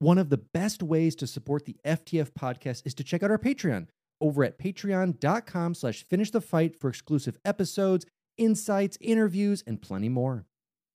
One 0.00 0.16
of 0.16 0.30
the 0.30 0.38
best 0.38 0.82
ways 0.82 1.14
to 1.16 1.26
support 1.26 1.66
the 1.66 1.76
FTF 1.84 2.30
podcast 2.30 2.86
is 2.86 2.94
to 2.94 3.04
check 3.04 3.22
out 3.22 3.30
our 3.30 3.38
Patreon 3.38 3.88
over 4.18 4.42
at 4.42 4.58
patreon.com 4.58 5.74
slash 5.74 6.06
finish 6.08 6.30
the 6.30 6.40
fight 6.40 6.80
for 6.80 6.88
exclusive 6.88 7.36
episodes, 7.44 8.06
insights, 8.38 8.96
interviews, 9.02 9.62
and 9.66 9.82
plenty 9.82 10.08
more. 10.08 10.46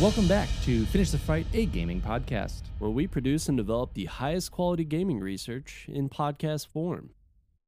Welcome 0.00 0.28
back 0.28 0.48
to 0.64 0.86
Finish 0.86 1.10
the 1.10 1.18
Fight, 1.18 1.46
a 1.52 1.66
gaming 1.66 2.00
podcast. 2.00 2.62
where 2.78 2.90
we 2.90 3.06
produce 3.06 3.48
and 3.48 3.58
develop 3.58 3.92
the 3.92 4.06
highest 4.06 4.50
quality 4.50 4.84
gaming 4.84 5.20
research 5.20 5.84
in 5.88 6.08
podcast 6.08 6.66
form. 6.68 7.10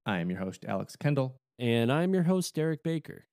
I 0.06 0.20
am 0.20 0.30
your 0.30 0.38
host, 0.38 0.64
Alex 0.66 0.96
Kendall, 0.96 1.36
And 1.58 1.92
I'm 1.92 2.14
your 2.14 2.22
host, 2.22 2.54
Derek 2.54 2.82
Baker. 2.82 3.26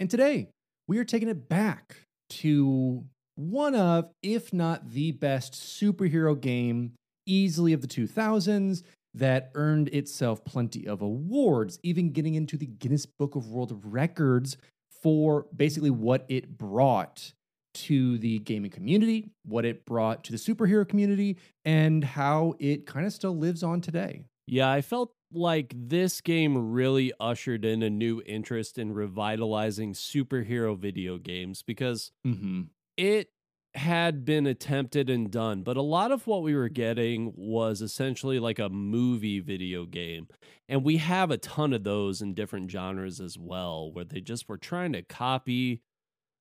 and 0.00 0.10
today 0.10 0.48
we 0.88 0.98
are 0.98 1.04
taking 1.04 1.28
it 1.28 1.48
back 1.48 1.96
to 2.28 3.04
one 3.36 3.74
of, 3.76 4.10
if 4.22 4.52
not 4.52 4.90
the 4.90 5.12
best 5.12 5.54
superhero 5.54 6.38
game 6.38 6.92
easily 7.26 7.72
of 7.72 7.80
the 7.80 7.86
2000s 7.86 8.82
that 9.14 9.52
earned 9.54 9.88
itself 9.88 10.44
plenty 10.44 10.86
of 10.86 11.00
awards, 11.00 11.78
even 11.84 12.10
getting 12.10 12.34
into 12.34 12.56
the 12.56 12.66
Guinness 12.66 13.06
Book 13.06 13.36
of 13.36 13.46
World 13.46 13.80
Records 13.84 14.56
for 15.02 15.46
basically 15.54 15.90
what 15.90 16.24
it 16.28 16.58
brought 16.58 17.32
to 17.74 18.18
the 18.18 18.38
gaming 18.40 18.70
community, 18.70 19.30
what 19.44 19.64
it 19.64 19.84
brought 19.84 20.24
to 20.24 20.32
the 20.32 20.38
superhero 20.38 20.88
community, 20.88 21.36
and 21.64 22.02
how 22.04 22.54
it 22.58 22.86
kind 22.86 23.06
of 23.06 23.12
still 23.12 23.36
lives 23.36 23.62
on 23.62 23.80
today. 23.80 24.24
Yeah, 24.46 24.70
I 24.70 24.80
felt 24.82 25.12
like 25.32 25.74
this 25.76 26.20
game 26.20 26.72
really 26.72 27.12
ushered 27.18 27.64
in 27.64 27.82
a 27.82 27.90
new 27.90 28.22
interest 28.26 28.78
in 28.78 28.92
revitalizing 28.92 29.94
superhero 29.94 30.78
video 30.78 31.18
games 31.18 31.62
because 31.62 32.12
Mm-hmm. 32.26 32.62
it 32.96 33.28
had 33.74 34.24
been 34.24 34.46
attempted 34.46 35.10
and 35.10 35.32
done, 35.32 35.62
but 35.64 35.76
a 35.76 35.82
lot 35.82 36.12
of 36.12 36.28
what 36.28 36.42
we 36.44 36.54
were 36.54 36.68
getting 36.68 37.32
was 37.36 37.82
essentially 37.82 38.38
like 38.38 38.60
a 38.60 38.68
movie 38.68 39.40
video 39.40 39.84
game. 39.84 40.28
And 40.68 40.84
we 40.84 40.98
have 40.98 41.32
a 41.32 41.38
ton 41.38 41.72
of 41.72 41.82
those 41.82 42.22
in 42.22 42.34
different 42.34 42.70
genres 42.70 43.20
as 43.20 43.36
well, 43.36 43.90
where 43.92 44.04
they 44.04 44.20
just 44.20 44.48
were 44.48 44.58
trying 44.58 44.92
to 44.92 45.02
copy 45.02 45.82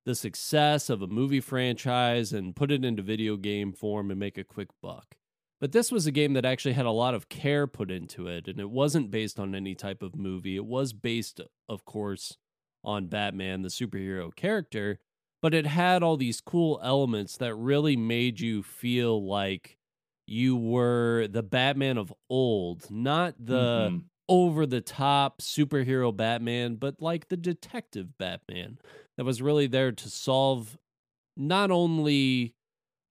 the 0.05 0.15
success 0.15 0.89
of 0.89 1.01
a 1.01 1.07
movie 1.07 1.39
franchise 1.39 2.33
and 2.33 2.55
put 2.55 2.71
it 2.71 2.83
into 2.83 3.01
video 3.01 3.37
game 3.37 3.71
form 3.73 4.11
and 4.11 4.19
make 4.19 4.37
a 4.37 4.43
quick 4.43 4.69
buck. 4.81 5.15
But 5.61 5.71
this 5.71 5.91
was 5.91 6.05
a 6.05 6.11
game 6.11 6.33
that 6.33 6.43
actually 6.45 6.73
had 6.73 6.85
a 6.85 6.91
lot 6.91 7.13
of 7.13 7.29
care 7.29 7.67
put 7.67 7.89
into 7.89 8.27
it, 8.27 8.47
and 8.49 8.59
it 8.59 8.69
wasn't 8.69 9.11
based 9.11 9.39
on 9.39 9.55
any 9.55 9.75
type 9.75 10.01
of 10.03 10.15
movie. 10.15 10.57
It 10.57 10.65
was 10.65 10.91
based, 10.91 11.39
of 11.69 11.85
course, 11.85 12.37
on 12.83 13.07
Batman, 13.07 13.61
the 13.61 13.69
superhero 13.69 14.35
character, 14.35 14.99
but 15.41 15.53
it 15.53 15.65
had 15.65 16.03
all 16.03 16.17
these 16.17 16.41
cool 16.41 16.81
elements 16.83 17.37
that 17.37 17.55
really 17.55 17.95
made 17.95 18.41
you 18.41 18.61
feel 18.61 19.25
like 19.25 19.77
you 20.27 20.55
were 20.57 21.27
the 21.29 21.43
Batman 21.43 21.97
of 21.97 22.13
old, 22.29 22.89
not 22.91 23.35
the 23.39 23.93
Mhm. 23.93 24.03
over 24.29 24.65
the 24.65 24.81
top 24.81 25.41
superhero 25.41 26.15
Batman, 26.15 26.75
but 26.75 27.01
like 27.01 27.27
the 27.29 27.37
detective 27.37 28.17
Batman 28.17 28.79
that 29.17 29.25
was 29.25 29.41
really 29.41 29.67
there 29.67 29.91
to 29.91 30.09
solve 30.09 30.77
not 31.35 31.71
only 31.71 32.55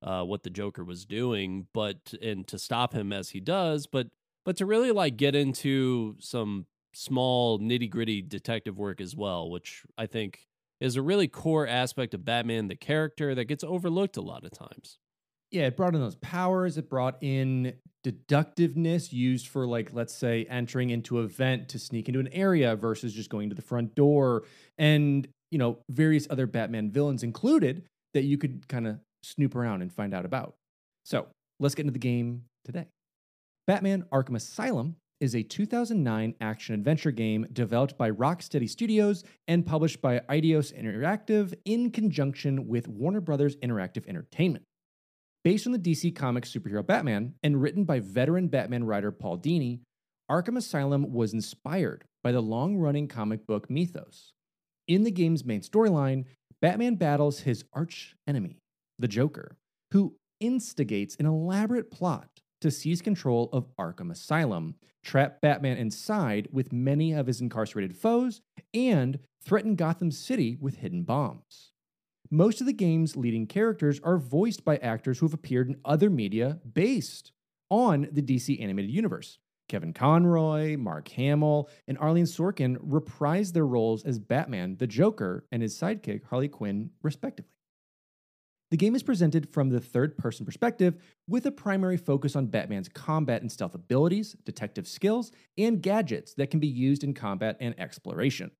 uh, 0.02 0.22
what 0.22 0.42
the 0.42 0.50
Joker 0.50 0.84
was 0.84 1.04
doing, 1.04 1.66
but 1.72 2.14
and 2.20 2.46
to 2.48 2.58
stop 2.58 2.92
him 2.92 3.12
as 3.12 3.30
he 3.30 3.40
does, 3.40 3.86
but 3.86 4.08
but 4.44 4.56
to 4.56 4.66
really 4.66 4.90
like 4.90 5.16
get 5.16 5.34
into 5.34 6.16
some 6.18 6.66
small 6.94 7.58
nitty 7.58 7.88
gritty 7.88 8.22
detective 8.22 8.78
work 8.78 9.00
as 9.00 9.16
well, 9.16 9.50
which 9.50 9.82
I 9.96 10.06
think 10.06 10.46
is 10.80 10.96
a 10.96 11.02
really 11.02 11.28
core 11.28 11.66
aspect 11.66 12.12
of 12.12 12.24
Batman, 12.24 12.68
the 12.68 12.74
character 12.74 13.34
that 13.34 13.44
gets 13.44 13.62
overlooked 13.62 14.16
a 14.16 14.20
lot 14.20 14.44
of 14.44 14.50
times. 14.50 14.98
Yeah, 15.52 15.66
it 15.66 15.76
brought 15.76 15.94
in 15.94 16.00
those 16.00 16.16
powers. 16.16 16.78
It 16.78 16.88
brought 16.88 17.22
in 17.22 17.74
deductiveness 18.04 19.12
used 19.12 19.48
for, 19.48 19.66
like, 19.66 19.92
let's 19.92 20.14
say, 20.14 20.46
entering 20.48 20.90
into 20.90 21.18
a 21.18 21.28
vent 21.28 21.68
to 21.68 21.78
sneak 21.78 22.08
into 22.08 22.20
an 22.20 22.28
area 22.28 22.74
versus 22.74 23.12
just 23.12 23.30
going 23.30 23.50
to 23.50 23.54
the 23.54 23.62
front 23.62 23.94
door. 23.94 24.44
And, 24.78 25.28
you 25.52 25.58
know, 25.58 25.78
various 25.90 26.26
other 26.30 26.46
Batman 26.46 26.90
villains 26.90 27.22
included 27.22 27.84
that 28.14 28.24
you 28.24 28.38
could 28.38 28.66
kind 28.68 28.86
of 28.86 28.98
snoop 29.22 29.54
around 29.54 29.82
and 29.82 29.92
find 29.92 30.14
out 30.14 30.24
about. 30.24 30.54
So 31.04 31.28
let's 31.60 31.74
get 31.74 31.82
into 31.82 31.92
the 31.92 31.98
game 31.98 32.44
today. 32.64 32.86
Batman 33.66 34.06
Arkham 34.12 34.34
Asylum 34.34 34.96
is 35.20 35.36
a 35.36 35.42
2009 35.42 36.34
action 36.40 36.74
adventure 36.74 37.12
game 37.12 37.46
developed 37.52 37.96
by 37.96 38.10
Rocksteady 38.10 38.68
Studios 38.68 39.22
and 39.46 39.64
published 39.64 40.00
by 40.02 40.18
Eidos 40.28 40.76
Interactive 40.76 41.54
in 41.64 41.92
conjunction 41.92 42.66
with 42.66 42.88
Warner 42.88 43.20
Brothers 43.20 43.54
Interactive 43.56 44.08
Entertainment. 44.08 44.64
Based 45.44 45.66
on 45.66 45.72
the 45.72 45.78
DC 45.78 46.16
Comics 46.16 46.52
superhero 46.52 46.84
Batman 46.84 47.34
and 47.42 47.60
written 47.60 47.84
by 47.84 48.00
veteran 48.00 48.48
Batman 48.48 48.84
writer 48.84 49.12
Paul 49.12 49.38
Dini, 49.38 49.80
Arkham 50.30 50.56
Asylum 50.56 51.12
was 51.12 51.34
inspired 51.34 52.04
by 52.24 52.32
the 52.32 52.40
long 52.40 52.76
running 52.76 53.06
comic 53.06 53.46
book 53.46 53.68
mythos. 53.68 54.32
In 54.92 55.04
the 55.04 55.10
game's 55.10 55.42
main 55.42 55.62
storyline, 55.62 56.26
Batman 56.60 56.96
battles 56.96 57.40
his 57.40 57.64
arch 57.72 58.14
enemy, 58.26 58.58
the 58.98 59.08
Joker, 59.08 59.56
who 59.92 60.16
instigates 60.38 61.16
an 61.16 61.24
elaborate 61.24 61.90
plot 61.90 62.28
to 62.60 62.70
seize 62.70 63.00
control 63.00 63.48
of 63.54 63.74
Arkham 63.78 64.10
Asylum, 64.10 64.74
trap 65.02 65.40
Batman 65.40 65.78
inside 65.78 66.46
with 66.52 66.74
many 66.74 67.14
of 67.14 67.26
his 67.26 67.40
incarcerated 67.40 67.96
foes, 67.96 68.42
and 68.74 69.18
threaten 69.42 69.76
Gotham 69.76 70.10
City 70.10 70.58
with 70.60 70.76
hidden 70.76 71.04
bombs. 71.04 71.72
Most 72.30 72.60
of 72.60 72.66
the 72.66 72.74
game's 72.74 73.16
leading 73.16 73.46
characters 73.46 73.98
are 74.04 74.18
voiced 74.18 74.62
by 74.62 74.76
actors 74.76 75.20
who 75.20 75.24
have 75.24 75.32
appeared 75.32 75.70
in 75.70 75.80
other 75.86 76.10
media 76.10 76.58
based 76.70 77.32
on 77.70 78.08
the 78.12 78.20
DC 78.20 78.60
animated 78.60 78.90
universe. 78.90 79.38
Kevin 79.72 79.94
Conroy, 79.94 80.76
Mark 80.76 81.08
Hamill, 81.08 81.66
and 81.88 81.96
Arlene 81.96 82.26
Sorkin 82.26 82.76
reprised 82.86 83.54
their 83.54 83.64
roles 83.64 84.04
as 84.04 84.18
Batman, 84.18 84.76
the 84.76 84.86
Joker, 84.86 85.46
and 85.50 85.62
his 85.62 85.74
sidekick, 85.74 86.24
Harley 86.24 86.48
Quinn, 86.48 86.90
respectively. 87.02 87.48
The 88.70 88.76
game 88.76 88.94
is 88.94 89.02
presented 89.02 89.48
from 89.48 89.70
the 89.70 89.80
third 89.80 90.18
person 90.18 90.44
perspective 90.44 90.96
with 91.26 91.46
a 91.46 91.50
primary 91.50 91.96
focus 91.96 92.36
on 92.36 92.48
Batman's 92.48 92.90
combat 92.90 93.40
and 93.40 93.50
stealth 93.50 93.74
abilities, 93.74 94.36
detective 94.44 94.86
skills, 94.86 95.32
and 95.56 95.80
gadgets 95.80 96.34
that 96.34 96.50
can 96.50 96.60
be 96.60 96.66
used 96.66 97.02
in 97.02 97.14
combat 97.14 97.56
and 97.58 97.74
exploration. 97.80 98.50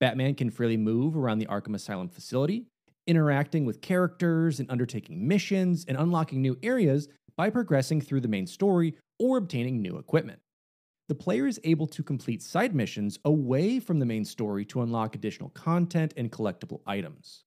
Batman 0.00 0.34
can 0.34 0.50
freely 0.50 0.76
move 0.76 1.16
around 1.16 1.38
the 1.38 1.46
Arkham 1.46 1.74
Asylum 1.74 2.10
facility, 2.10 2.66
interacting 3.06 3.64
with 3.64 3.80
characters 3.80 4.60
and 4.60 4.70
undertaking 4.70 5.26
missions 5.26 5.86
and 5.88 5.96
unlocking 5.96 6.42
new 6.42 6.58
areas 6.62 7.08
by 7.38 7.48
progressing 7.48 8.02
through 8.02 8.20
the 8.20 8.28
main 8.28 8.46
story 8.46 8.94
or 9.22 9.36
obtaining 9.36 9.80
new 9.80 9.98
equipment. 9.98 10.40
The 11.08 11.14
player 11.14 11.46
is 11.46 11.60
able 11.62 11.86
to 11.86 12.02
complete 12.02 12.42
side 12.42 12.74
missions 12.74 13.18
away 13.24 13.78
from 13.78 14.00
the 14.00 14.06
main 14.06 14.24
story 14.24 14.64
to 14.66 14.82
unlock 14.82 15.14
additional 15.14 15.50
content 15.50 16.12
and 16.16 16.32
collectible 16.32 16.80
items. 16.86 17.44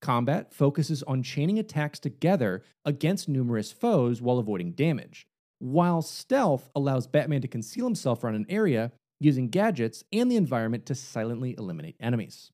Combat 0.00 0.54
focuses 0.54 1.02
on 1.02 1.24
chaining 1.24 1.58
attacks 1.58 1.98
together 1.98 2.62
against 2.84 3.28
numerous 3.28 3.72
foes 3.72 4.22
while 4.22 4.38
avoiding 4.38 4.72
damage, 4.72 5.26
while 5.58 6.02
stealth 6.02 6.70
allows 6.76 7.08
Batman 7.08 7.40
to 7.40 7.48
conceal 7.48 7.84
himself 7.84 8.22
around 8.22 8.36
an 8.36 8.46
area 8.48 8.92
using 9.18 9.48
gadgets 9.48 10.04
and 10.12 10.30
the 10.30 10.36
environment 10.36 10.86
to 10.86 10.94
silently 10.94 11.56
eliminate 11.58 11.96
enemies. 11.98 12.52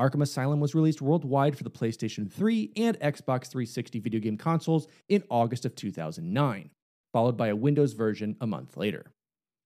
Arkham 0.00 0.22
Asylum 0.22 0.58
was 0.58 0.74
released 0.74 1.02
worldwide 1.02 1.56
for 1.56 1.64
the 1.64 1.70
PlayStation 1.70 2.32
3 2.32 2.72
and 2.76 2.98
Xbox 3.00 3.48
360 3.48 4.00
video 4.00 4.20
game 4.20 4.38
consoles 4.38 4.88
in 5.08 5.22
August 5.28 5.66
of 5.66 5.74
2009, 5.74 6.70
followed 7.14 7.36
by 7.36 7.46
a 7.46 7.56
Windows 7.56 7.92
version 7.92 8.36
a 8.40 8.46
month 8.46 8.76
later. 8.76 9.12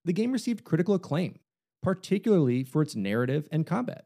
The 0.04 0.12
game 0.12 0.32
received 0.32 0.64
critical 0.64 0.94
acclaim, 0.94 1.38
particularly 1.82 2.62
for 2.62 2.82
its 2.82 2.94
narrative 2.94 3.48
and 3.50 3.66
combat. 3.66 4.04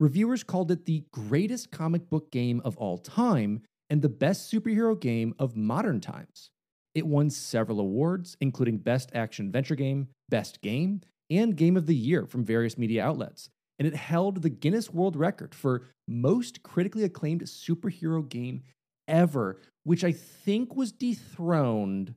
Reviewers 0.00 0.42
called 0.42 0.72
it 0.72 0.84
the 0.84 1.04
greatest 1.12 1.70
comic 1.70 2.10
book 2.10 2.32
game 2.32 2.60
of 2.64 2.76
all 2.76 2.98
time 2.98 3.62
and 3.88 4.02
the 4.02 4.08
best 4.08 4.52
superhero 4.52 5.00
game 5.00 5.36
of 5.38 5.56
modern 5.56 6.00
times. 6.00 6.50
It 6.96 7.06
won 7.06 7.30
several 7.30 7.78
awards, 7.78 8.36
including 8.40 8.78
Best 8.78 9.10
Action 9.14 9.46
Adventure 9.46 9.76
Game, 9.76 10.08
Best 10.28 10.60
Game, 10.60 11.00
and 11.30 11.56
Game 11.56 11.76
of 11.76 11.86
the 11.86 11.94
Year 11.94 12.26
from 12.26 12.44
various 12.44 12.76
media 12.76 13.04
outlets. 13.04 13.50
And 13.78 13.86
it 13.86 13.94
held 13.94 14.42
the 14.42 14.50
Guinness 14.50 14.90
World 14.90 15.14
Record 15.14 15.54
for 15.54 15.82
most 16.08 16.64
critically 16.64 17.04
acclaimed 17.04 17.42
superhero 17.42 18.28
game 18.28 18.62
ever, 19.06 19.60
which 19.84 20.02
I 20.02 20.10
think 20.10 20.74
was 20.74 20.90
dethroned 20.90 22.14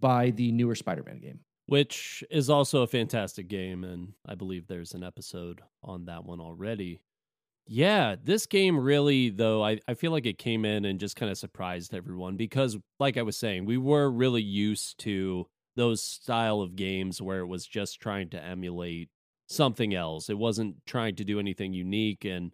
by 0.00 0.30
the 0.30 0.52
newer 0.52 0.74
Spider 0.74 1.02
Man 1.04 1.20
game. 1.20 1.40
Which 1.66 2.22
is 2.30 2.50
also 2.50 2.82
a 2.82 2.86
fantastic 2.86 3.48
game. 3.48 3.84
And 3.84 4.12
I 4.26 4.34
believe 4.34 4.66
there's 4.66 4.92
an 4.92 5.02
episode 5.02 5.62
on 5.82 6.04
that 6.06 6.24
one 6.24 6.40
already. 6.40 7.00
Yeah, 7.66 8.16
this 8.22 8.44
game 8.44 8.78
really, 8.78 9.30
though, 9.30 9.64
I, 9.64 9.80
I 9.88 9.94
feel 9.94 10.12
like 10.12 10.26
it 10.26 10.36
came 10.36 10.66
in 10.66 10.84
and 10.84 11.00
just 11.00 11.16
kind 11.16 11.32
of 11.32 11.38
surprised 11.38 11.94
everyone 11.94 12.36
because, 12.36 12.76
like 13.00 13.16
I 13.16 13.22
was 13.22 13.38
saying, 13.38 13.64
we 13.64 13.78
were 13.78 14.10
really 14.10 14.42
used 14.42 14.98
to 15.00 15.46
those 15.74 16.02
style 16.02 16.60
of 16.60 16.76
games 16.76 17.22
where 17.22 17.40
it 17.40 17.46
was 17.46 17.66
just 17.66 18.00
trying 18.00 18.28
to 18.30 18.42
emulate 18.42 19.08
something 19.48 19.94
else. 19.94 20.28
It 20.28 20.36
wasn't 20.38 20.76
trying 20.86 21.16
to 21.16 21.24
do 21.24 21.40
anything 21.40 21.72
unique 21.72 22.26
and 22.26 22.52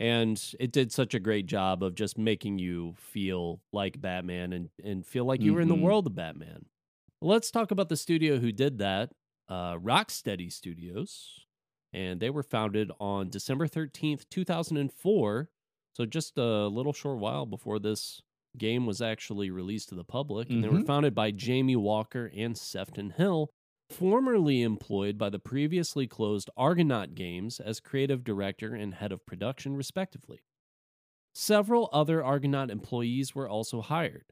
and 0.00 0.54
it 0.60 0.72
did 0.72 0.92
such 0.92 1.14
a 1.14 1.20
great 1.20 1.46
job 1.46 1.84
of 1.84 1.94
just 1.94 2.18
making 2.18 2.58
you 2.58 2.94
feel 2.98 3.62
like 3.72 4.00
Batman 4.00 4.52
and 4.54 4.70
and 4.84 5.06
feel 5.06 5.26
like 5.26 5.42
you 5.42 5.54
were 5.54 5.60
in 5.62 5.68
the 5.68 5.76
Mhm. 5.76 5.82
world 5.82 6.08
of 6.08 6.16
Batman. 6.16 6.66
Let's 7.22 7.50
talk 7.52 7.70
about 7.70 7.88
the 7.90 7.96
studio 7.98 8.38
who 8.38 8.52
did 8.52 8.78
that, 8.78 9.12
uh, 9.48 9.76
Rocksteady 9.76 10.50
Studios, 10.52 11.46
and 11.92 12.20
they 12.20 12.30
were 12.30 12.42
founded 12.42 12.90
on 13.00 13.30
December 13.30 13.68
thirteenth, 13.68 14.28
two 14.30 14.44
thousand 14.44 14.78
and 14.78 14.92
four. 14.92 15.50
So 15.94 16.06
just 16.06 16.38
a 16.38 16.68
little 16.68 16.92
short 16.94 17.18
while 17.18 17.46
before 17.46 17.78
this 17.78 18.22
game 18.58 18.86
was 18.86 19.02
actually 19.02 19.50
released 19.50 19.90
to 19.90 19.94
the 19.96 20.04
public, 20.04 20.52
and 20.54 20.64
they 20.64 20.68
were 20.68 20.80
Mhm. 20.80 20.86
founded 20.86 21.14
by 21.14 21.30
Jamie 21.32 21.76
Walker 21.76 22.30
and 22.34 22.56
Sefton 22.58 23.10
Hill, 23.10 23.50
formerly 23.90 24.62
employed 24.62 25.18
by 25.18 25.28
the 25.30 25.38
previously 25.38 26.06
closed 26.06 26.48
Argonaut 26.56 27.14
Games 27.14 27.60
as 27.60 27.80
creative 27.80 28.24
director 28.24 28.74
and 28.74 28.94
head 28.94 29.12
of 29.12 29.26
production, 29.26 29.76
respectively. 29.76 30.40
Several 31.34 31.88
other 31.92 32.24
Argonaut 32.24 32.70
employees 32.70 33.34
were 33.34 33.48
also 33.48 33.80
hired. 33.80 34.24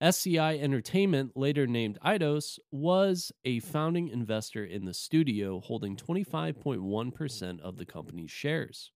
SCI 0.00 0.56
Entertainment, 0.56 1.36
later 1.36 1.66
named 1.66 1.98
Eidos, 2.04 2.58
was 2.72 3.30
a 3.44 3.60
founding 3.60 4.08
investor 4.08 4.64
in 4.64 4.84
the 4.84 4.94
studio, 4.94 5.60
holding 5.60 5.96
25.1% 5.96 7.60
of 7.60 7.76
the 7.76 7.86
company's 7.86 8.30
shares. 8.30 8.90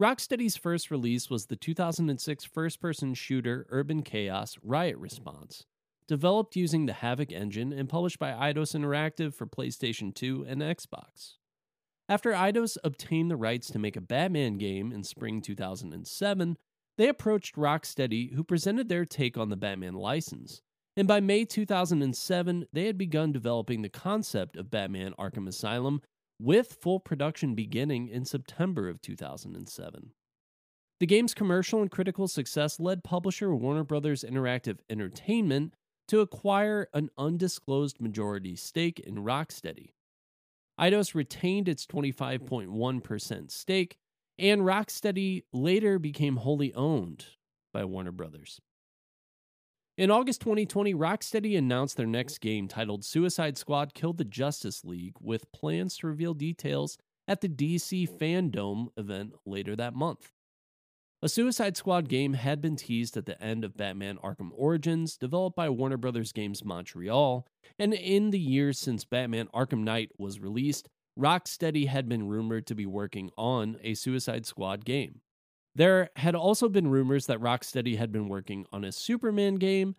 Rocksteady's 0.00 0.56
first 0.56 0.90
release 0.90 1.28
was 1.28 1.46
the 1.46 1.56
2006 1.56 2.44
first 2.44 2.80
person 2.80 3.12
shooter 3.14 3.66
Urban 3.68 4.02
Chaos 4.02 4.56
Riot 4.62 4.96
Response, 4.96 5.66
developed 6.06 6.56
using 6.56 6.86
the 6.86 6.92
Havok 6.92 7.32
engine 7.32 7.72
and 7.72 7.88
published 7.88 8.18
by 8.18 8.32
Eidos 8.32 8.74
Interactive 8.74 9.34
for 9.34 9.46
PlayStation 9.46 10.14
2 10.14 10.46
and 10.48 10.60
Xbox. 10.62 11.34
After 12.08 12.32
Eidos 12.32 12.76
obtained 12.84 13.30
the 13.30 13.36
rights 13.36 13.68
to 13.70 13.78
make 13.78 13.96
a 13.96 14.00
Batman 14.00 14.58
game 14.58 14.92
in 14.92 15.04
spring 15.04 15.40
2007, 15.40 16.56
they 16.98 17.08
approached 17.08 17.56
Rocksteady, 17.56 18.34
who 18.34 18.44
presented 18.44 18.88
their 18.88 19.06
take 19.06 19.38
on 19.38 19.48
the 19.48 19.56
Batman 19.56 19.94
license. 19.94 20.60
And 20.96 21.08
by 21.08 21.20
May 21.20 21.44
2007, 21.44 22.66
they 22.72 22.86
had 22.86 22.98
begun 22.98 23.32
developing 23.32 23.80
the 23.80 23.88
concept 23.88 24.56
of 24.56 24.70
Batman 24.70 25.14
Arkham 25.18 25.48
Asylum, 25.48 26.02
with 26.38 26.76
full 26.80 27.00
production 27.00 27.54
beginning 27.54 28.08
in 28.08 28.24
September 28.24 28.88
of 28.88 29.00
2007. 29.00 30.10
The 31.00 31.06
game's 31.06 31.34
commercial 31.34 31.80
and 31.80 31.90
critical 31.90 32.28
success 32.28 32.78
led 32.78 33.04
publisher 33.04 33.54
Warner 33.54 33.84
Bros. 33.84 34.24
Interactive 34.24 34.78
Entertainment 34.90 35.74
to 36.12 36.20
acquire 36.20 36.88
an 36.92 37.08
undisclosed 37.16 37.98
majority 37.98 38.54
stake 38.54 39.00
in 39.00 39.14
Rocksteady. 39.14 39.92
Eidos 40.78 41.14
retained 41.14 41.70
its 41.70 41.86
25.1% 41.86 43.50
stake, 43.50 43.96
and 44.38 44.60
Rocksteady 44.60 45.44
later 45.54 45.98
became 45.98 46.36
wholly 46.36 46.74
owned 46.74 47.24
by 47.72 47.86
Warner 47.86 48.12
Brothers. 48.12 48.60
In 49.96 50.10
August 50.10 50.42
2020, 50.42 50.92
Rocksteady 50.92 51.56
announced 51.56 51.96
their 51.96 52.04
next 52.04 52.42
game 52.42 52.68
titled 52.68 53.06
Suicide 53.06 53.56
Squad 53.56 53.94
Kill 53.94 54.12
the 54.12 54.26
Justice 54.26 54.84
League 54.84 55.16
with 55.18 55.50
plans 55.50 55.96
to 55.96 56.08
reveal 56.08 56.34
details 56.34 56.98
at 57.26 57.40
the 57.40 57.48
DC 57.48 58.06
Fandom 58.18 58.88
event 58.98 59.32
later 59.46 59.74
that 59.76 59.94
month. 59.94 60.30
A 61.24 61.28
Suicide 61.28 61.76
Squad 61.76 62.08
game 62.08 62.32
had 62.32 62.60
been 62.60 62.74
teased 62.74 63.16
at 63.16 63.26
the 63.26 63.40
end 63.40 63.62
of 63.62 63.76
Batman 63.76 64.18
Arkham 64.24 64.50
Origins, 64.56 65.16
developed 65.16 65.54
by 65.54 65.68
Warner 65.70 65.96
Brothers 65.96 66.32
Games 66.32 66.64
Montreal, 66.64 67.46
and 67.78 67.94
in 67.94 68.30
the 68.30 68.40
years 68.40 68.80
since 68.80 69.04
Batman 69.04 69.46
Arkham 69.54 69.84
Knight 69.84 70.10
was 70.18 70.40
released, 70.40 70.88
Rocksteady 71.16 71.86
had 71.86 72.08
been 72.08 72.26
rumored 72.26 72.66
to 72.66 72.74
be 72.74 72.86
working 72.86 73.30
on 73.38 73.76
a 73.84 73.94
Suicide 73.94 74.46
Squad 74.46 74.84
game. 74.84 75.20
There 75.76 76.10
had 76.16 76.34
also 76.34 76.68
been 76.68 76.88
rumors 76.88 77.26
that 77.26 77.38
Rocksteady 77.38 77.96
had 77.96 78.10
been 78.10 78.28
working 78.28 78.66
on 78.72 78.82
a 78.82 78.90
Superman 78.90 79.56
game, 79.56 79.94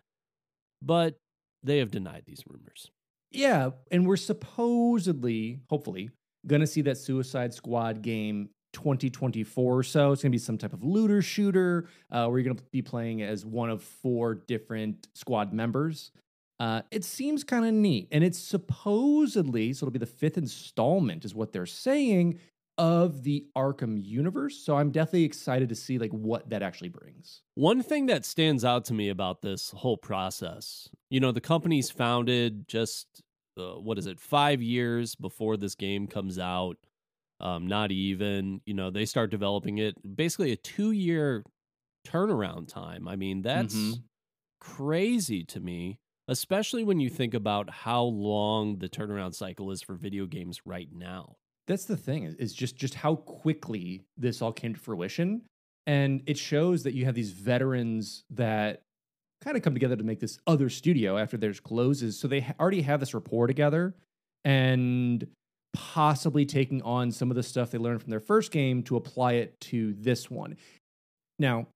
but 0.82 1.16
they 1.62 1.78
have 1.78 1.90
denied 1.90 2.24
these 2.26 2.44
rumors. 2.46 2.90
Yeah, 3.30 3.70
and 3.90 4.06
we're 4.06 4.16
supposedly, 4.16 5.60
hopefully, 5.70 6.10
gonna 6.46 6.66
see 6.66 6.82
that 6.82 6.98
Suicide 6.98 7.54
Squad 7.54 8.02
game 8.02 8.50
2024 8.74 9.78
or 9.78 9.82
so. 9.82 10.12
It's 10.12 10.22
gonna 10.22 10.30
be 10.30 10.38
some 10.38 10.58
type 10.58 10.74
of 10.74 10.84
looter 10.84 11.22
shooter 11.22 11.88
uh, 12.10 12.26
where 12.26 12.38
you're 12.38 12.52
gonna 12.52 12.66
be 12.70 12.82
playing 12.82 13.22
as 13.22 13.46
one 13.46 13.70
of 13.70 13.82
four 13.82 14.34
different 14.34 15.08
squad 15.14 15.52
members. 15.54 16.10
Uh, 16.60 16.82
it 16.90 17.04
seems 17.04 17.42
kind 17.42 17.64
of 17.64 17.72
neat, 17.72 18.08
and 18.12 18.22
it's 18.22 18.38
supposedly 18.38 19.72
so 19.72 19.84
it'll 19.84 19.92
be 19.92 19.98
the 19.98 20.06
fifth 20.06 20.36
installment, 20.38 21.24
is 21.24 21.34
what 21.34 21.52
they're 21.52 21.66
saying 21.66 22.38
of 22.78 23.22
the 23.22 23.46
Arkham 23.56 24.02
universe. 24.02 24.56
So 24.56 24.76
I'm 24.76 24.90
definitely 24.90 25.24
excited 25.24 25.68
to 25.68 25.74
see 25.74 25.98
like 25.98 26.10
what 26.10 26.48
that 26.50 26.62
actually 26.62 26.88
brings. 26.88 27.42
One 27.54 27.82
thing 27.82 28.06
that 28.06 28.24
stands 28.24 28.64
out 28.64 28.84
to 28.86 28.94
me 28.94 29.08
about 29.08 29.42
this 29.42 29.70
whole 29.70 29.96
process, 29.96 30.88
you 31.10 31.20
know, 31.20 31.32
the 31.32 31.40
company's 31.40 31.90
founded 31.90 32.66
just, 32.68 33.06
uh, 33.58 33.74
what 33.74 33.98
is 33.98 34.06
it, 34.06 34.18
five 34.18 34.60
years 34.60 35.14
before 35.14 35.56
this 35.56 35.74
game 35.74 36.06
comes 36.06 36.38
out. 36.38 36.76
Um, 37.44 37.68
not 37.68 37.92
even, 37.92 38.62
you 38.66 38.74
know, 38.74 38.90
they 38.90 39.04
start 39.06 39.30
developing 39.30 39.78
it 39.78 39.96
basically 40.16 40.52
a 40.52 40.56
two 40.56 40.92
year 40.92 41.44
turnaround 42.06 42.68
time. 42.68 43.08
I 43.08 43.16
mean, 43.16 43.42
that's 43.42 43.74
Mhm. 43.74 44.04
crazy 44.60 45.44
to 45.44 45.60
me, 45.60 45.98
especially 46.28 46.84
when 46.84 47.00
you 47.00 47.10
think 47.10 47.34
about 47.34 47.70
how 47.70 48.04
long 48.04 48.78
the 48.78 48.88
turnaround 48.88 49.34
cycle 49.34 49.70
is 49.70 49.82
for 49.82 49.94
video 49.94 50.26
games 50.26 50.66
right 50.66 50.90
now. 50.92 51.36
That's 51.66 51.86
the 51.86 51.96
thing 51.96 52.24
is- 52.24 52.34
is 52.36 52.54
just 52.54 52.76
just 52.76 52.94
how 52.94 53.16
quickly 53.16 54.04
this 54.16 54.42
all 54.42 54.52
came 54.52 54.74
to 54.74 54.80
fruition, 54.80 55.46
and 55.86 56.22
it 56.26 56.36
shows 56.38 56.82
that 56.82 56.94
you 56.94 57.04
have 57.06 57.14
these 57.14 57.32
veterans 57.32 58.24
that 58.30 58.82
kind 59.42 59.56
of 59.56 59.62
come 59.62 59.74
together 59.74 59.96
to 59.96 60.04
make 60.04 60.20
this 60.20 60.38
other 60.46 60.68
studio 60.70 61.18
after 61.18 61.36
theirs 61.36 61.60
closes. 61.60 62.18
So 62.18 62.28
they 62.28 62.42
already 62.60 62.82
have 62.82 63.00
this 63.00 63.14
rapport 63.14 63.46
together, 63.46 63.96
and 64.44 65.26
possibly 65.74 66.46
taking 66.46 66.80
on 66.82 67.10
some 67.10 67.30
of 67.30 67.34
the 67.34 67.42
stuff 67.42 67.70
they 67.70 67.78
learned 67.78 68.00
from 68.00 68.10
their 68.10 68.20
first 68.20 68.50
game 68.50 68.82
to 68.84 68.96
apply 68.96 69.34
it 69.34 69.60
to 69.60 69.92
this 69.98 70.30
one. 70.30 70.56
Now, 71.38 71.66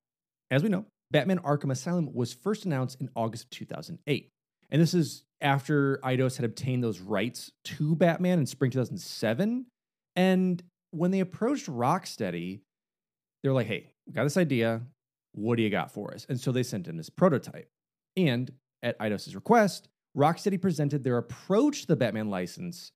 as 0.51 0.63
we 0.63 0.71
know, 0.71 0.87
Batman 1.11 1.41
Arkham 1.41 1.71
Asylum 1.71 2.15
was 2.15 2.33
first 2.33 2.65
announced 2.65 3.01
in 3.01 3.11
August 3.15 3.45
of 3.45 3.51
2008. 3.51 4.31
And 4.71 4.81
this 4.81 4.95
is 4.95 5.25
after 5.41 5.99
Eidos 6.05 6.37
had 6.37 6.45
obtained 6.45 6.83
those 6.83 7.01
rights 7.01 7.51
to 7.65 7.95
Batman 7.97 8.39
in 8.39 8.47
spring 8.47 8.71
2007. 8.71 9.67
And 10.17 10.63
when 10.91 11.11
they 11.11 11.21
approached 11.21 11.67
Rocksteady, 11.67 12.61
they're 13.43 13.53
like, 13.53 13.67
hey, 13.67 13.93
we 14.07 14.13
got 14.13 14.25
this 14.25 14.37
idea. 14.37 14.83
What 15.33 15.57
do 15.57 15.63
you 15.63 15.71
got 15.71 15.91
for 15.91 16.13
us? 16.13 16.27
And 16.29 16.41
so 16.41 16.53
they 16.53 16.63
sent 16.63 16.89
in 16.89 16.97
this 16.97 17.11
prototype. 17.11 17.69
And 18.17 18.51
at 18.83 18.99
Eidos' 18.99 19.35
request, 19.35 19.89
Rocksteady 20.17 20.61
presented 20.61 21.05
their 21.05 21.19
approach 21.19 21.83
to 21.83 21.87
the 21.89 21.97
Batman 21.97 22.31
license 22.31 22.93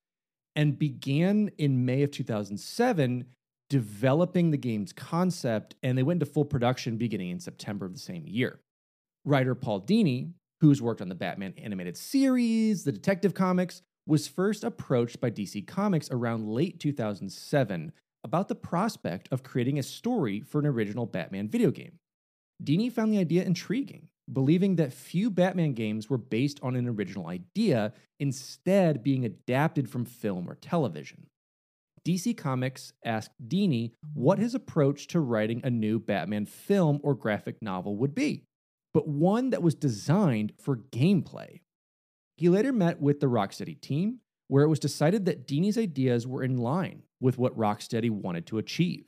and 0.55 0.79
began 0.79 1.51
in 1.59 1.85
May 1.85 2.03
of 2.03 2.11
2007 2.11 3.25
developing 3.71 4.51
the 4.51 4.59
game's 4.59 4.93
concept. 4.93 5.75
And 5.83 5.97
they 5.97 6.03
went 6.03 6.21
into 6.23 6.31
full 6.31 6.45
production 6.45 6.97
beginning 6.99 7.31
in 7.31 7.41
September 7.41 7.87
of 7.87 7.95
the 7.95 7.99
same 7.99 8.25
year. 8.27 8.61
Writer 9.25 9.55
Paul 9.55 9.81
Dini, 9.81 10.33
who's 10.61 10.83
worked 10.83 11.01
on 11.01 11.09
the 11.09 11.15
Batman 11.15 11.55
animated 11.57 11.97
series, 11.97 12.85
the 12.85 12.93
Detective 12.93 13.35
Comics, 13.35 13.83
was 14.07 14.29
first 14.29 14.65
approached 14.65 15.21
by 15.21 15.31
DC 15.31 15.67
Comics 15.67 16.11
around 16.11 16.49
late 16.49 16.81
2007 16.81 17.93
about 18.25 18.49
the 18.49 18.55
prospect 18.55 19.29
of 19.33 19.43
creating 19.43 19.79
a 19.79 19.83
story 19.83 20.41
for 20.41 20.59
an 20.59 20.67
original 20.67 21.07
Batman 21.07 21.49
video 21.49 21.71
game. 21.71 21.99
Dini 22.63 22.93
found 22.93 23.13
the 23.13 23.19
idea 23.19 23.45
intriguing, 23.45 24.09
believing 24.31 24.77
that 24.77 24.93
few 24.93 25.31
Batman 25.31 25.73
games 25.73 26.11
were 26.11 26.19
based 26.19 26.61
on 26.63 26.77
an 26.77 26.89
original 26.89 27.27
idea, 27.29 27.93
instead, 28.21 29.03
being 29.03 29.25
adapted 29.25 29.89
from 29.89 30.05
film 30.05 30.49
or 30.49 30.55
television. 30.55 31.27
DC 32.05 32.37
Comics 32.37 32.93
asked 33.05 33.31
Dini 33.47 33.93
what 34.13 34.39
his 34.39 34.55
approach 34.55 35.07
to 35.09 35.21
writing 35.21 35.61
a 35.63 35.71
new 35.71 36.01
Batman 36.01 36.47
film 36.47 36.99
or 37.03 37.15
graphic 37.15 37.63
novel 37.63 37.97
would 37.97 38.15
be. 38.15 38.45
but 38.95 39.09
one 39.09 39.51
that 39.51 39.63
was 39.63 39.75
designed 39.75 40.53
for 40.59 40.77
gameplay. 40.77 41.61
He 42.37 42.49
later 42.49 42.73
met 42.73 43.01
with 43.01 43.21
the 43.21 43.27
Rocksteady 43.27 43.81
team, 43.81 44.19
where 44.49 44.65
it 44.65 44.69
was 44.69 44.79
decided 44.79 45.25
that 45.25 45.47
Dini's 45.47 45.79
ideas 45.79 46.27
were 46.27 46.43
in 46.43 46.59
line 46.59 47.03
with 47.21 47.39
what 47.39 47.57
Rocksteady 47.57 48.11
wanted 48.11 48.47
to 48.47 48.59
achieve. 48.59 49.05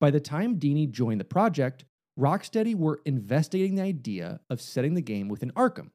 By 0.00 0.10
the 0.10 0.20
time 0.20 0.58
Dini 0.58 0.90
joined 0.90 1.20
the 1.20 1.24
project, 1.24 1.84
Rocksteady 2.18 2.74
were 2.74 3.02
investigating 3.04 3.74
the 3.74 3.82
idea 3.82 4.40
of 4.48 4.60
setting 4.60 4.94
the 4.94 5.02
game 5.02 5.28
within 5.28 5.50
Arkham 5.52 5.90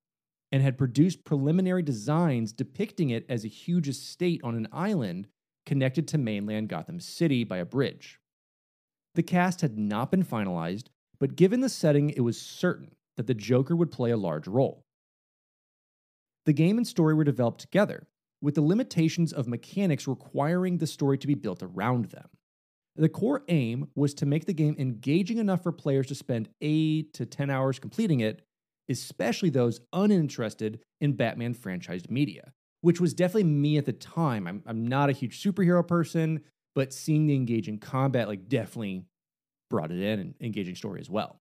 and 0.52 0.62
had 0.62 0.78
produced 0.78 1.24
preliminary 1.24 1.82
designs 1.82 2.54
depicting 2.54 3.10
it 3.10 3.26
as 3.28 3.44
a 3.44 3.50
huge 3.50 3.88
estate 3.88 4.42
on 4.44 4.56
an 4.56 4.68
island 4.72 5.28
connected 5.66 6.08
to 6.10 6.18
mainland 6.18 6.70
Gotham 6.70 7.00
City 7.00 7.44
by 7.44 7.58
a 7.58 7.66
bridge. 7.66 8.20
The 9.16 9.24
cast 9.24 9.62
had 9.62 9.78
not 9.78 10.12
been 10.12 10.24
finalized, 10.24 10.88
but 11.20 11.36
given 11.36 11.62
the 11.62 11.70
setting, 11.70 12.10
it 12.12 12.22
was 12.22 12.40
certain 12.40 12.96
that 13.18 13.28
the 13.28 13.34
Joker 13.34 13.76
would 13.76 13.92
play 13.92 14.12
a 14.12 14.18
large 14.18 14.48
role. 14.48 14.86
The 16.46 16.54
game 16.54 16.78
and 16.78 16.88
story 16.88 17.14
were 17.14 17.24
developed 17.24 17.62
together, 17.62 18.08
with 18.42 18.56
the 18.56 18.62
limitations 18.62 19.32
of 19.32 19.48
mechanics 19.48 20.08
requiring 20.08 20.78
the 20.78 20.88
story 20.88 21.18
to 21.18 21.28
be 21.28 21.36
built 21.36 21.62
around 21.62 22.06
them. 22.06 22.30
The 22.96 23.10
core 23.10 23.44
aim 23.48 23.88
was 23.96 24.14
to 24.16 24.26
make 24.26 24.46
the 24.46 24.54
game 24.54 24.76
engaging 24.78 25.38
enough 25.38 25.64
for 25.64 25.72
players 25.72 26.08
to 26.08 26.16
spend 26.16 26.50
8 26.62 27.14
to 27.14 27.26
10 27.26 27.50
hours 27.50 27.80
completing 27.80 28.20
it, 28.20 28.42
especially 28.90 29.50
those 29.50 29.80
uninterested 29.94 30.80
in 31.00 31.14
Batman 31.14 31.54
franchised 31.54 32.10
media, 32.10 32.52
which 32.82 33.00
was 33.00 33.14
definitely 33.14 33.46
me 33.46 33.78
at 33.78 33.86
the 33.86 33.94
time. 33.94 34.46
I'm, 34.46 34.62
I'm 34.66 34.86
not 34.86 35.10
a 35.10 35.14
huge 35.14 35.42
superhero 35.42 35.88
person, 35.88 36.42
but 36.76 36.94
seeing 36.94 37.28
the 37.28 37.36
engaging 37.36 37.80
combat 37.80 38.28
like 38.28 38.50
definitely 38.50 39.06
brought 39.70 39.92
it 39.92 40.02
in 40.02 40.20
and 40.20 40.36
engaging 40.42 40.76
story 40.76 41.00
as 41.00 41.10
well. 41.10 41.40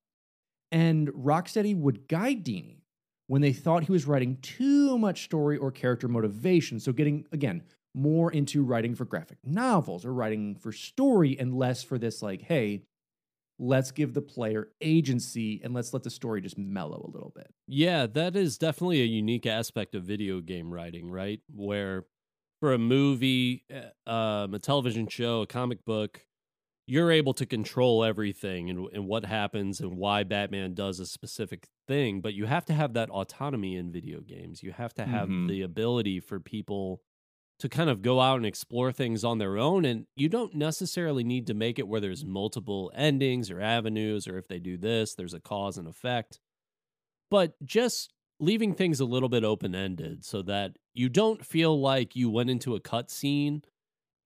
And 0.70 1.08
Rocksteady 1.08 1.76
would 1.76 2.06
guide 2.06 2.44
Dini 2.44 2.82
when 3.26 3.42
they 3.42 3.52
thought 3.52 3.84
he 3.84 3.92
was 3.92 4.06
writing 4.06 4.38
too 4.40 4.96
much 4.98 5.24
story 5.24 5.56
or 5.56 5.72
character 5.72 6.06
motivation. 6.06 6.78
So 6.78 6.92
getting 6.92 7.26
again 7.32 7.64
more 7.94 8.32
into 8.32 8.62
writing 8.64 8.94
for 8.94 9.04
graphic 9.04 9.38
novels 9.44 10.04
or 10.04 10.14
writing 10.14 10.56
for 10.56 10.72
story 10.72 11.38
and 11.38 11.54
less 11.54 11.82
for 11.82 11.98
this 11.98 12.22
like, 12.22 12.42
hey, 12.42 12.84
let's 13.58 13.92
give 13.92 14.14
the 14.14 14.22
player 14.22 14.72
agency 14.80 15.60
and 15.64 15.74
let's 15.74 15.92
let 15.94 16.02
the 16.04 16.10
story 16.10 16.40
just 16.40 16.58
mellow 16.58 17.04
a 17.06 17.12
little 17.12 17.32
bit. 17.34 17.52
Yeah, 17.66 18.06
that 18.06 18.34
is 18.36 18.58
definitely 18.58 19.00
a 19.02 19.06
unique 19.06 19.46
aspect 19.46 19.94
of 19.94 20.04
video 20.04 20.40
game 20.40 20.72
writing, 20.72 21.10
right? 21.10 21.40
Where 21.48 22.06
for 22.58 22.72
a 22.74 22.78
movie, 22.78 23.64
uh, 23.72 24.10
um, 24.10 24.54
a 24.54 24.58
television 24.58 25.06
show, 25.06 25.42
a 25.42 25.46
comic 25.46 25.84
book, 25.84 26.26
you're 26.86 27.12
able 27.12 27.34
to 27.34 27.46
control 27.46 28.04
everything 28.04 28.70
and, 28.70 28.88
and 28.92 29.06
what 29.06 29.24
happens 29.24 29.80
and 29.80 29.96
why 29.96 30.24
Batman 30.24 30.74
does 30.74 31.00
a 31.00 31.06
specific 31.06 31.68
thing. 31.88 32.20
But 32.20 32.34
you 32.34 32.46
have 32.46 32.64
to 32.66 32.74
have 32.74 32.94
that 32.94 33.10
autonomy 33.10 33.76
in 33.76 33.92
video 33.92 34.20
games. 34.20 34.62
You 34.62 34.72
have 34.72 34.94
to 34.94 35.06
have 35.06 35.32
Mhm. 35.32 35.46
the 35.46 35.62
ability 35.62 36.20
for 36.20 36.40
people 36.40 37.02
to 37.60 37.68
kind 37.68 37.90
of 37.90 38.02
go 38.02 38.20
out 38.20 38.36
and 38.36 38.46
explore 38.46 38.90
things 38.92 39.24
on 39.24 39.38
their 39.38 39.56
own. 39.56 39.84
And 39.84 40.06
you 40.16 40.28
don't 40.28 40.54
necessarily 40.54 41.24
need 41.24 41.46
to 41.46 41.54
make 41.54 41.78
it 41.78 41.88
where 41.88 42.00
there's 42.00 42.24
multiple 42.24 42.90
endings 42.94 43.50
or 43.50 43.60
avenues, 43.60 44.26
or 44.26 44.38
if 44.38 44.48
they 44.48 44.58
do 44.58 44.76
this, 44.76 45.14
there's 45.14 45.34
a 45.34 45.40
cause 45.40 45.78
and 45.78 45.86
effect. 45.86 46.40
But 47.30 47.54
just 47.64 48.12
leaving 48.40 48.74
things 48.74 49.00
a 49.00 49.04
little 49.04 49.28
bit 49.28 49.44
open 49.44 49.74
ended 49.74 50.24
so 50.24 50.42
that 50.42 50.72
you 50.94 51.08
don't 51.08 51.44
feel 51.44 51.78
like 51.78 52.16
you 52.16 52.30
went 52.30 52.50
into 52.50 52.74
a 52.74 52.80
cutscene 52.80 53.62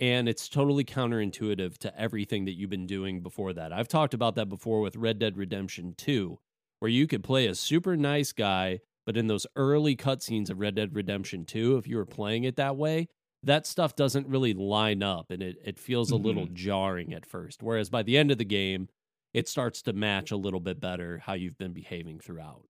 and 0.00 0.28
it's 0.28 0.48
totally 0.48 0.84
counterintuitive 0.84 1.78
to 1.78 2.00
everything 2.00 2.44
that 2.44 2.52
you've 2.52 2.70
been 2.70 2.86
doing 2.86 3.20
before 3.20 3.52
that. 3.52 3.72
I've 3.72 3.88
talked 3.88 4.14
about 4.14 4.36
that 4.36 4.48
before 4.48 4.80
with 4.80 4.96
Red 4.96 5.18
Dead 5.18 5.36
Redemption 5.36 5.94
2, 5.96 6.38
where 6.78 6.90
you 6.90 7.06
could 7.06 7.22
play 7.22 7.46
a 7.46 7.54
super 7.54 7.96
nice 7.96 8.32
guy, 8.32 8.80
but 9.06 9.16
in 9.16 9.26
those 9.26 9.46
early 9.56 9.96
cutscenes 9.96 10.50
of 10.50 10.58
Red 10.58 10.74
Dead 10.76 10.94
Redemption 10.94 11.44
2, 11.44 11.76
if 11.76 11.86
you 11.86 11.96
were 11.96 12.06
playing 12.06 12.44
it 12.44 12.56
that 12.56 12.76
way, 12.76 13.08
that 13.46 13.66
stuff 13.66 13.96
doesn't 13.96 14.28
really 14.28 14.54
line 14.54 15.02
up 15.02 15.30
and 15.30 15.42
it, 15.42 15.56
it 15.64 15.78
feels 15.78 16.10
a 16.10 16.16
little 16.16 16.44
mm-hmm. 16.44 16.54
jarring 16.54 17.14
at 17.14 17.26
first. 17.26 17.62
Whereas 17.62 17.90
by 17.90 18.02
the 18.02 18.16
end 18.16 18.30
of 18.30 18.38
the 18.38 18.44
game, 18.44 18.88
it 19.32 19.48
starts 19.48 19.82
to 19.82 19.92
match 19.92 20.30
a 20.30 20.36
little 20.36 20.60
bit 20.60 20.80
better 20.80 21.18
how 21.18 21.34
you've 21.34 21.58
been 21.58 21.72
behaving 21.72 22.20
throughout. 22.20 22.66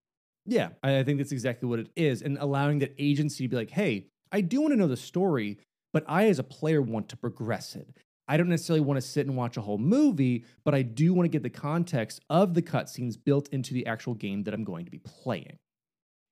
Yeah, 0.46 0.70
I 0.82 0.98
I 0.98 1.04
think 1.04 1.18
that's 1.18 1.32
exactly 1.32 1.68
what 1.68 1.78
it 1.78 1.90
is. 1.96 2.22
And 2.22 2.38
allowing 2.38 2.80
that 2.80 2.94
agency 2.98 3.44
to 3.44 3.48
be 3.48 3.56
like, 3.56 3.70
hey, 3.70 4.06
I 4.32 4.40
do 4.40 4.60
want 4.60 4.72
to 4.72 4.76
know 4.76 4.88
the 4.88 4.96
story, 4.96 5.58
but 5.92 6.04
I, 6.08 6.26
as 6.26 6.38
a 6.38 6.44
player, 6.44 6.82
want 6.82 7.08
to 7.10 7.16
progress 7.16 7.76
it. 7.76 7.88
I 8.26 8.36
don't 8.36 8.48
necessarily 8.48 8.80
want 8.80 8.96
to 8.96 9.06
sit 9.06 9.26
and 9.26 9.36
watch 9.36 9.56
a 9.56 9.60
whole 9.60 9.78
movie, 9.78 10.44
but 10.64 10.74
I 10.74 10.82
do 10.82 11.12
want 11.12 11.26
to 11.26 11.30
get 11.30 11.42
the 11.42 11.50
context 11.50 12.20
of 12.30 12.54
the 12.54 12.62
cutscenes 12.62 13.16
built 13.22 13.48
into 13.50 13.74
the 13.74 13.86
actual 13.86 14.14
game 14.14 14.44
that 14.44 14.54
I'm 14.54 14.64
going 14.64 14.86
to 14.86 14.90
be 14.90 14.98
playing. 14.98 15.58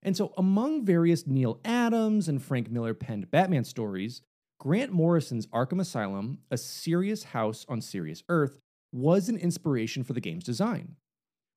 And 0.02 0.16
so, 0.16 0.32
among 0.37 0.84
various 0.84 1.26
Neal 1.26 1.61
Adams 1.64 2.28
and 2.28 2.42
Frank 2.42 2.70
Miller 2.70 2.94
penned 2.94 3.30
Batman 3.30 3.64
stories, 3.64 4.22
Grant 4.62 4.92
Morrison's 4.92 5.49
Arkham 5.49 5.81
Asylum, 5.81 6.38
a 6.49 6.57
serious 6.57 7.25
house 7.25 7.66
on 7.69 7.81
serious 7.81 8.23
Earth, 8.28 8.61
was 8.92 9.28
an 9.28 9.37
inspiration 9.37 10.04
for 10.04 10.12
the 10.12 10.21
game's 10.21 10.45
design. 10.45 10.95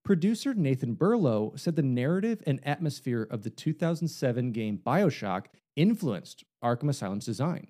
Producer 0.04 0.56
Nathan 0.56 0.96
Burlow 0.96 1.54
said 1.56 1.76
the 1.76 1.84
narrative 1.84 2.42
and 2.48 2.60
atmosphere 2.66 3.28
of 3.30 3.44
the 3.44 3.52
2007 3.52 4.52
game 4.54 4.80
Bioshock 4.84 5.46
influenced 5.76 6.46
Arkham 6.64 6.90
Asylum's 6.90 7.28
design. 7.28 7.68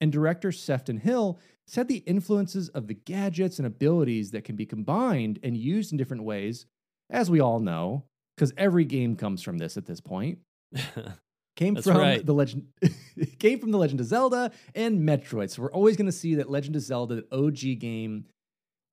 And 0.00 0.10
director 0.10 0.50
Sefton 0.52 1.00
Hill 1.00 1.38
said 1.66 1.88
the 1.88 2.02
influences 2.06 2.70
of 2.70 2.86
the 2.86 2.94
gadgets 2.94 3.58
and 3.58 3.66
abilities 3.66 4.30
that 4.30 4.44
can 4.44 4.56
be 4.56 4.64
combined 4.64 5.38
and 5.42 5.54
used 5.54 5.92
in 5.92 5.98
different 5.98 6.24
ways, 6.24 6.64
as 7.10 7.30
we 7.30 7.40
all 7.40 7.60
know, 7.60 8.04
because 8.34 8.54
every 8.56 8.86
game 8.86 9.16
comes 9.16 9.42
from 9.42 9.58
this 9.58 9.76
at 9.76 9.84
this 9.84 10.00
point, 10.00 10.38
came 11.58 11.74
That's 11.74 11.88
from 11.88 11.96
right. 11.96 12.24
the 12.24 12.32
legend 12.32 12.68
came 13.40 13.58
from 13.58 13.72
the 13.72 13.78
Legend 13.78 13.98
of 13.98 14.06
Zelda 14.06 14.52
and 14.76 15.00
Metroid. 15.00 15.50
So 15.50 15.62
we're 15.62 15.72
always 15.72 15.96
going 15.96 16.06
to 16.06 16.12
see 16.12 16.36
that 16.36 16.48
Legend 16.48 16.76
of 16.76 16.82
Zelda, 16.82 17.16
the 17.16 17.36
OG 17.36 17.80
game, 17.80 18.26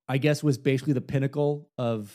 I 0.10 0.18
guess 0.18 0.42
was 0.42 0.58
basically 0.58 0.94
the 0.94 1.02
pinnacle 1.02 1.70
of 1.78 2.12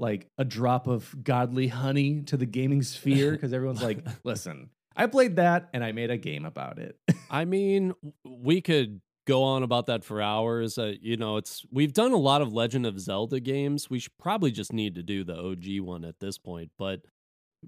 like 0.00 0.26
a 0.36 0.44
drop 0.44 0.88
of 0.88 1.14
godly 1.22 1.68
honey 1.68 2.22
to 2.22 2.36
the 2.36 2.44
gaming 2.44 2.82
sphere 2.82 3.30
because 3.32 3.52
everyone's 3.52 3.82
like, 3.82 4.04
listen, 4.24 4.70
I 4.96 5.06
played 5.06 5.36
that 5.36 5.68
and 5.72 5.84
I 5.84 5.92
made 5.92 6.10
a 6.10 6.18
game 6.18 6.44
about 6.44 6.80
it. 6.80 6.98
I 7.30 7.44
mean, 7.44 7.94
we 8.24 8.60
could 8.60 9.00
go 9.28 9.44
on 9.44 9.62
about 9.62 9.86
that 9.86 10.02
for 10.02 10.20
hours. 10.20 10.76
Uh, 10.76 10.94
you 11.00 11.16
know, 11.16 11.36
it's 11.36 11.64
we've 11.70 11.92
done 11.92 12.10
a 12.10 12.18
lot 12.18 12.42
of 12.42 12.52
Legend 12.52 12.84
of 12.84 12.98
Zelda 12.98 13.38
games. 13.38 13.88
We 13.88 14.00
should 14.00 14.18
probably 14.18 14.50
just 14.50 14.72
need 14.72 14.96
to 14.96 15.04
do 15.04 15.22
the 15.22 15.38
OG 15.38 15.86
one 15.86 16.04
at 16.04 16.18
this 16.18 16.36
point. 16.36 16.72
But 16.76 17.02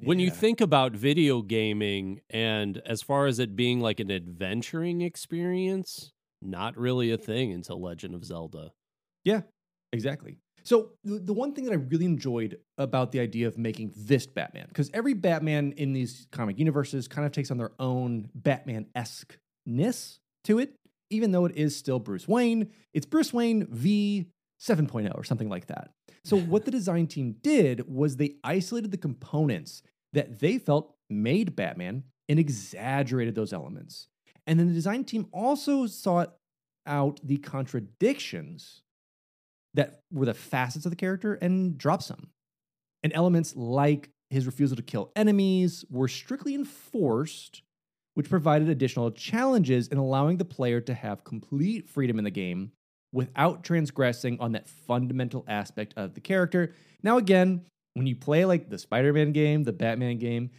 when 0.03 0.19
you 0.19 0.31
think 0.31 0.61
about 0.61 0.93
video 0.93 1.43
gaming 1.43 2.21
and 2.31 2.81
as 2.87 3.03
far 3.03 3.27
as 3.27 3.39
it 3.39 3.57
being 3.57 3.81
like 3.81 4.01
an 4.01 4.11
adventuring 4.11 5.01
experience, 5.01 6.13
not 6.43 6.77
really 6.77 7.11
a 7.11 7.19
thing 7.19 7.53
until 7.53 7.81
Legend 7.81 8.15
of 8.15 8.25
Zelda. 8.25 8.73
Yeah, 9.25 9.43
exactly. 9.93 10.39
So 10.65 10.91
the, 11.05 11.21
the 11.21 11.33
one 11.33 11.53
thing 11.55 11.65
that 11.65 11.73
I 11.73 11.77
really 11.77 12.07
enjoyed 12.07 12.59
about 12.77 13.13
the 13.13 13.21
idea 13.21 13.47
of 13.47 13.57
making 13.57 13.93
this 13.97 14.27
Batman, 14.27 14.67
because 14.69 14.91
every 14.93 15.15
Batman 15.15 15.73
in 15.77 15.93
these 15.93 16.27
comic 16.33 16.59
universes 16.59 17.07
kind 17.07 17.25
of 17.25 17.33
takes 17.33 17.51
on 17.53 17.57
their 17.59 17.71
own 17.79 18.29
Batman 18.35 18.87
esque 18.95 19.39
ness 19.65 20.19
to 20.45 20.59
it, 20.59 20.75
even 21.11 21.31
though 21.31 21.45
it 21.45 21.57
is 21.57 21.77
still 21.77 22.01
Bruce 22.01 22.27
Wayne. 22.27 22.71
It's 22.93 23.07
Bruce 23.07 23.33
Wayne 23.33 23.67
v 23.71 24.27
7.0 24.61 25.17
or 25.17 25.23
something 25.23 25.49
like 25.49 25.67
that. 25.67 25.91
So 26.27 26.37
what 26.37 26.65
the 26.65 26.73
design 26.73 27.07
team 27.07 27.37
did 27.41 27.89
was 27.89 28.17
they 28.17 28.35
isolated 28.43 28.91
the 28.91 28.97
components 28.97 29.85
that 30.13 30.41
they 30.41 30.59
felt 30.59 30.97
made 31.09 31.55
Batman 31.55 32.03
and 32.29 32.41
exaggerated 32.41 33.37
those 33.37 33.53
elements. 33.53 34.09
And 34.45 34.59
then 34.59 34.67
the 34.67 34.75
design 34.75 35.05
team 35.05 35.29
also 35.33 35.87
sought 35.87 36.35
out 36.85 37.21
the 37.23 37.37
contradictions 37.37 38.83
that 39.75 40.01
were 40.13 40.27
the 40.27 40.35
facets 40.35 40.85
of 40.85 40.91
the 40.91 40.97
character 40.97 41.35
and 41.35 41.79
dropped 41.79 42.03
some. 42.03 42.31
And 43.05 43.13
elements 43.13 43.55
like 43.55 44.11
his 44.29 44.47
refusal 44.47 44.77
to 44.77 44.83
kill 44.83 45.13
enemies 45.15 45.85
were 45.89 46.09
strictly 46.09 46.57
enforced, 46.57 47.63
which 48.15 48.29
provided 48.29 48.69
additional 48.69 49.13
challenges 49.13 49.87
in 49.87 49.99
allowing 49.99 50.39
the 50.39 50.45
player 50.45 50.81
to 50.81 50.95
have 50.95 51.23
complete 51.23 51.89
freedom 51.89 52.19
in 52.19 52.25
the 52.25 52.33
game 52.33 52.73
without 53.17 53.65
transgressing 53.65 54.39
on 54.41 54.53
that 54.53 54.69
fundamental 54.69 55.43
aspect 55.49 55.95
of 55.97 56.13
the 56.15 56.21
character. 56.21 56.75
Now, 57.03 57.17
again, 57.17 57.63
when 57.95 58.07
you 58.07 58.15
play 58.15 58.45
like 58.45 58.69
the 58.69 58.79
Spider 58.79 59.13
Man 59.15 59.33
game, 59.33 59.65
the 59.65 59.73
Batman 59.73 60.19
game, 60.19 60.51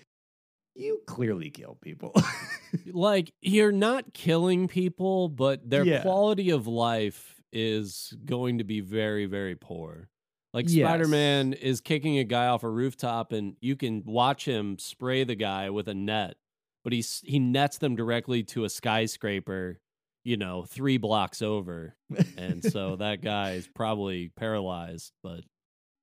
you 0.76 1.00
clearly 1.06 1.52
kill 1.52 1.78
people. 1.82 2.14
like 2.92 3.32
you're 3.42 3.72
not 3.72 4.12
killing 4.14 4.68
people, 4.68 5.30
but 5.30 5.70
their 5.70 5.86
Yeah. 5.86 6.02
quality 6.02 6.50
of 6.50 6.66
life 6.66 7.40
is 7.54 8.14
going 8.26 8.58
to 8.58 8.64
be 8.64 8.80
very, 8.82 9.28
very 9.28 9.56
poor. 9.56 10.10
Like 10.54 10.66
Yes. 10.68 10.88
Spider 10.90 11.08
Man 11.08 11.54
is 11.54 11.80
kicking 11.80 12.18
a 12.18 12.24
guy 12.24 12.48
off 12.48 12.64
a 12.64 12.70
rooftop, 12.70 13.32
and 13.34 13.56
you 13.62 13.76
can 13.76 14.04
watch 14.04 14.46
him 14.46 14.80
spray 14.80 15.24
the 15.24 15.36
guy 15.36 15.70
with 15.70 15.88
a 15.88 15.94
net, 15.94 16.38
but 16.84 16.92
he's 16.92 17.22
he 17.24 17.38
nets 17.38 17.78
them 17.78 17.96
directly 17.96 18.42
to 18.44 18.64
a 18.64 18.70
skyscraper, 18.70 19.80
you 20.28 20.36
know, 20.36 20.66
three 20.68 20.98
blocks 20.98 21.42
over, 21.42 21.96
and 22.38 22.62
so 22.62 22.98
that 22.98 23.22
guy 23.22 23.52
is 23.52 23.70
probably 23.74 24.30
paralyzed. 24.36 25.14
But 25.24 25.46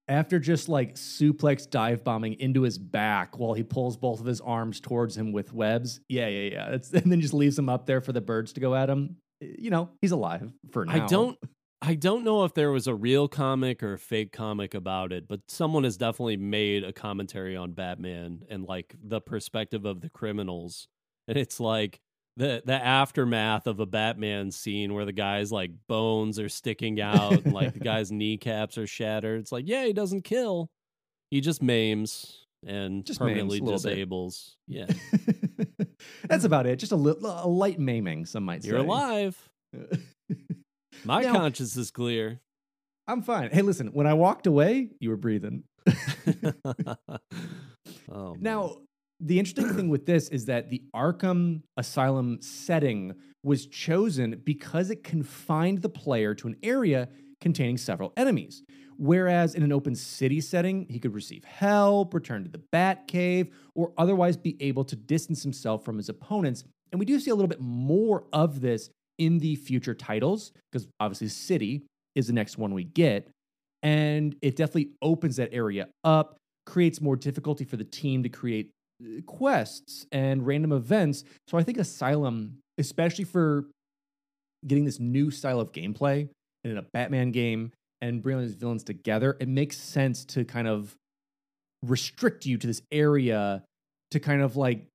after 0.09 0.39
just 0.39 0.67
like 0.67 0.95
suplex 0.95 1.69
dive 1.69 2.03
bombing 2.05 2.41
into 2.41 2.63
his 2.63 2.79
back 2.79 3.39
while 3.39 3.53
he 3.53 3.63
pulls 3.63 3.99
both 3.99 4.21
of 4.21 4.27
his 4.27 4.41
arms 4.41 4.81
towards 4.81 5.15
him 5.15 5.31
with 5.31 5.53
webs. 5.53 6.01
Yeah, 6.09 6.29
yeah, 6.29 6.51
yeah. 6.51 6.69
It's, 6.71 6.91
and 6.95 7.13
then 7.13 7.21
just 7.21 7.35
leaves 7.35 7.59
him 7.59 7.69
up 7.69 7.85
there 7.85 8.01
for 8.01 8.13
the 8.13 8.23
birds 8.23 8.55
to 8.55 8.61
go 8.61 8.75
at 8.75 8.89
him. 8.89 9.17
You 9.43 9.69
know, 9.69 9.91
he's 10.01 10.13
alive 10.13 10.51
for 10.71 10.87
now. 10.87 11.05
I 11.05 11.07
don't 11.07 11.39
I 11.83 11.95
don't 11.95 12.25
know 12.25 12.45
if 12.45 12.55
there 12.55 12.71
was 12.71 12.87
a 12.87 12.95
real 12.95 13.29
comic 13.29 13.83
or 13.83 13.93
a 13.93 13.99
fake 13.99 14.33
comic 14.33 14.73
about 14.73 15.13
it, 15.13 15.29
but 15.29 15.41
someone 15.49 15.85
has 15.85 15.99
definitely 15.99 16.39
made 16.39 16.83
a 16.83 16.95
commentary 16.95 17.57
on 17.57 17.73
Batman 17.73 18.41
and 18.49 18.65
like 18.65 18.95
the 19.03 19.21
perspective 19.21 19.85
of 19.85 20.01
the 20.01 20.09
criminals. 20.09 20.89
And 21.29 21.37
it's 21.37 21.61
like 21.61 22.01
the 22.37 22.63
the 22.65 22.73
aftermath 22.75 23.67
of 23.67 23.79
a 23.81 23.87
Batman 23.87 24.51
scene 24.51 24.93
where 24.95 25.05
the 25.05 25.13
guy's 25.13 25.53
like 25.53 25.71
bones 25.89 26.39
are 26.41 26.49
sticking 26.49 27.01
out 27.01 27.33
and 27.45 27.53
like 27.53 27.73
the 27.75 27.81
guy's 27.85 28.11
kneecaps 28.11 28.77
are 28.79 28.87
shattered. 28.87 29.41
It's 29.41 29.53
like, 29.53 29.65
yeah, 29.69 29.85
he 29.85 29.93
doesn't 29.93 30.23
kill. 30.23 30.69
He 31.31 31.41
just 31.41 31.63
maims 31.63 32.45
and 32.67 33.05
Just 33.05 33.19
permanently 33.21 33.61
maims 33.61 33.71
little 33.71 33.83
bit. 33.91 33.95
disables. 33.97 34.57
Yeah. 34.67 34.87
That's 36.29 36.45
about 36.45 36.67
it. 36.67 36.77
Just 36.79 36.93
a, 36.93 36.97
li- 36.97 37.17
a 37.23 37.47
light 37.49 37.79
maiming, 37.79 38.25
some 38.27 38.45
might 38.45 38.63
say. 38.63 38.71
You're 38.71 38.79
alive. 38.79 39.37
My 41.05 41.23
Now- 41.23 41.33
conscience 41.33 41.77
is 41.77 41.91
clear. 41.91 42.41
I'm 43.07 43.21
fine. 43.23 43.51
Hey, 43.51 43.61
listen, 43.63 43.89
when 43.89 44.07
I 44.07 44.15
walked 44.15 44.47
away, 44.47 44.89
you 44.99 45.11
were 45.11 45.17
breathing. 45.19 45.65
oh, 48.11 48.35
man. 48.39 48.71
The 49.27 49.39
interesting 49.39 49.73
thing 49.75 49.89
with 49.89 50.05
this 50.05 50.29
is 50.29 50.45
that 50.47 50.69
the 50.69 50.83
Arkham 50.95 51.63
Asylum 51.79 52.43
setting 52.43 53.15
was 53.43 53.65
chosen 53.65 54.43
because 54.45 54.91
it 54.91 55.03
confined 55.03 55.81
the 55.81 55.89
player 55.89 56.35
to 56.35 56.47
an 56.47 56.57
area 56.63 57.09
containing 57.41 57.79
several 57.79 58.13
enemies. 58.19 58.63
Whereas 58.99 59.55
in 59.55 59.63
an 59.63 59.73
open 59.73 59.95
city 59.95 60.43
setting, 60.43 60.87
he 60.91 60.99
could 60.99 61.15
receive 61.15 61.43
help, 61.43 62.13
return 62.13 62.45
to 62.45 62.51
the 62.51 62.61
Batcave, 62.71 63.51
or 63.75 63.95
otherwise 63.97 64.37
be 64.37 64.59
able 64.61 64.85
to 64.85 64.95
distance 64.95 65.43
himself 65.43 65.87
from 65.87 65.97
his 65.97 66.11
opponents. 66.11 66.63
And 66.93 66.99
we 66.99 67.07
do 67.07 67.19
see 67.19 67.31
a 67.31 67.35
little 67.35 67.49
bit 67.49 67.63
more 67.63 68.25
of 68.31 68.61
this 68.61 68.91
in 69.17 69.39
the 69.39 69.57
future 69.57 69.95
titles, 69.95 70.53
because 70.71 70.87
obviously, 71.01 71.29
City 71.29 71.87
is 72.15 72.27
the 72.27 72.35
next 72.35 72.59
one 72.59 72.75
we 72.75 72.85
get. 72.85 73.31
And 73.83 74.37
it 74.43 74.57
definitely 74.57 74.91
opens 75.01 75.37
that 75.37 75.49
area 75.51 75.89
up, 76.05 76.37
creates 76.67 77.01
more 77.01 77.17
difficulty 77.17 77.65
for 77.65 77.79
the 77.79 77.85
team 77.85 78.23
to 78.23 78.29
create 78.29 78.71
quests 79.27 80.07
and 80.13 80.47
random 80.47 80.73
events. 80.73 81.25
So 81.47 81.59
I 81.59 81.63
think 81.63 81.79
Asylum, 81.79 82.59
especially 82.79 83.25
for 83.25 83.67
getting 84.67 84.85
this 84.85 85.01
new 85.01 85.31
style 85.31 85.61
of 85.61 85.73
gameplay 85.73 86.29
in 86.65 86.79
a 86.79 86.83
Batman 86.83 87.31
game 87.31 87.73
and 88.01 88.23
bringing 88.23 88.45
these 88.45 88.55
villains 88.55 88.85
together, 88.85 89.37
it 89.41 89.49
makes 89.49 89.77
sense 89.77 90.25
to 90.27 90.45
kind 90.45 90.69
of 90.69 90.95
restrict 91.83 92.47
you 92.47 92.57
to 92.57 92.67
this 92.67 92.83
area 92.91 93.63
to 94.11 94.21
kind 94.21 94.43
of 94.43 94.57
like 94.57 94.87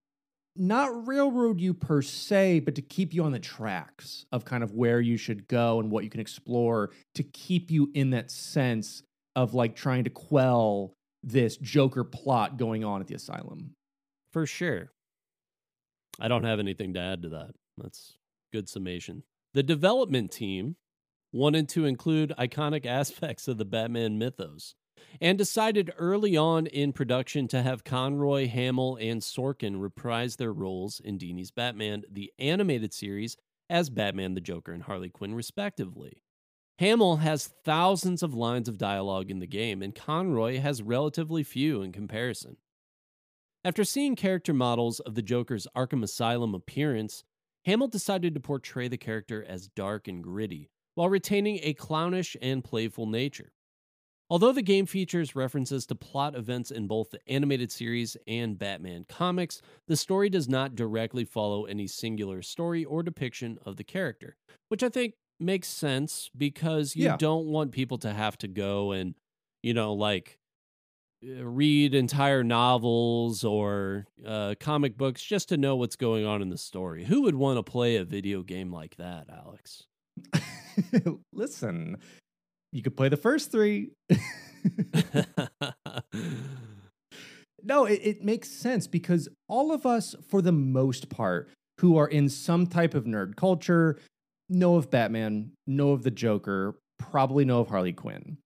not 0.56 1.08
railroad 1.08 1.62
you 1.62 1.74
per 1.74 2.02
se, 2.02 2.60
but 2.62 2.76
to 2.76 2.82
keep 2.82 3.14
you 3.14 3.24
on 3.24 3.32
the 3.32 3.40
tracks 3.40 4.26
of 4.32 4.44
kind 4.46 4.64
of 4.64 4.74
where 4.74 5.00
you 5.00 5.16
should 5.18 5.48
go 5.48 5.80
and 5.80 5.90
what 5.90 6.04
you 6.04 6.10
can 6.10 6.20
explore 6.20 6.90
to 7.16 7.24
keep 7.24 7.72
you 7.72 7.90
in 7.94 8.10
that 8.10 8.32
sense 8.32 9.04
of 9.36 9.54
like 9.54 9.76
trying 9.76 10.04
to 10.04 10.10
quell 10.10 10.94
this 11.24 11.58
Joker 11.58 12.04
plot 12.04 12.58
going 12.58 12.84
on 12.84 13.02
at 13.02 13.08
the 13.08 13.16
asylum. 13.16 13.74
For 14.40 14.46
sure. 14.46 14.94
I 16.18 16.30
don't 16.30 16.46
have 16.46 16.62
anything 16.62 16.94
to 16.94 17.00
add 17.02 17.24
to 17.24 17.30
that. 17.30 17.56
That's 17.78 18.14
good 18.54 18.70
summation. 18.70 19.24
The 19.54 19.64
development 19.64 20.32
team 20.32 20.78
wanted 21.34 21.68
to 21.70 21.84
include 21.84 22.32
iconic 22.40 22.86
aspects 22.86 23.50
of 23.50 23.58
the 23.58 23.66
Batman 23.66 24.18
mythos 24.18 24.76
and 25.20 25.38
decided 25.38 25.92
early 25.98 26.38
on 26.38 26.68
in 26.68 26.94
production 26.94 27.50
to 27.50 27.62
have 27.62 27.84
Conroy, 27.84 28.48
Hamill, 28.48 28.96
and 29.02 29.22
Sorkin 29.22 29.82
reprise 29.82 30.38
their 30.38 30.54
roles 30.54 31.02
in 31.02 31.18
Dini's 31.18 31.52
Batman, 31.52 32.04
the 32.10 32.32
animated 32.40 32.94
series, 32.94 33.36
as 33.70 33.90
Batman, 33.90 34.36
the 34.36 34.42
Joker, 34.42 34.72
and 34.72 34.84
Harley 34.84 35.10
Quinn, 35.10 35.36
respectively. 35.36 36.24
Hamill 36.78 37.18
has 37.18 37.48
thousands 37.66 38.24
of 38.24 38.34
lines 38.34 38.70
of 38.70 38.78
dialogue 38.78 39.30
in 39.30 39.40
the 39.40 39.48
game, 39.48 39.82
and 39.82 39.94
Conroy 39.94 40.60
has 40.62 40.82
relatively 40.82 41.44
few 41.44 41.82
in 41.82 41.92
comparison. 41.92 42.56
After 43.66 43.84
seeing 43.84 44.16
character 44.16 44.54
models 44.54 45.00
of 45.02 45.16
the 45.16 45.22
Joker's 45.22 45.68
Arkham 45.76 46.02
Asylum 46.04 46.56
appearance, 46.56 47.24
Hamill 47.66 47.90
decided 47.90 48.34
to 48.34 48.40
portray 48.40 48.88
the 48.88 48.98
character 48.98 49.44
as 49.44 49.68
dark 49.68 50.08
and 50.08 50.24
gritty, 50.24 50.70
while 50.96 51.10
retaining 51.10 51.60
a 51.62 51.74
clownish 51.74 52.38
and 52.42 52.64
playful 52.64 53.06
nature. 53.06 53.52
Although 54.30 54.54
the 54.54 54.62
game 54.62 54.86
features 54.86 55.36
references 55.36 55.86
to 55.88 55.96
plot 55.96 56.36
events 56.36 56.72
in 56.72 56.88
both 56.88 57.10
the 57.10 57.20
animated 57.28 57.72
series 57.72 58.16
and 58.28 58.58
Batman 58.58 59.06
comics, 59.10 59.62
the 59.88 59.98
story 59.98 60.30
does 60.30 60.48
not 60.48 60.76
directly 60.76 61.26
follow 61.26 61.66
any 61.66 61.88
singular 61.88 62.42
story 62.42 62.86
or 62.86 63.04
depiction 63.04 63.58
of 63.66 63.76
the 63.76 63.84
character, 63.84 64.38
which 64.70 64.84
I 64.84 64.90
think 64.90 65.16
makes 65.40 65.68
sense 65.68 66.30
because 66.38 66.96
you 66.96 67.06
Yeah. 67.06 67.18
don't 67.18 67.48
want 67.48 67.72
people 67.72 67.98
to 68.00 68.14
have 68.14 68.38
to 68.38 68.48
go 68.48 68.92
and, 68.92 69.16
you 69.64 69.74
know, 69.74 69.94
like 69.94 70.38
read 71.22 71.94
entire 71.94 72.44
novels 72.44 73.44
or 73.44 74.06
uh, 74.26 74.56
comic 74.60 74.98
books 74.98 75.22
just 75.22 75.50
to 75.50 75.58
know 75.58 75.76
what's 75.76 75.96
going 75.96 76.26
on 76.26 76.42
in 76.42 76.50
the 76.50 76.58
story. 76.58 77.06
Who 77.06 77.24
would 77.24 77.36
want 77.36 77.58
to 77.58 77.64
play 77.64 77.98
a 77.98 78.04
video 78.04 78.42
game 78.42 78.72
like 78.72 78.96
that, 78.98 79.28
Alex? 79.30 79.84
Listen, 81.34 81.98
you 82.72 82.82
could 82.82 82.96
play 82.96 83.10
the 83.10 83.18
first 83.18 83.52
three. 83.52 83.92
no, 87.64 87.86
it, 87.86 88.00
it 88.04 88.24
makes 88.24 88.50
sense 88.50 88.88
because 88.88 89.28
all 89.48 89.72
of 89.72 89.86
us, 89.86 90.16
for 90.30 90.42
the 90.42 90.52
most 90.52 91.10
part, 91.10 91.50
who 91.80 91.98
are 91.98 92.08
in 92.08 92.30
some 92.30 92.68
type 92.68 92.94
of 92.94 93.06
nerd 93.06 93.36
culture, 93.36 93.98
know 94.50 94.76
of 94.76 94.90
Batman, 94.90 95.52
know 95.68 95.92
of 95.92 96.04
the 96.04 96.12
Joker, 96.12 96.76
probably 96.98 97.46
know 97.46 97.62
of 97.62 97.70
Harley 97.70 97.94
Quinn. 97.94 98.38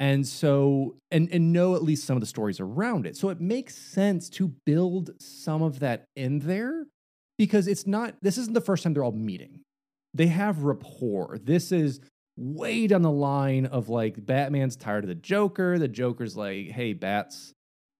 And 0.00 0.26
so, 0.26 0.96
and, 1.10 1.28
and 1.30 1.52
know 1.52 1.76
at 1.76 1.82
least 1.82 2.06
some 2.06 2.16
of 2.16 2.22
the 2.22 2.26
stories 2.26 2.58
around 2.58 3.06
it. 3.06 3.16
So 3.16 3.28
it 3.28 3.40
makes 3.40 3.76
sense 3.76 4.28
to 4.30 4.48
build 4.64 5.10
some 5.20 5.62
of 5.62 5.80
that 5.80 6.04
in 6.16 6.38
there 6.38 6.86
because 7.38 7.68
it's 7.68 7.86
not, 7.86 8.14
this 8.22 8.38
isn't 8.38 8.54
the 8.54 8.62
first 8.62 8.82
time 8.82 8.94
they're 8.94 9.04
all 9.04 9.12
meeting. 9.12 9.60
They 10.14 10.28
have 10.28 10.62
rapport. 10.64 11.38
This 11.42 11.70
is 11.70 12.00
way 12.38 12.86
down 12.86 13.02
the 13.02 13.10
line 13.10 13.66
of 13.66 13.90
like 13.90 14.24
Batman's 14.24 14.74
tired 14.74 15.04
of 15.04 15.08
the 15.08 15.14
Joker. 15.14 15.78
The 15.78 15.86
Joker's 15.86 16.34
like, 16.34 16.70
hey, 16.70 16.94
Bats, 16.94 17.52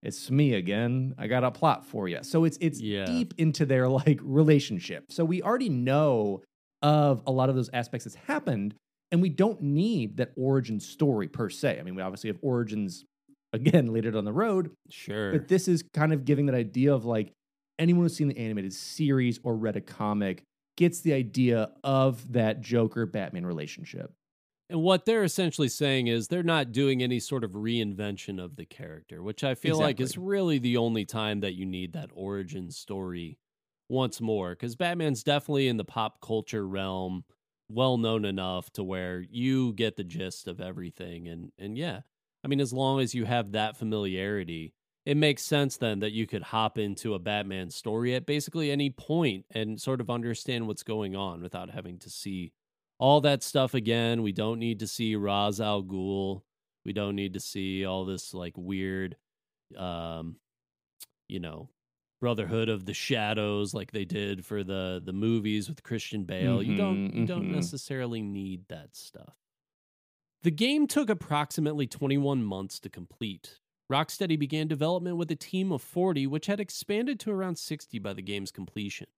it's 0.02 0.30
me 0.30 0.54
again. 0.54 1.14
I 1.18 1.26
got 1.26 1.44
a 1.44 1.50
plot 1.50 1.84
for 1.84 2.08
you. 2.08 2.20
So 2.22 2.44
it's 2.44 2.56
it's 2.62 2.80
Yeah. 2.80 3.04
deep 3.04 3.34
into 3.36 3.66
their 3.66 3.86
like 3.88 4.18
relationship. 4.22 5.04
So 5.10 5.22
we 5.26 5.42
already 5.42 5.68
know 5.68 6.40
of 6.80 7.22
a 7.26 7.30
lot 7.30 7.50
of 7.50 7.56
those 7.56 7.68
aspects 7.74 8.04
that's 8.06 8.14
happened, 8.26 8.74
and 9.10 9.20
we 9.20 9.28
don't 9.28 9.60
need 9.60 10.18
that 10.18 10.32
origin 10.36 10.80
story 10.80 11.28
per 11.28 11.48
se. 11.48 11.78
I 11.78 11.82
mean, 11.82 11.94
we 11.94 12.02
obviously 12.02 12.28
have 12.28 12.38
origins 12.42 13.04
again 13.52 13.92
later 13.92 14.10
down 14.10 14.24
the 14.24 14.32
road, 14.32 14.70
sure. 14.90 15.32
but 15.32 15.48
this 15.48 15.66
is 15.66 15.82
kind 15.94 16.12
of 16.12 16.24
giving 16.24 16.46
that 16.46 16.54
idea 16.54 16.94
of 16.94 17.04
like 17.04 17.32
anyone 17.78 18.04
who's 18.04 18.16
seen 18.16 18.28
the 18.28 18.38
animated 18.38 18.72
series 18.72 19.40
or 19.42 19.56
read 19.56 19.76
a 19.76 19.80
comic 19.80 20.44
gets 20.76 21.00
the 21.00 21.12
idea 21.12 21.70
of 21.82 22.32
that 22.32 22.60
Joker 22.60 23.06
Batman 23.06 23.44
relationship. 23.44 24.12
And 24.70 24.82
what 24.82 25.04
they're 25.04 25.24
essentially 25.24 25.68
saying 25.68 26.06
is 26.06 26.28
they're 26.28 26.44
not 26.44 26.70
doing 26.70 27.02
any 27.02 27.18
sort 27.18 27.42
of 27.42 27.50
reinvention 27.52 28.42
of 28.42 28.54
the 28.54 28.64
character, 28.64 29.20
which 29.20 29.42
I 29.42 29.56
feel 29.56 29.78
like 29.78 30.00
is 30.00 30.16
really 30.16 30.58
the 30.58 30.76
only 30.76 31.04
time 31.04 31.40
that 31.40 31.54
you 31.54 31.66
need 31.66 31.94
that 31.94 32.10
origin 32.14 32.70
story 32.70 33.36
once 33.88 34.20
more. 34.20 34.50
Because 34.50 34.76
Batman's 34.76 35.24
definitely 35.24 35.66
in 35.66 35.76
the 35.76 35.84
pop 35.84 36.20
culture 36.20 36.64
realm, 36.64 37.24
well 37.70 37.96
known 37.98 38.24
enough 38.24 38.70
to 38.72 38.84
where 38.84 39.24
you 39.30 39.72
get 39.74 39.96
the 39.96 40.04
gist 40.04 40.48
of 40.48 40.60
everything. 40.60 41.28
And 41.28 41.52
and 41.58 41.76
yeah, 41.76 42.00
I 42.44 42.48
mean, 42.48 42.60
as 42.60 42.72
long 42.72 43.00
as 43.00 43.14
you 43.14 43.24
have 43.24 43.52
that 43.52 43.76
familiarity, 43.76 44.74
it 45.06 45.16
makes 45.16 45.42
sense 45.42 45.76
then 45.76 46.00
that 46.00 46.12
you 46.12 46.26
could 46.26 46.42
hop 46.42 46.78
into 46.78 47.14
a 47.14 47.18
Batman 47.18 47.70
story 47.70 48.14
at 48.14 48.26
basically 48.26 48.70
any 48.70 48.90
point 48.90 49.46
and 49.50 49.80
sort 49.80 50.00
of 50.00 50.10
understand 50.10 50.66
what's 50.66 50.82
going 50.82 51.16
on 51.16 51.42
without 51.42 51.70
having 51.70 51.98
to 52.00 52.10
see 52.10 52.52
all 52.98 53.20
that 53.22 53.42
stuff 53.42 53.74
again. 53.74 54.22
We 54.22 54.32
don't 54.32 54.58
need 54.58 54.80
to 54.80 54.86
see 54.86 55.16
Ra's 55.16 55.60
al 55.60 55.82
Ghul. 55.82 56.42
We 56.84 56.92
don't 56.92 57.16
need 57.16 57.34
to 57.34 57.40
see 57.40 57.84
all 57.84 58.04
this 58.04 58.34
like 58.34 58.54
weird, 58.56 59.16
um, 59.76 60.36
you 61.28 61.40
know, 61.40 61.70
Brotherhood 62.20 62.68
of 62.68 62.84
the 62.84 62.94
Shadows 62.94 63.72
like 63.72 63.92
they 63.92 64.04
did 64.04 64.44
for 64.44 64.62
the 64.62 65.00
the 65.04 65.12
movies 65.12 65.68
with 65.68 65.82
Christian 65.82 66.24
Bale. 66.24 66.62
you 66.62 66.76
don't 66.76 67.14
you 67.14 67.26
don't 67.26 67.48
mhm. 67.48 67.54
necessarily 67.54 68.20
need 68.20 68.68
that 68.68 68.94
stuff. 68.94 69.34
The 70.42 70.50
game 70.50 70.86
took 70.86 71.10
approximately 71.10 71.86
21 71.86 72.42
months 72.42 72.78
to 72.80 72.88
complete. 72.88 73.58
Rocksteady 73.90 74.38
began 74.38 74.68
development 74.68 75.16
with 75.16 75.30
a 75.30 75.36
team 75.36 75.72
of 75.72 75.82
40, 75.82 76.26
which 76.26 76.46
had 76.46 76.60
expanded 76.60 77.18
to 77.20 77.30
around 77.30 77.58
60 77.58 77.98
by 77.98 78.12
the 78.14 78.22
game's 78.22 78.52
completion. 78.52 79.08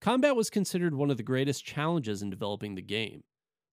Combat 0.00 0.34
was 0.34 0.50
considered 0.50 0.94
one 0.94 1.10
of 1.10 1.16
the 1.16 1.22
greatest 1.22 1.64
challenges 1.64 2.20
in 2.20 2.28
developing 2.28 2.74
the 2.74 2.82
game. 2.82 3.22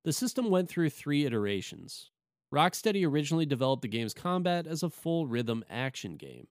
The 0.06 0.14
system 0.14 0.50
went 0.50 0.70
through 0.70 0.92
three 0.92 1.26
iterations. 1.26 2.12
Rocksteady 2.54 3.06
originally 3.08 3.46
developed 3.46 3.82
the 3.82 3.88
game's 3.88 4.14
combat 4.14 4.68
as 4.68 4.84
a 4.84 4.90
full 4.90 5.28
rhythm 5.28 5.66
action 5.70 6.16
game. 6.16 6.48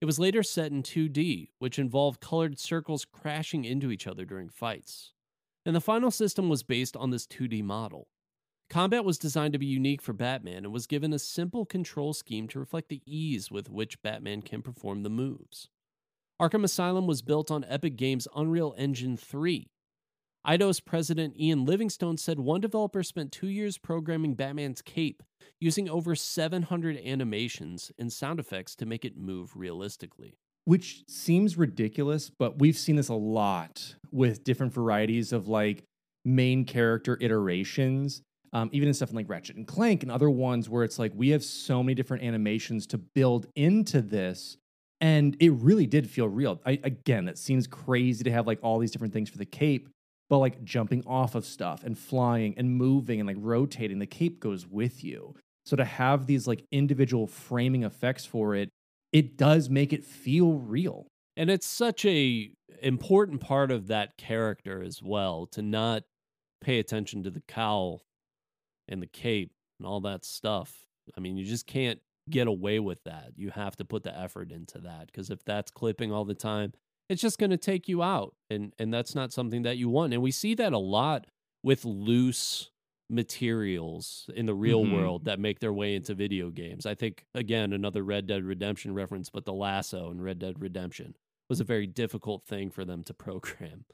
It 0.00 0.04
was 0.04 0.18
later 0.18 0.42
set 0.42 0.72
in 0.72 0.82
2D, 0.82 1.50
which 1.58 1.78
involved 1.78 2.20
colored 2.20 2.58
circles 2.58 3.04
crashing 3.04 3.64
into 3.64 3.90
each 3.90 4.06
other 4.06 4.24
during 4.24 4.48
fights. 4.48 5.12
And 5.64 5.74
the 5.74 5.80
final 5.80 6.10
system 6.10 6.48
was 6.48 6.62
based 6.62 6.96
on 6.96 7.10
this 7.10 7.26
2D 7.26 7.62
model. 7.62 8.08
Combat 8.68 9.04
was 9.04 9.18
designed 9.18 9.52
to 9.52 9.58
be 9.58 9.66
unique 9.66 10.02
for 10.02 10.12
Batman 10.12 10.64
and 10.64 10.72
was 10.72 10.86
given 10.86 11.12
a 11.12 11.18
simple 11.18 11.64
control 11.64 12.12
scheme 12.12 12.48
to 12.48 12.58
reflect 12.58 12.88
the 12.88 13.02
ease 13.06 13.50
with 13.50 13.70
which 13.70 14.02
Batman 14.02 14.42
can 14.42 14.60
perform 14.60 15.02
the 15.02 15.10
moves. 15.10 15.68
Arkham 16.40 16.64
Asylum 16.64 17.06
was 17.06 17.22
built 17.22 17.50
on 17.50 17.64
Epic 17.68 17.96
Games' 17.96 18.28
Unreal 18.34 18.74
Engine 18.76 19.16
3. 19.16 19.70
Eidos 20.46 20.84
president 20.84 21.34
Ian 21.40 21.64
Livingstone 21.64 22.16
said 22.16 22.38
one 22.38 22.60
developer 22.60 23.02
spent 23.02 23.32
two 23.32 23.48
years 23.48 23.78
programming 23.78 24.34
Batman's 24.34 24.80
cape 24.80 25.24
using 25.60 25.88
over 25.88 26.14
700 26.14 26.96
animations 26.98 27.90
and 27.98 28.12
sound 28.12 28.38
effects 28.38 28.76
to 28.76 28.86
make 28.86 29.04
it 29.04 29.16
move 29.16 29.56
realistically. 29.56 30.38
Which 30.64 31.02
seems 31.08 31.56
ridiculous, 31.56 32.30
but 32.30 32.60
we've 32.60 32.76
seen 32.76 32.94
this 32.94 33.08
a 33.08 33.14
lot 33.14 33.96
with 34.12 34.44
different 34.44 34.72
varieties 34.72 35.32
of 35.32 35.48
like 35.48 35.82
main 36.24 36.64
character 36.64 37.18
iterations. 37.20 38.22
Um, 38.52 38.70
even 38.72 38.86
in 38.86 38.94
stuff 38.94 39.12
like 39.12 39.28
Ratchet 39.28 39.56
and 39.56 39.66
Clank 39.66 40.04
and 40.04 40.12
other 40.12 40.30
ones 40.30 40.68
where 40.68 40.84
it's 40.84 40.98
like 40.98 41.12
we 41.14 41.30
have 41.30 41.42
so 41.42 41.82
many 41.82 41.94
different 41.94 42.22
animations 42.22 42.86
to 42.86 42.98
build 42.98 43.48
into 43.56 44.00
this 44.00 44.56
and 45.00 45.36
it 45.40 45.52
really 45.52 45.86
did 45.86 46.08
feel 46.08 46.28
real. 46.28 46.60
I, 46.64 46.80
again, 46.82 47.26
that 47.26 47.36
seems 47.36 47.66
crazy 47.66 48.24
to 48.24 48.30
have 48.30 48.46
like 48.46 48.58
all 48.62 48.78
these 48.78 48.90
different 48.90 49.12
things 49.12 49.28
for 49.28 49.36
the 49.36 49.44
cape, 49.44 49.88
but 50.28 50.38
like 50.38 50.64
jumping 50.64 51.02
off 51.06 51.34
of 51.34 51.44
stuff 51.44 51.84
and 51.84 51.98
flying 51.98 52.54
and 52.56 52.70
moving 52.70 53.20
and 53.20 53.26
like 53.26 53.36
rotating, 53.38 53.98
the 53.98 54.06
cape 54.06 54.40
goes 54.40 54.66
with 54.66 55.04
you. 55.04 55.34
So 55.64 55.76
to 55.76 55.84
have 55.84 56.26
these 56.26 56.46
like 56.46 56.64
individual 56.70 57.26
framing 57.26 57.84
effects 57.84 58.24
for 58.24 58.54
it, 58.54 58.70
it 59.12 59.36
does 59.36 59.68
make 59.68 59.92
it 59.92 60.04
feel 60.04 60.54
real. 60.54 61.06
And 61.36 61.50
it's 61.50 61.66
such 61.66 62.04
a 62.04 62.50
important 62.82 63.40
part 63.40 63.70
of 63.70 63.88
that 63.88 64.16
character 64.16 64.82
as 64.82 65.02
well 65.02 65.46
to 65.46 65.62
not 65.62 66.02
pay 66.60 66.78
attention 66.78 67.22
to 67.24 67.30
the 67.30 67.42
cowl 67.46 68.02
and 68.88 69.02
the 69.02 69.06
cape 69.06 69.52
and 69.78 69.86
all 69.86 70.00
that 70.00 70.24
stuff. 70.24 70.86
I 71.16 71.20
mean, 71.20 71.36
you 71.36 71.44
just 71.44 71.66
can't 71.66 72.00
get 72.28 72.48
away 72.48 72.80
with 72.80 73.02
that. 73.04 73.32
You 73.36 73.50
have 73.50 73.76
to 73.76 73.84
put 73.84 74.02
the 74.02 74.16
effort 74.18 74.50
into 74.50 74.78
that 74.78 75.06
because 75.06 75.30
if 75.30 75.44
that's 75.44 75.70
clipping 75.70 76.12
all 76.12 76.24
the 76.24 76.34
time, 76.34 76.72
it's 77.08 77.22
just 77.22 77.38
going 77.38 77.50
to 77.50 77.56
take 77.56 77.88
you 77.88 78.02
out 78.02 78.34
and 78.50 78.72
and 78.78 78.92
that's 78.92 79.14
not 79.14 79.32
something 79.32 79.62
that 79.62 79.76
you 79.76 79.88
want. 79.88 80.12
And 80.12 80.22
we 80.22 80.30
see 80.30 80.54
that 80.54 80.72
a 80.72 80.78
lot 80.78 81.26
with 81.62 81.84
loose 81.84 82.70
materials 83.08 84.28
in 84.34 84.46
the 84.46 84.54
real 84.54 84.82
mm-hmm. 84.82 84.96
world 84.96 85.24
that 85.26 85.38
make 85.38 85.60
their 85.60 85.72
way 85.72 85.94
into 85.94 86.14
video 86.14 86.50
games. 86.50 86.86
I 86.86 86.94
think 86.94 87.24
again 87.34 87.72
another 87.72 88.02
Red 88.02 88.26
Dead 88.26 88.44
Redemption 88.44 88.94
reference, 88.94 89.30
but 89.30 89.44
the 89.44 89.52
lasso 89.52 90.10
in 90.10 90.20
Red 90.20 90.38
Dead 90.38 90.60
Redemption 90.60 91.16
was 91.48 91.60
a 91.60 91.64
very 91.64 91.86
difficult 91.86 92.44
thing 92.44 92.70
for 92.70 92.84
them 92.84 93.04
to 93.04 93.14
program. 93.14 93.84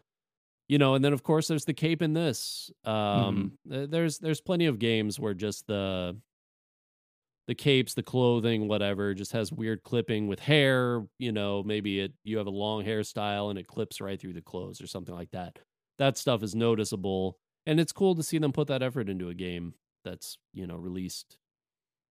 You 0.68 0.78
know, 0.78 0.94
and 0.94 1.04
then 1.04 1.12
of 1.12 1.22
course 1.22 1.48
there's 1.48 1.66
the 1.66 1.74
cape 1.74 2.00
in 2.00 2.14
this. 2.14 2.70
Um, 2.84 3.52
mm-hmm. 3.68 3.90
there's 3.90 4.18
there's 4.18 4.40
plenty 4.40 4.66
of 4.66 4.78
games 4.78 5.20
where 5.20 5.34
just 5.34 5.66
the 5.66 6.16
the 7.48 7.54
capes, 7.54 7.94
the 7.94 8.02
clothing, 8.02 8.68
whatever, 8.68 9.14
just 9.14 9.32
has 9.32 9.52
weird 9.52 9.82
clipping 9.82 10.28
with 10.28 10.40
hair. 10.40 11.04
You 11.18 11.32
know, 11.32 11.62
maybe 11.62 12.00
it 12.00 12.12
you 12.24 12.38
have 12.38 12.46
a 12.46 12.50
long 12.50 12.84
hairstyle 12.84 13.50
and 13.50 13.58
it 13.58 13.66
clips 13.66 14.00
right 14.00 14.20
through 14.20 14.34
the 14.34 14.42
clothes 14.42 14.80
or 14.80 14.86
something 14.86 15.14
like 15.14 15.30
that. 15.32 15.58
That 15.98 16.16
stuff 16.16 16.42
is 16.42 16.54
noticeable, 16.54 17.38
and 17.66 17.80
it's 17.80 17.92
cool 17.92 18.14
to 18.14 18.22
see 18.22 18.38
them 18.38 18.52
put 18.52 18.68
that 18.68 18.82
effort 18.82 19.08
into 19.08 19.28
a 19.28 19.34
game 19.34 19.74
that's 20.04 20.38
you 20.52 20.66
know 20.66 20.76
released 20.76 21.38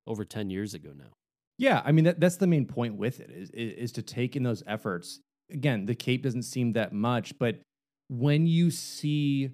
over 0.08 0.26
ten 0.26 0.50
years 0.50 0.74
ago 0.74 0.92
now. 0.96 1.12
Yeah, 1.58 1.82
I 1.86 1.92
mean 1.92 2.06
that, 2.06 2.20
that's 2.20 2.38
the 2.38 2.48
main 2.48 2.66
point 2.66 2.96
with 2.96 3.20
it 3.20 3.30
is, 3.30 3.52
is 3.52 3.92
to 3.94 4.02
take 4.02 4.36
in 4.36 4.44
those 4.44 4.64
efforts. 4.66 5.20
Again, 5.52 5.86
the 5.86 5.96
cape 5.96 6.24
doesn't 6.24 6.44
seem 6.44 6.74
that 6.74 6.94
much, 6.94 7.38
but 7.38 7.60
when 8.10 8.48
you 8.48 8.72
see 8.72 9.52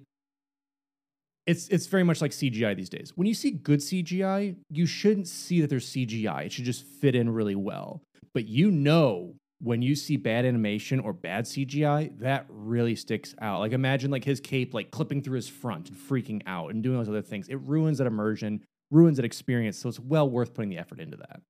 it's 1.48 1.66
it's 1.68 1.86
very 1.86 2.04
much 2.04 2.20
like 2.20 2.30
CGI 2.30 2.76
these 2.76 2.90
days. 2.90 3.14
When 3.16 3.26
you 3.26 3.32
see 3.32 3.50
good 3.50 3.80
CGI, 3.80 4.54
you 4.68 4.84
shouldn't 4.84 5.26
see 5.26 5.62
that 5.62 5.70
there's 5.70 5.90
CGI. 5.90 6.44
It 6.44 6.52
should 6.52 6.66
just 6.66 6.84
fit 6.84 7.14
in 7.14 7.30
really 7.30 7.54
well. 7.54 8.02
But 8.34 8.46
you 8.46 8.70
know 8.70 9.34
when 9.60 9.80
you 9.80 9.96
see 9.96 10.18
bad 10.18 10.44
animation 10.44 11.00
or 11.00 11.14
bad 11.14 11.46
CGI, 11.46 12.16
that 12.20 12.44
really 12.50 12.94
sticks 12.94 13.34
out. 13.40 13.60
Like 13.60 13.72
imagine 13.72 14.10
like 14.10 14.24
his 14.24 14.40
cape 14.40 14.74
like 14.74 14.90
clipping 14.90 15.22
through 15.22 15.36
his 15.36 15.48
front 15.48 15.88
and 15.88 15.96
freaking 15.96 16.42
out 16.46 16.70
and 16.70 16.82
doing 16.82 16.98
those 16.98 17.08
other 17.08 17.22
things. 17.22 17.48
It 17.48 17.60
ruins 17.62 17.96
that 17.96 18.06
immersion, 18.06 18.62
ruins 18.90 19.16
that 19.16 19.24
experience. 19.24 19.78
So 19.78 19.88
it's 19.88 19.98
well 19.98 20.28
worth 20.28 20.52
putting 20.52 20.68
the 20.68 20.78
effort 20.78 21.00
into 21.00 21.16
that. 21.16 21.40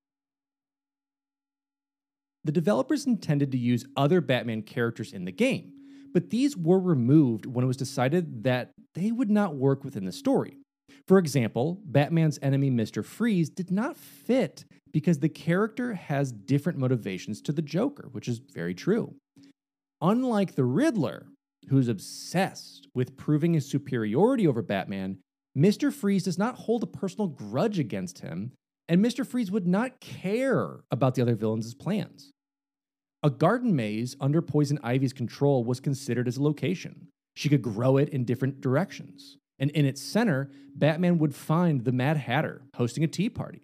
The 2.44 2.52
developers 2.52 3.04
intended 3.04 3.50
to 3.50 3.58
use 3.58 3.84
other 3.96 4.20
Batman 4.20 4.62
characters 4.62 5.12
in 5.12 5.24
the 5.24 5.32
game 5.32 5.72
but 6.12 6.30
these 6.30 6.56
were 6.56 6.78
removed 6.78 7.46
when 7.46 7.64
it 7.64 7.68
was 7.68 7.76
decided 7.76 8.44
that 8.44 8.70
they 8.94 9.10
would 9.10 9.30
not 9.30 9.56
work 9.56 9.84
within 9.84 10.04
the 10.04 10.12
story. 10.12 10.58
For 11.06 11.18
example, 11.18 11.80
Batman's 11.84 12.38
enemy 12.42 12.70
Mr. 12.70 13.04
Freeze 13.04 13.48
did 13.48 13.70
not 13.70 13.96
fit 13.96 14.64
because 14.92 15.18
the 15.18 15.28
character 15.28 15.94
has 15.94 16.32
different 16.32 16.78
motivations 16.78 17.40
to 17.42 17.52
the 17.52 17.62
Joker, 17.62 18.08
which 18.12 18.28
is 18.28 18.40
very 18.52 18.74
true. 18.74 19.14
Unlike 20.00 20.54
the 20.54 20.64
Riddler, 20.64 21.26
who's 21.68 21.88
obsessed 21.88 22.88
with 22.94 23.16
proving 23.16 23.54
his 23.54 23.68
superiority 23.68 24.46
over 24.46 24.62
Batman, 24.62 25.18
Mr. 25.56 25.92
Freeze 25.92 26.24
does 26.24 26.38
not 26.38 26.54
hold 26.54 26.82
a 26.82 26.86
personal 26.86 27.28
grudge 27.28 27.78
against 27.78 28.20
him, 28.20 28.52
and 28.88 29.04
Mr. 29.04 29.26
Freeze 29.26 29.50
would 29.50 29.66
not 29.66 30.00
care 30.00 30.80
about 30.90 31.14
the 31.14 31.22
other 31.22 31.34
villains' 31.34 31.74
plans. 31.74 32.30
A 33.22 33.30
garden 33.30 33.74
maze 33.74 34.14
under 34.20 34.40
Poison 34.40 34.78
Ivy's 34.82 35.12
control 35.12 35.64
was 35.64 35.80
considered 35.80 36.28
as 36.28 36.36
a 36.36 36.42
location. 36.42 37.08
She 37.34 37.48
could 37.48 37.62
grow 37.62 37.96
it 37.96 38.08
in 38.10 38.24
different 38.24 38.60
directions. 38.60 39.36
And 39.58 39.70
in 39.72 39.84
its 39.84 40.00
center, 40.00 40.50
Batman 40.74 41.18
would 41.18 41.34
find 41.34 41.84
the 41.84 41.90
Mad 41.90 42.16
Hatter 42.16 42.62
hosting 42.76 43.02
a 43.02 43.08
tea 43.08 43.28
party. 43.28 43.62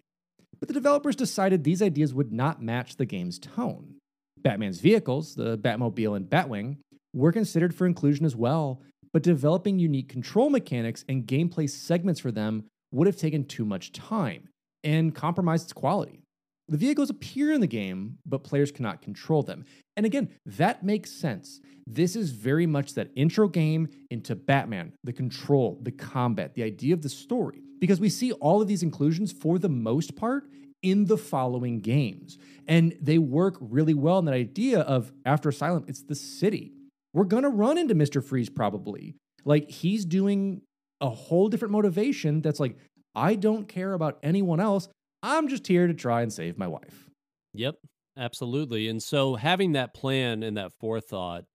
But 0.59 0.67
the 0.67 0.73
developers 0.73 1.15
decided 1.15 1.63
these 1.63 1.81
ideas 1.81 2.13
would 2.13 2.33
not 2.33 2.61
match 2.61 2.97
the 2.97 3.05
game's 3.05 3.39
tone. 3.39 3.95
Batman's 4.37 4.81
vehicles, 4.81 5.35
the 5.35 5.57
Batmobile 5.57 6.17
and 6.17 6.29
Batwing, 6.29 6.77
were 7.13 7.31
considered 7.31 7.73
for 7.73 7.85
inclusion 7.85 8.25
as 8.25 8.35
well, 8.35 8.81
but 9.13 9.23
developing 9.23 9.79
unique 9.79 10.09
control 10.09 10.49
mechanics 10.49 11.05
and 11.07 11.25
gameplay 11.25 11.69
segments 11.69 12.19
for 12.19 12.31
them 12.31 12.65
would 12.91 13.07
have 13.07 13.15
taken 13.15 13.45
too 13.45 13.63
much 13.63 13.93
time 13.93 14.49
and 14.83 15.15
compromised 15.15 15.63
its 15.65 15.73
quality. 15.73 16.24
The 16.67 16.77
vehicles 16.77 17.09
appear 17.09 17.51
in 17.51 17.61
the 17.61 17.67
game, 17.67 18.17
but 18.25 18.43
players 18.43 18.71
cannot 18.71 19.01
control 19.01 19.43
them. 19.43 19.65
And 19.95 20.05
again, 20.05 20.29
that 20.45 20.83
makes 20.83 21.11
sense. 21.11 21.61
This 21.85 22.15
is 22.15 22.31
very 22.31 22.65
much 22.65 22.95
that 22.95 23.11
intro 23.15 23.47
game 23.47 23.87
into 24.09 24.35
Batman, 24.35 24.93
the 25.03 25.13
control, 25.13 25.79
the 25.83 25.91
combat, 25.91 26.55
the 26.55 26.63
idea 26.63 26.93
of 26.93 27.03
the 27.03 27.09
story. 27.09 27.61
Because 27.79 27.99
we 27.99 28.09
see 28.09 28.31
all 28.31 28.61
of 28.61 28.67
these 28.67 28.81
inclusions 28.81 29.31
for 29.31 29.59
the 29.59 29.69
most 29.69 30.15
part 30.15 30.49
in 30.81 31.05
the 31.05 31.17
following 31.17 31.81
games. 31.81 32.37
And 32.67 32.95
they 32.99 33.17
work 33.19 33.57
really 33.59 33.93
well 33.93 34.19
in 34.19 34.25
that 34.25 34.33
idea 34.33 34.79
of 34.79 35.11
after 35.25 35.49
Asylum, 35.49 35.85
it's 35.87 36.03
the 36.03 36.15
city. 36.15 36.73
We're 37.13 37.25
gonna 37.25 37.49
run 37.49 37.77
into 37.77 37.95
Mr. 37.95 38.23
Freeze 38.23 38.49
probably. 38.49 39.15
Like 39.43 39.69
he's 39.69 40.03
doing 40.05 40.61
a 40.99 41.09
whole 41.09 41.47
different 41.49 41.73
motivation 41.73 42.41
that's 42.41 42.59
like, 42.59 42.77
I 43.15 43.35
don't 43.35 43.67
care 43.67 43.93
about 43.93 44.17
anyone 44.23 44.59
else. 44.59 44.89
I'm 45.25 45.47
just 45.47 45.65
here 45.65 45.87
to 45.87 45.93
try 45.93 46.21
and 46.21 46.31
save 46.31 46.57
my 46.57 46.67
wife. 46.67 47.09
Yep, 47.53 47.77
absolutely. 48.15 48.87
And 48.87 49.01
so 49.01 49.35
having 49.35 49.71
that 49.71 49.93
plan 49.93 50.43
and 50.43 50.57
that 50.57 50.71
forethought, 50.73 51.45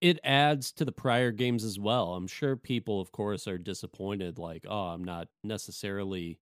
it 0.00 0.18
adds 0.24 0.72
to 0.72 0.84
the 0.84 0.92
prior 0.92 1.30
games 1.30 1.62
as 1.62 1.78
well. 1.78 2.14
I'm 2.14 2.26
sure 2.26 2.56
people, 2.56 3.00
of 3.00 3.12
course, 3.12 3.46
are 3.46 3.58
disappointed, 3.58 4.38
like, 4.38 4.64
oh, 4.68 4.88
I'm 4.88 5.04
not 5.04 5.28
necessarily 5.44 6.40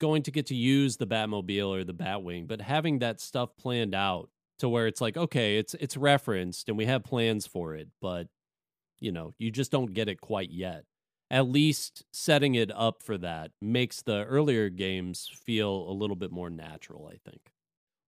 going 0.00 0.22
to 0.22 0.30
get 0.30 0.46
to 0.46 0.54
use 0.54 0.96
the 0.96 1.06
Batmobile 1.06 1.68
or 1.68 1.84
the 1.84 1.94
Batwing, 1.94 2.48
but 2.48 2.60
having 2.60 3.00
that 3.00 3.20
stuff 3.20 3.50
planned 3.58 3.94
out 3.94 4.30
to 4.60 4.68
where 4.68 4.86
it's 4.86 5.00
like, 5.00 5.16
okay, 5.16 5.58
it's 5.58 5.74
it's 5.74 5.96
referenced 5.96 6.68
and 6.68 6.78
we 6.78 6.86
have 6.86 7.04
plans 7.04 7.46
for 7.46 7.74
it, 7.74 7.88
but 8.00 8.28
you 9.00 9.12
know, 9.12 9.34
you 9.38 9.50
just 9.50 9.70
don't 9.70 9.92
get 9.92 10.08
it 10.08 10.20
quite 10.20 10.50
yet 10.50 10.84
at 11.30 11.48
least 11.48 12.04
setting 12.12 12.54
it 12.54 12.70
up 12.74 13.02
for 13.02 13.18
that 13.18 13.50
makes 13.60 14.02
the 14.02 14.24
earlier 14.24 14.68
games 14.68 15.30
feel 15.34 15.88
a 15.88 15.92
little 15.92 16.16
bit 16.16 16.30
more 16.30 16.50
natural, 16.50 17.10
I 17.12 17.16
think. 17.28 17.50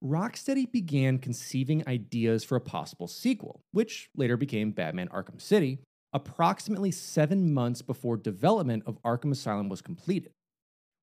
Rocksteady 0.05 0.71
began 0.71 1.19
conceiving 1.19 1.87
ideas 1.89 2.45
for 2.45 2.57
a 2.57 2.61
possible 2.61 3.09
sequel, 3.09 3.63
which 3.73 4.11
later 4.15 4.37
became 4.37 4.71
Batman 4.71 5.09
Arkham 5.09 5.41
City, 5.41 5.79
approximately 6.13 6.91
seven 6.91 7.53
months 7.53 7.83
before 7.83 8.17
development 8.17 8.83
of 8.87 9.03
Arkham 9.03 9.33
Asylum 9.33 9.69
was 9.69 9.83
completed. 9.83 10.33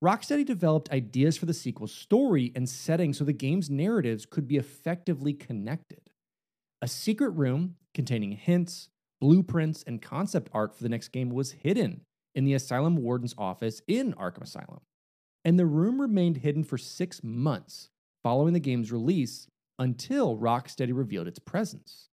Rocksteady 0.04 0.46
developed 0.46 0.92
ideas 0.92 1.38
for 1.38 1.46
the 1.46 1.54
sequel's 1.54 1.94
story 1.94 2.52
and 2.56 2.68
setting 2.68 3.14
so 3.14 3.24
the 3.24 3.34
game's 3.34 3.70
narratives 3.70 4.26
could 4.26 4.48
be 4.48 4.58
effectively 4.58 5.34
connected. 5.34 6.02
A 6.82 6.88
secret 6.88 7.30
room 7.30 7.76
containing 7.94 8.34
hints, 8.34 8.90
blueprints, 9.24 9.86
and 9.88 10.02
concept 10.02 10.50
art 10.54 10.76
for 10.76 10.84
the 10.84 10.90
next 10.90 11.14
game 11.14 11.30
was 11.30 11.54
hidden 11.54 12.02
in 12.36 12.44
the 12.44 12.54
Asylum 12.54 12.98
Warden's 12.98 13.34
office 13.38 13.82
in 13.88 14.12
Arkham 14.16 14.42
Asylum. 14.42 14.82
and 15.46 15.58
the 15.58 15.66
room 15.66 16.02
remained 16.02 16.38
hidden 16.38 16.64
for 16.64 16.78
six 16.78 17.24
months 17.24 17.90
following 18.22 18.54
the 18.54 18.60
game's 18.60 18.92
release 18.92 19.48
until 19.80 20.38
Rocksteady 20.38 20.92
revealed 20.94 21.28
its 21.28 21.40
presence. 21.40 22.10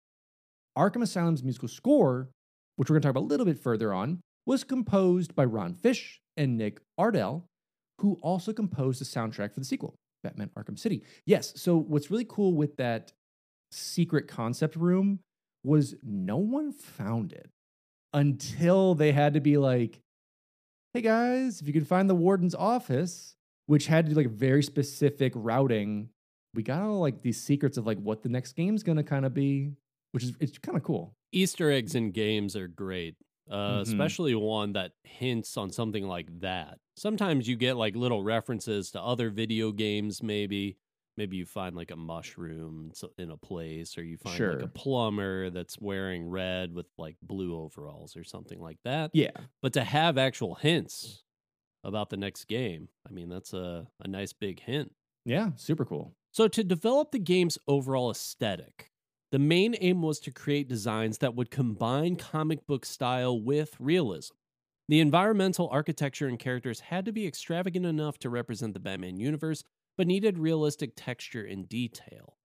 Arkham 0.78 1.02
Asylum's 1.02 1.42
musical 1.42 1.68
score, 1.68 2.30
which 2.76 2.88
we're 2.88 2.94
going 2.94 3.02
to 3.02 3.08
talk 3.08 3.10
about 3.10 3.26
a 3.26 3.32
little 3.32 3.46
bit 3.46 3.58
further 3.58 3.92
on, 3.92 4.20
was 4.46 4.62
composed 4.62 5.34
by 5.34 5.44
Ron 5.44 5.74
Fish 5.74 6.20
and 6.36 6.56
Nick 6.56 6.80
Arundel, 6.96 7.44
who 7.98 8.18
also 8.22 8.52
composed 8.52 9.00
the 9.00 9.04
soundtrack 9.04 9.52
for 9.52 9.60
the 9.60 9.66
sequel, 9.66 9.96
Batman 10.22 10.50
Arkham 10.56 10.78
City. 10.78 11.02
Yes, 11.26 11.52
so 11.56 11.76
what's 11.76 12.10
really 12.10 12.26
cool 12.28 12.54
with 12.54 12.76
that 12.76 13.12
secret 13.72 14.28
concept 14.28 14.76
room 14.76 15.18
was 15.64 15.94
no 16.02 16.36
one 16.38 16.72
found 16.72 17.32
it 17.32 17.50
until 18.12 18.94
they 18.94 19.12
had 19.12 19.34
to 19.34 19.40
be 19.40 19.56
like, 19.56 20.00
hey 20.94 21.00
guys, 21.02 21.60
if 21.60 21.66
you 21.66 21.72
can 21.72 21.84
find 21.84 22.08
the 22.10 22.14
warden's 22.14 22.54
office, 22.54 23.36
which 23.66 23.86
had 23.86 24.06
to 24.06 24.10
do 24.10 24.16
like 24.16 24.30
very 24.30 24.62
specific 24.62 25.32
routing, 25.36 26.08
we 26.54 26.62
got 26.62 26.82
all 26.82 26.98
like 27.00 27.22
these 27.22 27.40
secrets 27.40 27.76
of 27.76 27.86
like 27.86 27.98
what 27.98 28.22
the 28.22 28.28
next 28.28 28.54
game's 28.54 28.82
gonna 28.82 29.04
kind 29.04 29.24
of 29.24 29.32
be, 29.34 29.72
which 30.12 30.24
is 30.24 30.32
it's 30.40 30.58
kind 30.58 30.76
of 30.76 30.82
cool. 30.82 31.14
Easter 31.32 31.70
eggs 31.70 31.94
in 31.94 32.10
games 32.10 32.56
are 32.56 32.68
great. 32.68 33.14
Uh, 33.48 33.78
Mhm. 33.78 33.82
especially 33.82 34.34
one 34.36 34.74
that 34.74 34.92
hints 35.02 35.56
on 35.56 35.70
something 35.70 36.06
like 36.06 36.28
that. 36.40 36.78
Sometimes 36.96 37.48
you 37.48 37.56
get 37.56 37.76
like 37.76 37.96
little 37.96 38.22
references 38.22 38.92
to 38.92 39.00
other 39.02 39.28
video 39.30 39.72
games, 39.72 40.22
maybe. 40.22 40.76
Maybe 41.20 41.36
you 41.36 41.44
find 41.44 41.76
like 41.76 41.90
a 41.90 41.96
mushroom 41.96 42.92
in 43.18 43.30
a 43.30 43.36
place, 43.36 43.98
or 43.98 44.02
you 44.02 44.16
find 44.16 44.40
like 44.40 44.62
a 44.62 44.68
plumber 44.68 45.50
that's 45.50 45.78
wearing 45.78 46.26
red 46.26 46.74
with 46.74 46.86
like 46.96 47.16
blue 47.20 47.60
overalls 47.60 48.16
or 48.16 48.24
something 48.24 48.58
like 48.58 48.78
that. 48.84 49.10
Yeah. 49.12 49.32
But 49.60 49.74
to 49.74 49.84
have 49.84 50.16
actual 50.16 50.54
hints 50.54 51.22
about 51.84 52.08
the 52.08 52.16
next 52.16 52.46
game, 52.46 52.88
I 53.06 53.12
mean, 53.12 53.28
that's 53.28 53.52
a, 53.52 53.86
a 54.02 54.08
nice 54.08 54.32
big 54.32 54.60
hint. 54.60 54.92
Yeah, 55.26 55.50
super 55.56 55.84
cool. 55.84 56.14
So, 56.32 56.48
to 56.48 56.64
develop 56.64 57.10
the 57.10 57.18
game's 57.18 57.58
overall 57.68 58.10
aesthetic, 58.10 58.90
the 59.30 59.38
main 59.38 59.76
aim 59.78 60.00
was 60.00 60.20
to 60.20 60.30
create 60.30 60.68
designs 60.68 61.18
that 61.18 61.34
would 61.34 61.50
combine 61.50 62.16
comic 62.16 62.66
book 62.66 62.86
style 62.86 63.38
with 63.38 63.76
realism. 63.78 64.36
The 64.88 65.00
environmental 65.00 65.68
architecture 65.70 66.28
and 66.28 66.38
characters 66.38 66.80
had 66.80 67.04
to 67.04 67.12
be 67.12 67.26
extravagant 67.26 67.84
enough 67.84 68.16
to 68.20 68.30
represent 68.30 68.72
the 68.72 68.80
Batman 68.80 69.18
universe, 69.18 69.64
but 70.00 70.06
needed 70.06 70.38
realistic 70.38 70.92
texture 70.96 71.44
and 71.44 71.68
detail. 71.68 72.38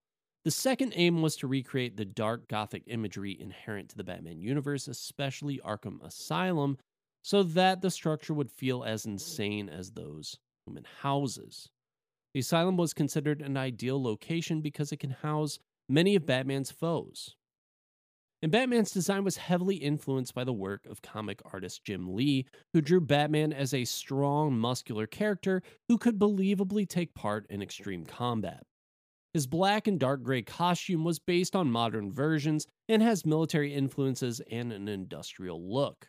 The 0.44 0.50
second 0.50 0.92
aim 0.94 1.22
was 1.22 1.36
to 1.36 1.46
recreate 1.46 1.96
the 1.96 2.04
dark 2.04 2.48
gothic 2.48 2.82
imagery 2.86 3.34
inherent 3.40 3.88
to 3.88 3.96
the 3.96 4.04
Batman 4.04 4.42
universe, 4.42 4.88
especially 4.88 5.58
Arkham 5.64 6.04
Asylum, 6.04 6.76
so 7.22 7.42
that 7.42 7.80
the 7.80 7.90
structure 7.90 8.34
would 8.34 8.50
feel 8.50 8.84
as 8.84 9.06
insane 9.06 9.70
as 9.70 9.92
those 9.92 10.36
human 10.66 10.84
houses. 11.00 11.70
The 12.34 12.40
asylum 12.40 12.76
was 12.76 12.92
considered 12.92 13.40
an 13.40 13.56
ideal 13.56 14.02
location 14.02 14.60
because 14.60 14.92
it 14.92 14.98
can 14.98 15.12
house 15.12 15.58
many 15.88 16.14
of 16.14 16.26
Batman's 16.26 16.70
foes. 16.70 17.36
And 18.46 18.52
Batman's 18.52 18.92
design 18.92 19.24
was 19.24 19.38
heavily 19.38 19.74
influenced 19.74 20.32
by 20.32 20.44
the 20.44 20.52
work 20.52 20.86
of 20.86 21.02
comic 21.02 21.42
artist 21.52 21.82
Jim 21.82 22.14
Lee, 22.14 22.46
who 22.72 22.80
drew 22.80 23.00
Batman 23.00 23.52
as 23.52 23.74
a 23.74 23.84
strong, 23.84 24.56
muscular 24.56 25.08
character 25.08 25.64
who 25.88 25.98
could 25.98 26.16
believably 26.16 26.88
take 26.88 27.12
part 27.12 27.44
in 27.50 27.60
extreme 27.60 28.06
combat. 28.06 28.62
His 29.34 29.48
black 29.48 29.88
and 29.88 29.98
dark 29.98 30.22
gray 30.22 30.42
costume 30.42 31.02
was 31.02 31.18
based 31.18 31.56
on 31.56 31.72
modern 31.72 32.12
versions 32.12 32.68
and 32.88 33.02
has 33.02 33.26
military 33.26 33.74
influences 33.74 34.40
and 34.48 34.72
an 34.72 34.86
industrial 34.86 35.60
look. 35.68 36.08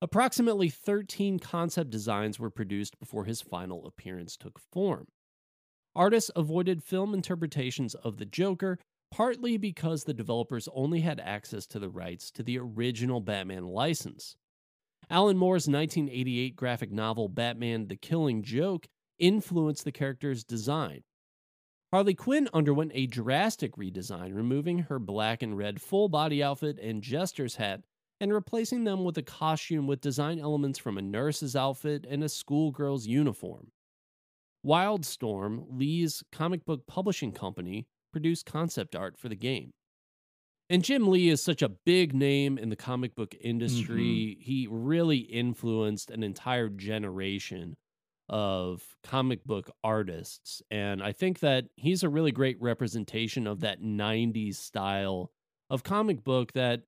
Approximately 0.00 0.70
13 0.70 1.38
concept 1.38 1.90
designs 1.90 2.38
were 2.38 2.48
produced 2.48 2.98
before 2.98 3.26
his 3.26 3.42
final 3.42 3.84
appearance 3.84 4.38
took 4.38 4.58
form. 4.58 5.04
Artists 5.94 6.30
avoided 6.34 6.82
film 6.82 7.12
interpretations 7.12 7.94
of 7.94 8.16
the 8.16 8.24
Joker, 8.24 8.78
partly 9.12 9.58
because 9.58 10.04
the 10.04 10.14
developers 10.14 10.68
only 10.74 11.00
had 11.00 11.20
access 11.20 11.66
to 11.66 11.78
the 11.78 11.90
rights 11.90 12.30
to 12.30 12.42
the 12.42 12.58
original 12.58 13.20
Batman 13.20 13.66
license. 13.66 14.36
Alan 15.10 15.36
Moore's 15.36 15.68
1988 15.68 16.56
graphic 16.56 16.90
novel 16.90 17.28
Batman 17.28 17.88
the 17.88 17.96
Killing 17.96 18.42
Joke 18.42 18.88
influenced 19.18 19.84
the 19.84 19.92
character's 19.92 20.44
design. 20.44 21.02
Harley 21.92 22.14
Quinn 22.14 22.48
underwent 22.54 22.90
a 22.94 23.06
drastic 23.06 23.76
redesign, 23.76 24.34
removing 24.34 24.78
her 24.78 24.98
black 24.98 25.42
and 25.42 25.58
red 25.58 25.82
full 25.82 26.08
body 26.08 26.42
outfit 26.42 26.78
and 26.78 27.02
jester's 27.02 27.56
hat 27.56 27.82
and 28.18 28.32
replacing 28.32 28.84
them 28.84 29.04
with 29.04 29.18
a 29.18 29.22
costume 29.22 29.86
with 29.86 30.00
design 30.00 30.38
elements 30.38 30.78
from 30.78 30.96
a 30.96 31.02
nurse's 31.02 31.54
outfit 31.54 32.06
and 32.08 32.24
a 32.24 32.30
schoolgirl's 32.30 33.06
uniform. 33.06 33.72
Wildstorm, 34.64 35.66
Lee's 35.68 36.22
comic 36.32 36.64
book 36.64 36.86
publishing 36.86 37.32
company, 37.32 37.86
produced 38.12 38.46
concept 38.46 38.94
art 38.94 39.18
for 39.18 39.28
the 39.28 39.36
game. 39.36 39.72
And 40.70 40.84
Jim 40.84 41.08
Lee 41.08 41.28
is 41.28 41.42
such 41.42 41.60
a 41.60 41.68
big 41.68 42.14
name 42.14 42.56
in 42.56 42.70
the 42.70 42.76
comic 42.76 43.14
book 43.14 43.32
mm-hmm. 43.32 43.48
industry. 43.48 44.38
He 44.40 44.68
really 44.70 45.18
influenced 45.18 46.10
an 46.10 46.22
entire 46.22 46.68
generation 46.68 47.76
of 48.28 48.82
comic 49.02 49.44
book 49.44 49.70
artists. 49.84 50.62
And 50.70 51.02
I 51.02 51.12
think 51.12 51.40
that 51.40 51.66
he's 51.76 52.02
a 52.02 52.08
really 52.08 52.32
great 52.32 52.56
representation 52.60 53.46
of 53.46 53.60
that 53.60 53.82
90s 53.82 54.54
style 54.54 55.30
of 55.68 55.82
comic 55.82 56.24
book 56.24 56.52
that 56.52 56.82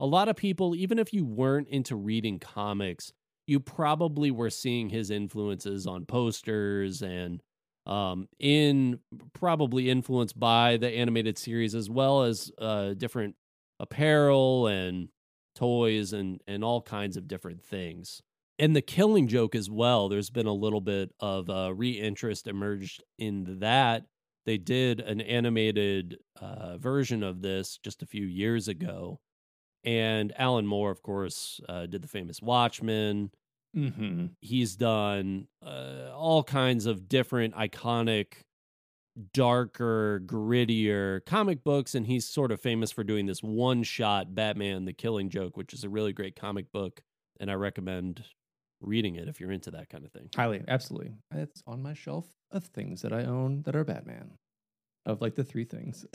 a 0.00 0.06
lot 0.06 0.28
of 0.28 0.36
people, 0.36 0.74
even 0.74 0.98
if 0.98 1.12
you 1.12 1.24
weren't 1.24 1.68
into 1.68 1.94
reading 1.94 2.38
comics, 2.38 3.12
you 3.46 3.60
probably 3.60 4.30
were 4.30 4.50
seeing 4.50 4.90
his 4.90 5.10
influences 5.10 5.86
on 5.86 6.04
posters 6.04 7.02
and 7.02 7.42
um, 7.88 8.28
in 8.38 9.00
probably 9.32 9.90
influenced 9.90 10.38
by 10.38 10.76
the 10.76 10.88
animated 10.88 11.38
series 11.38 11.74
as 11.74 11.88
well 11.88 12.22
as 12.22 12.52
uh, 12.58 12.92
different 12.94 13.34
apparel 13.80 14.66
and 14.66 15.08
toys 15.54 16.12
and 16.12 16.40
and 16.46 16.62
all 16.62 16.82
kinds 16.82 17.16
of 17.16 17.26
different 17.26 17.64
things. 17.64 18.22
And 18.60 18.74
the 18.74 18.82
killing 18.82 19.28
joke 19.28 19.54
as 19.54 19.70
well. 19.70 20.08
There's 20.08 20.30
been 20.30 20.46
a 20.46 20.52
little 20.52 20.80
bit 20.80 21.10
of 21.20 21.48
uh, 21.48 21.72
reinterest 21.74 22.48
emerged 22.48 23.02
in 23.16 23.60
that. 23.60 24.04
They 24.46 24.58
did 24.58 25.00
an 25.00 25.20
animated 25.20 26.18
uh, 26.40 26.76
version 26.76 27.22
of 27.22 27.40
this 27.40 27.78
just 27.82 28.02
a 28.02 28.06
few 28.06 28.24
years 28.24 28.66
ago, 28.66 29.20
and 29.84 30.32
Alan 30.36 30.66
Moore, 30.66 30.90
of 30.90 31.02
course, 31.02 31.60
uh, 31.68 31.86
did 31.86 32.02
the 32.02 32.08
famous 32.08 32.42
Watchmen 32.42 33.30
Mm-hmm. 33.78 34.26
he's 34.40 34.76
done 34.76 35.46
uh, 35.64 36.10
all 36.14 36.42
kinds 36.42 36.86
of 36.86 37.08
different 37.08 37.54
iconic 37.54 38.26
darker 39.32 40.20
grittier 40.26 41.24
comic 41.26 41.64
books 41.64 41.94
and 41.94 42.06
he's 42.06 42.28
sort 42.28 42.52
of 42.52 42.60
famous 42.60 42.92
for 42.92 43.02
doing 43.04 43.26
this 43.26 43.42
one 43.42 43.82
shot 43.82 44.34
batman 44.34 44.84
the 44.84 44.92
killing 44.92 45.28
joke 45.28 45.56
which 45.56 45.72
is 45.72 45.82
a 45.84 45.88
really 45.88 46.12
great 46.12 46.36
comic 46.36 46.70
book 46.72 47.00
and 47.40 47.50
i 47.50 47.54
recommend 47.54 48.24
reading 48.80 49.16
it 49.16 49.26
if 49.28 49.40
you're 49.40 49.50
into 49.50 49.72
that 49.72 49.88
kind 49.88 50.04
of 50.04 50.12
thing 50.12 50.28
Highly, 50.36 50.62
absolutely. 50.68 51.12
It's 51.34 51.62
on 51.66 51.82
my 51.82 51.94
shelf 51.94 52.26
of 52.52 52.64
things 52.64 53.02
that 53.02 53.12
I 53.12 53.24
own 53.24 53.62
that 53.62 53.74
are 53.74 53.82
Batman. 53.84 54.36
Of 55.04 55.20
like 55.20 55.34
the 55.34 55.42
three 55.42 55.64
things. 55.64 56.06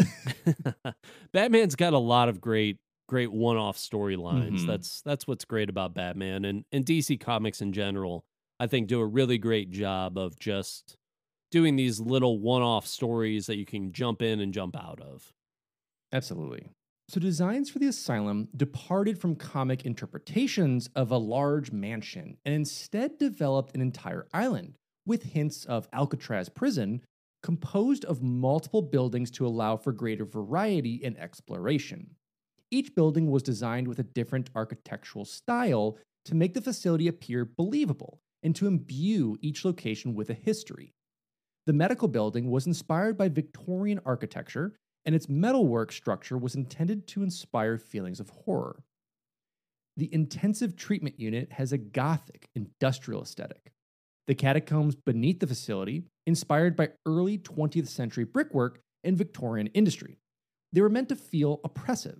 batman's 1.33 1.75
got 1.75 1.91
a 1.93 1.97
lot 1.97 2.29
of 2.29 2.39
great 2.39 2.77
great 3.07 3.31
one-off 3.31 3.77
storylines 3.77 4.63
Mhm. 4.63 4.65
that's 4.65 5.01
that's 5.01 5.27
what's 5.27 5.45
great 5.45 5.69
about 5.69 5.93
batman 5.93 6.45
and 6.45 6.65
and 6.71 6.85
dc 6.85 7.19
comics 7.19 7.61
in 7.61 7.73
general 7.73 8.25
i 8.59 8.67
think 8.67 8.87
do 8.87 8.99
a 8.99 9.05
really 9.05 9.37
great 9.37 9.69
job 9.71 10.17
of 10.17 10.39
just 10.39 10.97
doing 11.51 11.75
these 11.77 11.99
little 11.99 12.39
one-off 12.39 12.87
stories 12.87 13.47
that 13.47 13.57
you 13.57 13.65
can 13.65 13.93
jump 13.93 14.21
in 14.21 14.39
and 14.39 14.53
jump 14.53 14.75
out 14.75 15.01
of 15.01 15.33
Absolutely. 16.11 16.69
So, 17.09 17.19
designs 17.19 17.69
for 17.69 17.79
the 17.79 17.87
asylum 17.87 18.47
departed 18.55 19.19
from 19.19 19.35
comic 19.35 19.85
interpretations 19.85 20.87
of 20.95 21.11
a 21.11 21.17
large 21.17 21.71
mansion 21.71 22.37
and 22.45 22.55
instead 22.55 23.17
developed 23.17 23.75
an 23.75 23.81
entire 23.81 24.27
island 24.33 24.77
with 25.05 25.23
hints 25.23 25.65
of 25.65 25.89
Alcatraz 25.91 26.47
prison 26.47 27.03
composed 27.41 28.05
of 28.05 28.23
multiple 28.23 28.81
buildings 28.81 29.29
to 29.31 29.45
allow 29.45 29.75
for 29.75 29.91
greater 29.91 30.23
variety 30.25 31.03
and 31.03 31.17
exploration. 31.17 32.15
Each 32.73 32.95
building 32.95 33.29
was 33.29 33.43
designed 33.43 33.87
with 33.87 33.99
a 33.99 34.03
different 34.03 34.49
architectural 34.55 35.25
style 35.25 35.99
to 36.25 36.33
make 36.33 36.55
the 36.55 36.61
facility 36.61 37.07
appear 37.07 37.45
believable 37.45 38.19
and 38.41 38.55
to 38.55 38.65
imbue 38.65 39.37
each 39.41 39.63
location 39.63 40.15
with 40.15 40.31
a 40.31 40.33
history. 40.33 40.95
The 41.67 41.73
medical 41.73 42.07
building 42.07 42.49
was 42.49 42.65
inspired 42.65 43.15
by 43.15 43.29
Victorian 43.29 43.99
architecture 44.07 44.73
and 45.05 45.13
its 45.13 45.29
metalwork 45.29 45.91
structure 45.91 46.35
was 46.35 46.55
intended 46.55 47.05
to 47.09 47.21
inspire 47.21 47.77
feelings 47.77 48.19
of 48.19 48.31
horror. 48.31 48.81
The 49.95 50.11
intensive 50.11 50.75
treatment 50.75 51.19
unit 51.19 51.51
has 51.51 51.73
a 51.73 51.77
gothic, 51.77 52.49
industrial 52.55 53.21
aesthetic. 53.21 53.71
The 54.25 54.33
catacombs 54.33 54.95
beneath 54.95 55.41
the 55.41 55.45
facility, 55.45 56.05
inspired 56.25 56.75
by 56.75 56.89
early 57.05 57.37
20th 57.37 57.87
century 57.87 58.23
brickwork 58.23 58.79
and 59.03 59.15
Victorian 59.15 59.67
industry, 59.75 60.17
they 60.71 60.81
were 60.81 60.89
meant 60.89 61.09
to 61.09 61.15
feel 61.15 61.61
oppressive. 61.63 62.19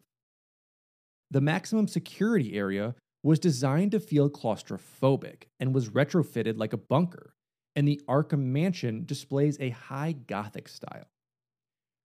The 1.34 1.42
maximum 1.42 1.88
security 1.88 2.54
area 2.54 2.94
was 3.24 3.40
designed 3.40 3.90
to 3.94 4.00
feel 4.00 4.30
claustrophobic 4.30 5.46
and 5.60 5.74
was 5.74 5.90
retrofitted 5.90 6.60
like 6.60 6.74
a 6.74 6.78
bunker, 6.78 7.34
and 7.76 7.88
the 7.88 8.00
Arkham 8.08 8.52
Mansion 8.52 9.04
displays 9.04 9.58
a 9.60 9.72
high 9.72 10.12
Gothic 10.12 10.68
style. 10.68 11.08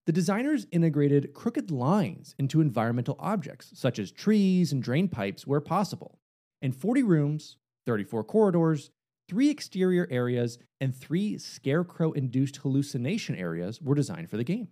The 0.07 0.13
designers 0.13 0.67
integrated 0.73 1.35
crooked 1.35 1.71
lines 1.71 2.35
into 2.39 2.63
environmental 2.63 3.17
objects, 3.19 3.71
such 3.75 3.99
as 3.99 4.11
trees 4.11 4.73
and 4.73 4.83
drain 4.83 5.09
pipes, 5.09 5.47
where 5.47 5.61
possible. 5.61 6.19
And 6.63 6.75
40 6.75 7.03
rooms, 7.03 7.59
34 7.85 8.25
corridors, 8.25 8.91
three 9.29 9.51
exterior 9.51 10.09
areas, 10.11 10.59
and 10.81 10.97
three 10.97 11.37
scarecrow 11.37 12.13
induced 12.13 12.57
hallucination 12.57 13.35
areas 13.35 13.83
were 13.83 13.95
designed 13.95 14.31
for 14.31 14.39
the 14.39 14.45
game. 14.45 14.69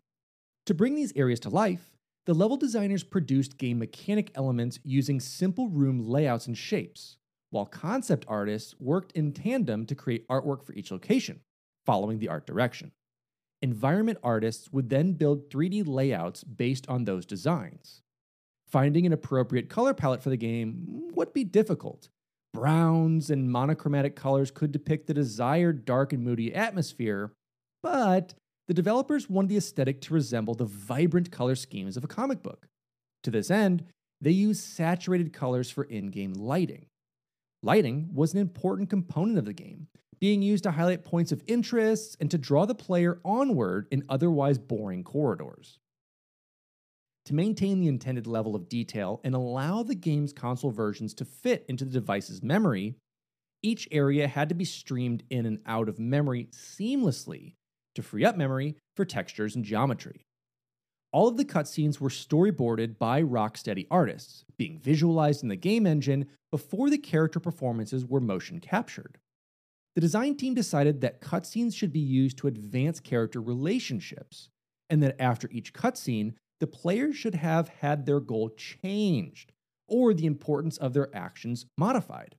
To 0.65 0.73
bring 0.73 0.95
these 0.95 1.13
areas 1.15 1.41
to 1.41 1.51
life, 1.51 1.96
the 2.27 2.35
level 2.35 2.57
designers 2.57 3.05
produced 3.05 3.57
game 3.57 3.79
mechanic 3.79 4.33
elements 4.35 4.81
using 4.83 5.21
simple 5.21 5.69
room 5.69 6.09
layouts 6.09 6.49
and 6.49 6.59
shapes, 6.59 7.17
while 7.51 7.65
concept 7.65 8.25
artists 8.29 8.75
worked 8.81 9.13
in 9.13 9.33
tandem 9.33 9.87
to 9.87 9.95
create 9.95 10.27
artwork 10.29 10.65
for 10.65 10.73
each 10.75 10.91
location, 10.91 11.41
following 11.87 12.19
the 12.19 12.29
art 12.29 12.45
direction. 12.45 12.91
Environment 13.63 14.19
artists 14.25 14.71
would 14.73 14.91
then 14.91 15.13
build 15.13 15.49
3D 15.51 15.87
layouts 15.87 16.43
based 16.43 16.89
on 16.89 17.05
those 17.05 17.25
designs. 17.25 18.03
Finding 18.67 19.07
an 19.07 19.13
appropriate 19.13 19.71
color 19.71 19.95
palette 19.95 20.23
for 20.23 20.31
the 20.31 20.37
game 20.37 21.09
would 21.15 21.33
be 21.33 21.45
difficult. 21.45 22.09
Browns 22.53 23.31
and 23.31 23.51
monochromatic 23.51 24.17
colors 24.17 24.51
could 24.51 24.73
depict 24.73 25.07
the 25.07 25.15
desired 25.15 25.85
dark 25.85 26.13
and 26.13 26.25
moody 26.25 26.53
atmosphere, 26.53 27.33
but 27.83 28.35
the 28.67 28.75
developers 28.75 29.31
wanted 29.31 29.49
the 29.49 29.57
aesthetic 29.57 30.01
to 30.03 30.15
resemble 30.15 30.55
the 30.55 30.65
vibrant 30.65 31.31
color 31.31 31.55
schemes 31.55 31.97
of 31.97 32.05
a 32.05 32.09
comic 32.09 32.43
book. 32.43 32.67
To 33.23 33.31
this 33.31 33.51
end, 33.51 33.85
they 34.21 34.31
used 34.31 34.63
saturated 34.63 35.33
colors 35.33 35.71
for 35.71 35.85
in 35.85 36.09
game 36.09 36.33
lighting. 36.33 36.87
Lighting 37.63 38.11
was 38.13 38.35
an 38.35 38.41
important 38.41 38.91
component 38.91 39.39
of 39.39 39.45
the 39.45 39.53
game, 39.53 39.89
being 40.21 40.43
used 40.43 40.65
to 40.65 40.71
highlight 40.71 41.05
points 41.05 41.33
of 41.33 41.43
interest 41.47 42.17
and 42.21 42.31
to 42.31 42.39
draw 42.39 42.65
the 42.67 42.75
player 42.75 43.21
onward 43.25 43.87
in 43.91 44.05
otherwise 44.09 44.59
boring 44.59 45.05
corridors. 45.05 45.79
To 47.27 47.35
maintain 47.35 47.81
the 47.81 47.89
intended 47.89 48.27
level 48.27 48.55
of 48.55 48.69
detail 48.69 49.21
and 49.25 49.35
allow 49.35 49.83
the 49.83 49.97
game's 49.97 50.33
console 50.33 50.71
versions 50.71 51.13
to 51.15 51.25
fit 51.25 51.67
into 51.69 51.85
the 51.85 51.91
device's 51.91 52.43
memory, 52.43 52.95
each 53.63 53.89
area 53.91 54.29
had 54.29 54.49
to 54.49 54.55
be 54.55 54.65
streamed 54.65 55.25
in 55.29 55.45
and 55.45 55.59
out 55.67 55.89
of 55.89 55.99
memory 55.99 56.49
seamlessly 56.53 57.55
to 57.97 58.03
free 58.03 58.25
up 58.25 58.37
memory 58.37 58.77
for 58.95 59.05
textures 59.05 59.57
and 59.57 59.65
geometry. 59.65 60.25
All 61.13 61.29
of 61.29 61.37
the 61.37 61.45
cutscenes 61.45 62.01
were 62.01 62.09
storyboarded 62.09 62.99
by 62.99 63.23
Rocksteady 63.23 63.87
artists, 63.91 64.45
being 64.57 64.79
visualized 64.79 65.43
in 65.43 65.49
the 65.49 65.57
game 65.57 65.87
engine 65.87 66.27
before 66.51 66.91
the 66.91 66.99
character 66.99 67.41
performances 67.41 68.05
were 68.05 68.21
motion 68.21 68.61
captured 68.61 69.19
the 69.97 70.01
design 70.03 70.37
team 70.37 70.53
decided 70.53 71.01
that 71.01 71.23
cutscenes 71.23 71.75
should 71.75 71.91
be 71.91 71.99
used 71.99 72.37
to 72.37 72.47
advance 72.47 73.01
character 73.01 73.41
relationships, 73.41 74.51
and 74.91 75.03
that 75.03 75.17
after 75.19 75.49
each 75.51 75.73
cutscene, 75.73 76.35
the 76.61 76.67
players 76.67 77.17
should 77.17 77.35
have 77.35 77.69
had 77.81 78.05
their 78.05 78.21
goal 78.21 78.51
changed 78.51 79.53
or 79.89 80.13
the 80.13 80.27
importance 80.27 80.77
of 80.77 80.93
their 80.93 81.09
actions 81.17 81.65
modified. 81.79 82.37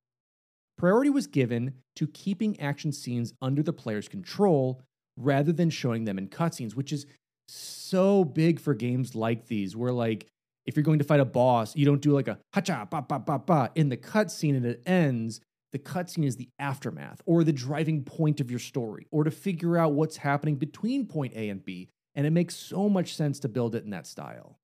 Priority 0.78 1.10
was 1.10 1.26
given 1.26 1.74
to 1.96 2.06
keeping 2.06 2.60
action 2.60 2.91
scenes 2.91 3.34
under 3.41 3.63
the 3.63 3.74
player's 3.74 4.08
control 4.08 4.84
rather 5.17 5.51
than 5.51 5.69
showing 5.69 6.06
them 6.06 6.17
in 6.17 6.27
cutscenes, 6.30 6.75
which 6.75 6.93
is 6.93 7.06
so 7.47 8.23
big 8.23 8.60
for 8.60 8.73
games 8.73 9.15
like 9.15 9.47
these, 9.47 9.75
where 9.75 9.91
like 9.91 10.27
if 10.65 10.75
you're 10.75 10.84
going 10.84 10.99
to 10.99 11.06
fight 11.06 11.19
a 11.19 11.25
boss, 11.25 11.75
you 11.75 11.86
don't 11.86 12.01
do 12.01 12.12
like 12.12 12.27
a 12.27 12.39
hacha 12.53 12.88
ba 12.89 13.01
ba 13.01 13.19
ba 13.19 13.39
ba 13.39 13.71
in 13.75 13.89
the 13.89 13.97
cutscene 13.97 14.56
and 14.56 14.65
it 14.65 14.82
ends 14.86 15.41
the 15.71 15.80
cutscene 15.80 16.25
is 16.25 16.38
the 16.38 16.49
aftermath 16.60 17.21
or 17.25 17.43
the 17.43 17.53
driving 17.53 18.03
point 18.03 18.39
of 18.39 18.49
your 18.49 18.60
story 18.60 19.06
or 19.12 19.23
to 19.23 19.32
figure 19.32 19.77
out 19.77 19.93
what's 19.93 20.17
happening 20.17 20.56
between 20.56 21.06
point 21.06 21.34
A 21.36 21.49
and 21.49 21.63
B. 21.63 21.89
And 22.15 22.25
it 22.25 22.32
makes 22.32 22.56
so 22.56 22.89
much 22.89 23.15
sense 23.15 23.39
to 23.41 23.49
build 23.49 23.75
it 23.75 23.84
in 23.84 23.91
that 23.91 24.08
style. 24.08 24.58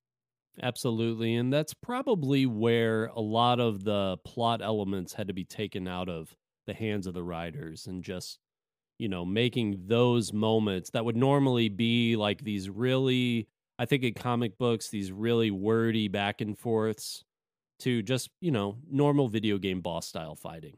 Absolutely. 0.61 1.35
And 1.35 1.51
that's 1.51 1.73
probably 1.73 2.45
where 2.45 3.05
a 3.07 3.19
lot 3.19 3.59
of 3.59 3.83
the 3.83 4.17
plot 4.25 4.61
elements 4.61 5.13
had 5.13 5.27
to 5.27 5.33
be 5.33 5.43
taken 5.43 5.87
out 5.87 6.09
of 6.09 6.35
the 6.65 6.73
hands 6.73 7.05
of 7.05 7.13
the 7.13 7.23
writers 7.23 7.85
and 7.85 8.03
just, 8.03 8.39
you 8.99 9.09
know, 9.09 9.25
making 9.25 9.83
those 9.87 10.33
moments 10.33 10.91
that 10.91 11.05
would 11.05 11.15
normally 11.15 11.69
be 11.69 12.15
like 12.15 12.43
these 12.43 12.69
really, 12.69 13.47
I 13.79 13.85
think 13.85 14.03
in 14.03 14.13
comic 14.13 14.57
books, 14.57 14.89
these 14.89 15.11
really 15.11 15.51
wordy 15.51 16.07
back 16.07 16.41
and 16.41 16.57
forths 16.57 17.23
to 17.79 18.01
just, 18.01 18.29
you 18.39 18.51
know, 18.51 18.77
normal 18.89 19.27
video 19.27 19.57
game 19.57 19.81
boss 19.81 20.07
style 20.07 20.35
fighting. 20.35 20.77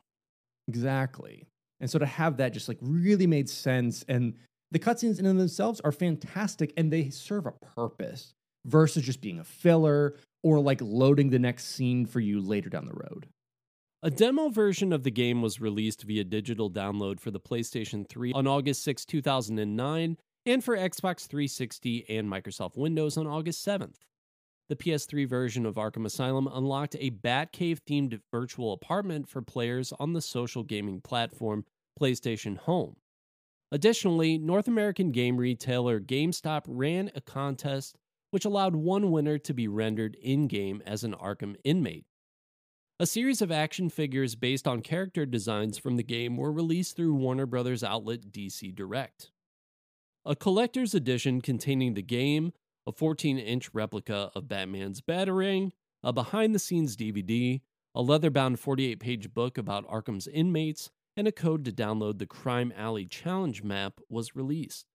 Exactly. 0.67 1.47
And 1.80 1.89
so 1.89 1.99
to 1.99 2.06
have 2.06 2.38
that 2.38 2.54
just 2.54 2.67
like 2.67 2.78
really 2.82 3.28
made 3.28 3.49
sense. 3.49 4.04
And 4.08 4.34
the 4.71 4.80
cutscenes 4.80 5.19
in 5.19 5.25
themselves 5.38 5.82
are 5.82 5.91
fantastic 5.91 6.73
and 6.78 6.91
they 6.91 7.10
serve 7.10 7.45
a 7.45 7.51
purpose 7.51 8.34
versus 8.65 9.04
just 9.04 9.21
being 9.21 9.39
a 9.39 9.43
filler 9.43 10.15
or 10.43 10.60
like 10.60 10.80
loading 10.82 11.30
the 11.30 11.39
next 11.39 11.65
scene 11.65 12.06
for 12.06 12.19
you 12.19 12.39
later 12.41 12.69
down 12.69 12.86
the 12.86 12.93
road. 12.93 13.28
A 14.05 14.11
demo 14.11 14.49
version 14.49 14.93
of 14.93 15.01
the 15.01 15.09
game 15.09 15.41
was 15.41 15.59
released 15.59 16.03
via 16.03 16.23
digital 16.23 16.69
download 16.69 17.19
for 17.19 17.31
the 17.31 17.39
PlayStation 17.39 18.07
3 18.07 18.33
on 18.33 18.45
August 18.45 18.83
6, 18.83 19.03
2009, 19.03 20.17
and 20.45 20.63
for 20.63 20.77
Xbox 20.77 21.25
360 21.25 22.05
and 22.07 22.31
Microsoft 22.31 22.77
Windows 22.77 23.17
on 23.17 23.25
August 23.25 23.65
7th. 23.65 23.95
The 24.69 24.75
PS3 24.75 25.27
version 25.27 25.65
of 25.65 25.73
Arkham 25.73 26.05
Asylum 26.05 26.45
unlocked 26.45 26.95
a 26.99 27.09
Batcave 27.09 27.79
themed 27.89 28.19
virtual 28.31 28.73
apartment 28.73 29.27
for 29.27 29.41
players 29.41 29.91
on 29.99 30.13
the 30.13 30.21
social 30.21 30.61
gaming 30.61 31.01
platform 31.01 31.65
PlayStation 31.99 32.57
Home. 32.57 32.97
Additionally, 33.71 34.37
North 34.37 34.67
American 34.67 35.09
game 35.09 35.35
retailer 35.35 35.99
GameStop 35.99 36.65
ran 36.67 37.09
a 37.15 37.21
contest 37.21 37.95
which 38.29 38.45
allowed 38.45 38.75
one 38.75 39.09
winner 39.09 39.39
to 39.39 39.53
be 39.55 39.67
rendered 39.67 40.15
in 40.21 40.45
game 40.45 40.83
as 40.85 41.03
an 41.03 41.15
Arkham 41.15 41.55
inmate. 41.63 42.05
A 42.97 43.05
series 43.05 43.41
of 43.41 43.51
action 43.51 43.89
figures 43.89 44.36
based 44.36 44.65
on 44.65 44.79
character 44.79 45.25
designs 45.25 45.77
from 45.77 45.97
the 45.97 46.03
game 46.03 46.38
were 46.38 46.49
released 46.49 46.95
through 46.95 47.15
Warner 47.15 47.45
Brothers 47.45 47.84
outlet 47.84 48.31
DC 48.31 48.73
Direct. 48.73 49.31
A 50.23 50.34
collector's 50.34 50.95
edition 50.95 51.41
containing 51.41 51.95
the 51.95 52.01
game, 52.01 52.53
a 52.88 52.93
14 52.93 53.38
inch 53.38 53.69
replica 53.73 54.31
of 54.34 54.47
Batman's 54.47 55.01
Batarang, 55.01 55.71
a 56.03 56.13
behind 56.13 56.55
the 56.55 56.60
scenes 56.60 56.95
DVD, 56.95 57.60
a 57.93 58.01
leather 58.01 58.29
bound 58.29 58.62
48 58.62 59.01
page 59.01 59.34
book 59.34 59.58
about 59.58 59.86
Arkham's 59.89 60.27
inmates, 60.29 60.89
and 61.17 61.27
a 61.27 61.34
code 61.34 61.65
to 61.65 61.73
download 61.73 62.17
the 62.17 62.25
Crime 62.25 62.71
Alley 62.77 63.05
Challenge 63.05 63.62
map 63.62 63.99
was 64.08 64.38
released. 64.38 64.86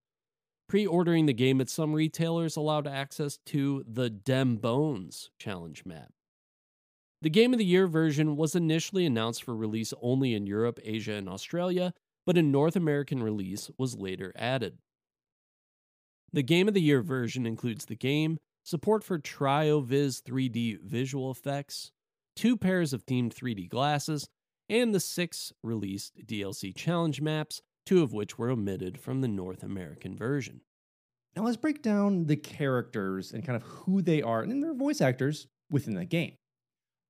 Pre 0.71 0.87
ordering 0.87 1.27
the 1.27 1.35
game 1.35 1.61
at 1.61 1.69
some 1.69 1.93
retailers 1.93 2.57
allowed 2.57 2.87
access 2.87 3.37
to 3.45 3.85
the 3.87 4.09
Dem 4.09 4.57
Bones 4.57 5.29
Challenge 5.39 5.85
map. 5.85 6.15
The 7.23 7.31
Game 7.31 7.53
of 7.53 7.59
the 7.59 7.67
Year 7.67 7.87
version 7.87 8.35
was 8.35 8.55
initially 8.55 9.05
announced 9.05 9.45
for 9.45 9.55
release 9.55 9.93
only 10.01 10.33
in 10.33 10.47
Europe, 10.47 10.81
Asia, 10.83 11.13
and 11.13 11.29
Australia, 11.29 11.93
but 12.25 12.39
a 12.39 12.43
North 12.43 12.77
American 12.77 13.23
release 13.23 13.71
was 13.77 13.95
later 13.95 14.33
added. 14.37 14.79
The 16.33 16.43
Game 16.43 16.67
of 16.67 16.73
the 16.73 16.81
Year 16.81 17.03
version 17.03 17.45
includes 17.45 17.85
the 17.85 17.95
game, 17.95 18.39
support 18.63 19.05
for 19.05 19.19
TrioViz 19.19 20.23
3D 20.23 20.81
visual 20.81 21.31
effects, 21.31 21.93
two 22.37 22.57
pairs 22.57 22.95
of 22.95 23.05
themed 23.05 23.35
3D 23.35 23.69
glasses, 23.69 24.27
and 24.71 24.95
the 24.95 25.01
six 25.01 25.53
released 25.63 26.27
DLC 26.27 26.75
challenge 26.75 27.21
maps, 27.21 27.61
two 27.85 28.03
of 28.03 28.15
which 28.15 28.39
were 28.39 28.49
omitted 28.49 28.99
from 28.99 29.21
the 29.21 29.29
North 29.29 29.63
American 29.63 30.17
version. 30.17 30.63
Now 31.37 31.43
let's 31.43 31.59
break 31.59 31.83
down 31.83 32.27
the 32.27 32.37
characters 32.37 33.33
and 33.33 33.45
kind 33.45 33.57
of 33.57 33.63
who 33.63 34.01
they 34.01 34.23
are 34.23 34.43
and 34.43 34.63
their 34.63 34.75
voice 34.75 35.03
actors 35.03 35.49
within 35.71 35.95
the 35.95 36.07
game. 36.07 36.37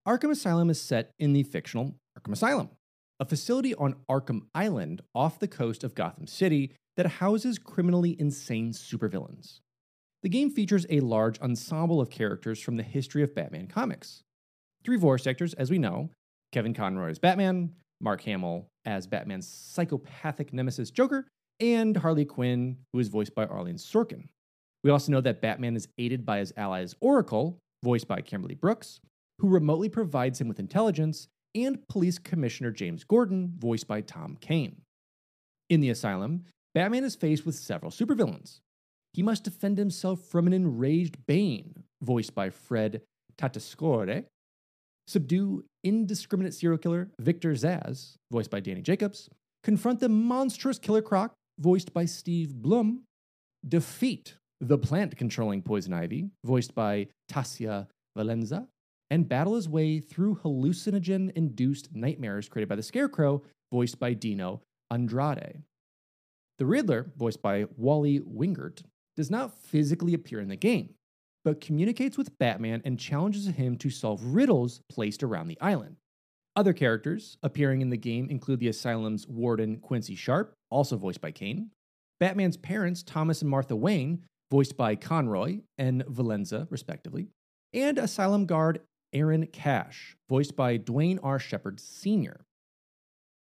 Arkham 0.08 0.30
Asylum 0.30 0.70
is 0.70 0.80
set 0.80 1.10
in 1.18 1.34
the 1.34 1.42
fictional 1.42 1.94
Arkham 2.18 2.32
Asylum, 2.32 2.70
a 3.18 3.26
facility 3.26 3.74
on 3.74 3.96
Arkham 4.10 4.42
Island 4.54 5.02
off 5.14 5.38
the 5.38 5.46
coast 5.46 5.84
of 5.84 5.94
Gotham 5.94 6.26
City 6.26 6.72
that 6.96 7.06
houses 7.06 7.58
criminally 7.58 8.16
insane 8.18 8.72
supervillains. 8.72 9.60
The 10.22 10.30
game 10.30 10.50
features 10.50 10.86
a 10.88 11.00
large 11.00 11.38
ensemble 11.40 12.00
of 12.00 12.08
characters 12.08 12.60
from 12.60 12.78
the 12.78 12.82
history 12.82 13.22
of 13.22 13.34
Batman 13.34 13.66
comics. 13.66 14.22
Three 14.84 14.96
voice 14.96 15.26
actors, 15.26 15.52
as 15.54 15.70
we 15.70 15.76
know 15.76 16.08
Kevin 16.52 16.72
Conroy 16.72 17.10
as 17.10 17.18
Batman, 17.18 17.74
Mark 18.00 18.22
Hamill 18.22 18.68
as 18.86 19.06
Batman's 19.06 19.46
psychopathic 19.46 20.54
nemesis 20.54 20.90
Joker, 20.90 21.28
and 21.60 21.98
Harley 21.98 22.24
Quinn, 22.24 22.78
who 22.94 23.00
is 23.00 23.08
voiced 23.08 23.34
by 23.34 23.44
Arleen 23.44 23.78
Sorkin. 23.78 24.28
We 24.82 24.88
also 24.88 25.12
know 25.12 25.20
that 25.20 25.42
Batman 25.42 25.76
is 25.76 25.88
aided 25.98 26.24
by 26.24 26.38
his 26.38 26.54
allies 26.56 26.94
Oracle, 27.00 27.58
voiced 27.84 28.08
by 28.08 28.22
Kimberly 28.22 28.54
Brooks, 28.54 29.00
who 29.40 29.48
remotely 29.48 29.88
provides 29.88 30.40
him 30.40 30.48
with 30.48 30.60
intelligence, 30.60 31.28
and 31.54 31.86
Police 31.88 32.18
Commissioner 32.18 32.70
James 32.70 33.04
Gordon, 33.04 33.54
voiced 33.58 33.88
by 33.88 34.02
Tom 34.02 34.36
Kane. 34.40 34.82
In 35.68 35.80
the 35.80 35.90
asylum, 35.90 36.44
Batman 36.74 37.04
is 37.04 37.16
faced 37.16 37.46
with 37.46 37.54
several 37.54 37.90
supervillains. 37.90 38.60
He 39.12 39.22
must 39.22 39.44
defend 39.44 39.78
himself 39.78 40.20
from 40.20 40.46
an 40.46 40.52
enraged 40.52 41.26
Bane, 41.26 41.84
voiced 42.02 42.34
by 42.34 42.50
Fred 42.50 43.02
Tatasciore, 43.38 44.26
subdue 45.08 45.64
indiscriminate 45.82 46.54
serial 46.54 46.78
killer 46.78 47.10
Victor 47.18 47.52
Zsasz, 47.52 48.16
voiced 48.30 48.50
by 48.50 48.60
Danny 48.60 48.82
Jacobs, 48.82 49.28
confront 49.64 50.00
the 50.00 50.08
monstrous 50.08 50.78
Killer 50.78 51.02
Croc, 51.02 51.32
voiced 51.58 51.92
by 51.92 52.04
Steve 52.04 52.54
Blum, 52.54 53.02
defeat 53.66 54.34
the 54.60 54.78
plant 54.78 55.16
controlling 55.16 55.62
Poison 55.62 55.94
Ivy, 55.94 56.30
voiced 56.44 56.74
by 56.74 57.08
Tasia 57.30 57.88
Valenza, 58.16 58.66
and 59.10 59.28
battle 59.28 59.56
his 59.56 59.68
way 59.68 60.00
through 60.00 60.36
hallucinogen 60.36 61.30
induced 61.34 61.94
nightmares 61.94 62.48
created 62.48 62.68
by 62.68 62.76
the 62.76 62.82
Scarecrow, 62.82 63.42
voiced 63.72 63.98
by 63.98 64.14
Dino 64.14 64.62
Andrade. 64.90 65.62
The 66.58 66.66
Riddler, 66.66 67.10
voiced 67.16 67.42
by 67.42 67.66
Wally 67.76 68.20
Wingert, 68.20 68.82
does 69.16 69.30
not 69.30 69.58
physically 69.58 70.14
appear 70.14 70.40
in 70.40 70.48
the 70.48 70.56
game, 70.56 70.94
but 71.44 71.60
communicates 71.60 72.16
with 72.18 72.38
Batman 72.38 72.82
and 72.84 72.98
challenges 72.98 73.46
him 73.46 73.76
to 73.78 73.90
solve 73.90 74.22
riddles 74.22 74.80
placed 74.88 75.22
around 75.22 75.48
the 75.48 75.60
island. 75.60 75.96
Other 76.56 76.72
characters 76.72 77.38
appearing 77.42 77.80
in 77.80 77.90
the 77.90 77.96
game 77.96 78.28
include 78.28 78.60
the 78.60 78.68
Asylum's 78.68 79.26
warden 79.26 79.78
Quincy 79.78 80.14
Sharp, 80.14 80.52
also 80.70 80.96
voiced 80.96 81.20
by 81.20 81.30
Kane, 81.30 81.70
Batman's 82.18 82.56
parents 82.56 83.02
Thomas 83.02 83.40
and 83.40 83.50
Martha 83.50 83.74
Wayne, 83.74 84.24
voiced 84.50 84.76
by 84.76 84.96
Conroy 84.96 85.60
and 85.78 86.04
Valenza, 86.06 86.66
respectively, 86.70 87.28
and 87.72 87.98
Asylum 87.98 88.46
guard 88.46 88.80
Aaron 89.12 89.46
Cash, 89.46 90.16
voiced 90.28 90.56
by 90.56 90.76
Duane 90.76 91.18
R. 91.22 91.38
Shepard 91.38 91.80
Sr. 91.80 92.46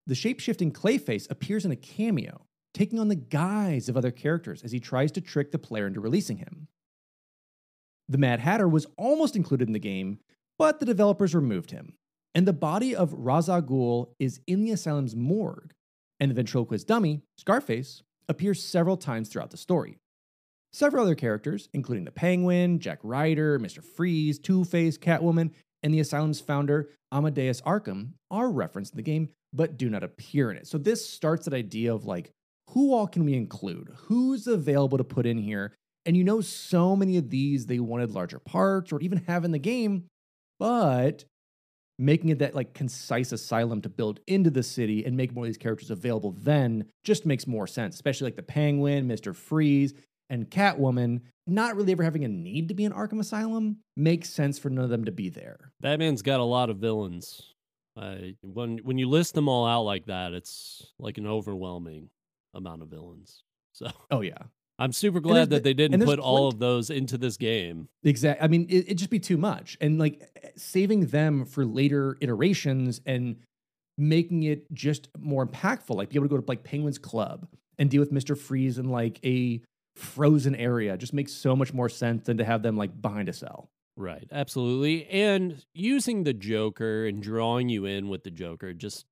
The 0.06 0.14
shapeshifting 0.14 0.72
Clayface 0.72 1.30
appears 1.30 1.64
in 1.64 1.70
a 1.70 1.76
cameo, 1.76 2.46
taking 2.74 2.98
on 2.98 3.08
the 3.08 3.14
guise 3.14 3.88
of 3.88 3.96
other 3.96 4.10
characters 4.10 4.62
as 4.62 4.72
he 4.72 4.80
tries 4.80 5.10
to 5.12 5.20
trick 5.20 5.50
the 5.50 5.58
player 5.58 5.86
into 5.86 6.00
releasing 6.00 6.38
him. 6.38 6.68
The 8.08 8.18
Mad 8.18 8.40
Hatter 8.40 8.68
was 8.68 8.86
almost 8.98 9.34
included 9.34 9.68
in 9.68 9.72
the 9.72 9.78
game, 9.78 10.18
but 10.58 10.78
the 10.78 10.86
developers 10.86 11.34
removed 11.34 11.70
him. 11.70 11.94
And 12.34 12.46
the 12.46 12.52
body 12.52 12.94
of 12.94 13.14
Ra's 13.14 13.48
al 13.48 13.62
Ghul 13.62 14.08
is 14.18 14.40
in 14.46 14.62
the 14.62 14.72
asylum's 14.72 15.16
morgue, 15.16 15.72
and 16.20 16.30
the 16.30 16.34
ventriloquist 16.34 16.86
dummy, 16.86 17.22
Scarface, 17.38 18.02
appears 18.28 18.62
several 18.62 18.96
times 18.96 19.28
throughout 19.28 19.50
the 19.50 19.56
story. 19.56 19.98
Several 20.74 21.04
other 21.04 21.14
characters, 21.14 21.68
including 21.72 22.04
the 22.04 22.10
Penguin, 22.10 22.80
Jack 22.80 22.98
Ryder, 23.02 23.60
Mr. 23.60 23.82
Freeze, 23.82 24.38
Two 24.38 24.64
Face, 24.64 24.98
Catwoman, 24.98 25.52
and 25.84 25.94
the 25.94 26.00
asylum's 26.00 26.40
founder, 26.40 26.90
Amadeus 27.12 27.60
Arkham, 27.60 28.14
are 28.30 28.50
referenced 28.50 28.92
in 28.92 28.96
the 28.96 29.02
game 29.02 29.28
but 29.54 29.76
do 29.78 29.88
not 29.88 30.02
appear 30.02 30.50
in 30.50 30.56
it. 30.56 30.66
So 30.66 30.76
this 30.76 31.08
starts 31.08 31.44
that 31.44 31.54
idea 31.54 31.94
of 31.94 32.04
like, 32.04 32.32
who 32.70 32.92
all 32.92 33.06
can 33.06 33.24
we 33.24 33.34
include? 33.34 33.88
Who's 33.94 34.46
available 34.46 34.98
to 34.98 35.04
put 35.04 35.26
in 35.26 35.38
here? 35.38 35.72
And 36.04 36.16
you 36.16 36.24
know, 36.24 36.40
so 36.40 36.96
many 36.96 37.16
of 37.16 37.30
these 37.30 37.66
they 37.66 37.78
wanted 37.78 38.10
larger 38.10 38.40
parts 38.40 38.92
or 38.92 39.00
even 39.00 39.22
have 39.28 39.44
in 39.44 39.52
the 39.52 39.58
game, 39.58 40.04
but 40.58 41.24
making 42.00 42.30
it 42.30 42.40
that 42.40 42.56
like 42.56 42.74
concise 42.74 43.30
asylum 43.30 43.80
to 43.82 43.88
build 43.88 44.18
into 44.26 44.50
the 44.50 44.64
city 44.64 45.04
and 45.04 45.16
make 45.16 45.32
more 45.32 45.44
of 45.44 45.48
these 45.48 45.56
characters 45.56 45.92
available 45.92 46.32
then 46.32 46.84
just 47.04 47.24
makes 47.24 47.46
more 47.46 47.68
sense, 47.68 47.94
especially 47.94 48.26
like 48.26 48.36
the 48.36 48.42
Penguin, 48.42 49.06
Mr. 49.06 49.34
Freeze, 49.34 49.94
and 50.30 50.50
Catwoman 50.50 51.20
not 51.46 51.76
really 51.76 51.92
ever 51.92 52.02
having 52.02 52.24
a 52.24 52.28
need 52.28 52.68
to 52.68 52.74
be 52.74 52.84
in 52.84 52.92
Arkham 52.92 53.20
Asylum 53.20 53.78
makes 53.96 54.30
sense 54.30 54.58
for 54.58 54.70
none 54.70 54.84
of 54.84 54.90
them 54.90 55.04
to 55.04 55.12
be 55.12 55.28
there. 55.28 55.72
Batman's 55.80 56.22
got 56.22 56.40
a 56.40 56.44
lot 56.44 56.70
of 56.70 56.78
villains. 56.78 57.54
Uh, 57.96 58.16
when 58.42 58.78
when 58.78 58.98
you 58.98 59.08
list 59.08 59.34
them 59.34 59.48
all 59.48 59.66
out 59.66 59.82
like 59.82 60.06
that, 60.06 60.32
it's 60.32 60.92
like 60.98 61.18
an 61.18 61.26
overwhelming 61.26 62.10
amount 62.54 62.82
of 62.82 62.88
villains. 62.88 63.42
So, 63.76 63.90
oh 64.12 64.20
yeah, 64.20 64.38
I'm 64.78 64.92
super 64.92 65.18
glad 65.18 65.50
that 65.50 65.64
they 65.64 65.74
didn't 65.74 66.04
put 66.04 66.20
all 66.20 66.46
of 66.46 66.60
those 66.60 66.90
into 66.90 67.18
this 67.18 67.36
game. 67.36 67.88
Exactly. 68.04 68.44
I 68.44 68.46
mean, 68.46 68.66
it, 68.68 68.84
it'd 68.84 68.98
just 68.98 69.10
be 69.10 69.18
too 69.18 69.36
much, 69.36 69.76
and 69.80 69.98
like 69.98 70.22
saving 70.56 71.06
them 71.06 71.44
for 71.44 71.64
later 71.64 72.16
iterations 72.20 73.00
and 73.04 73.34
making 73.98 74.44
it 74.44 74.72
just 74.72 75.08
more 75.18 75.44
impactful. 75.44 75.96
Like 75.96 76.10
be 76.10 76.14
able 76.14 76.26
to 76.26 76.36
go 76.36 76.40
to 76.40 76.44
like 76.46 76.62
Penguin's 76.62 76.98
Club 76.98 77.48
and 77.80 77.90
deal 77.90 77.98
with 77.98 78.12
Mister 78.12 78.36
Freeze 78.36 78.78
and 78.78 78.92
like 78.92 79.18
a 79.24 79.60
frozen 79.96 80.54
area 80.54 80.96
just 80.96 81.14
makes 81.14 81.32
so 81.32 81.54
much 81.54 81.72
more 81.72 81.88
sense 81.88 82.26
than 82.26 82.38
to 82.38 82.44
have 82.44 82.62
them 82.62 82.76
like 82.76 83.00
behind 83.00 83.28
a 83.28 83.32
cell. 83.32 83.70
Right, 83.96 84.26
absolutely. 84.32 85.06
And 85.06 85.64
using 85.72 86.24
the 86.24 86.32
Joker 86.32 87.06
and 87.06 87.22
drawing 87.22 87.68
you 87.68 87.84
in 87.84 88.08
with 88.08 88.24
the 88.24 88.30
Joker 88.30 88.72
just 88.72 89.06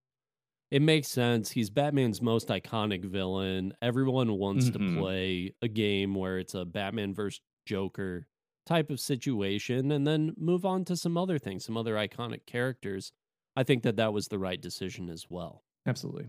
it 0.73 0.81
makes 0.81 1.09
sense. 1.09 1.51
He's 1.51 1.69
Batman's 1.69 2.23
most 2.23 2.49
iconic 2.49 3.05
villain. 3.05 3.75
Everyone 3.83 4.33
wants 4.39 4.71
mm-hmm. 4.71 4.95
to 4.95 5.01
play 5.01 5.55
a 5.61 5.69
game 5.69 6.15
where 6.15 6.39
it's 6.39 6.55
a 6.55 6.65
Batman 6.65 7.13
versus 7.13 7.43
Joker 7.67 8.27
type 8.65 8.91
of 8.91 8.99
situation 8.99 9.93
and 9.93 10.07
then 10.07 10.33
move 10.39 10.65
on 10.65 10.87
to 10.87 10.97
some 10.97 11.19
other 11.19 11.39
things, 11.39 11.67
some 11.67 11.77
other 11.77 11.95
iconic 11.95 12.47
characters. 12.47 13.13
I 13.55 13.65
think 13.65 13.83
that 13.83 13.97
that 13.97 14.15
was 14.15 14.29
the 14.29 14.39
right 14.39 14.61
decision 14.61 15.11
as 15.11 15.27
well. 15.29 15.63
Absolutely. 15.87 16.29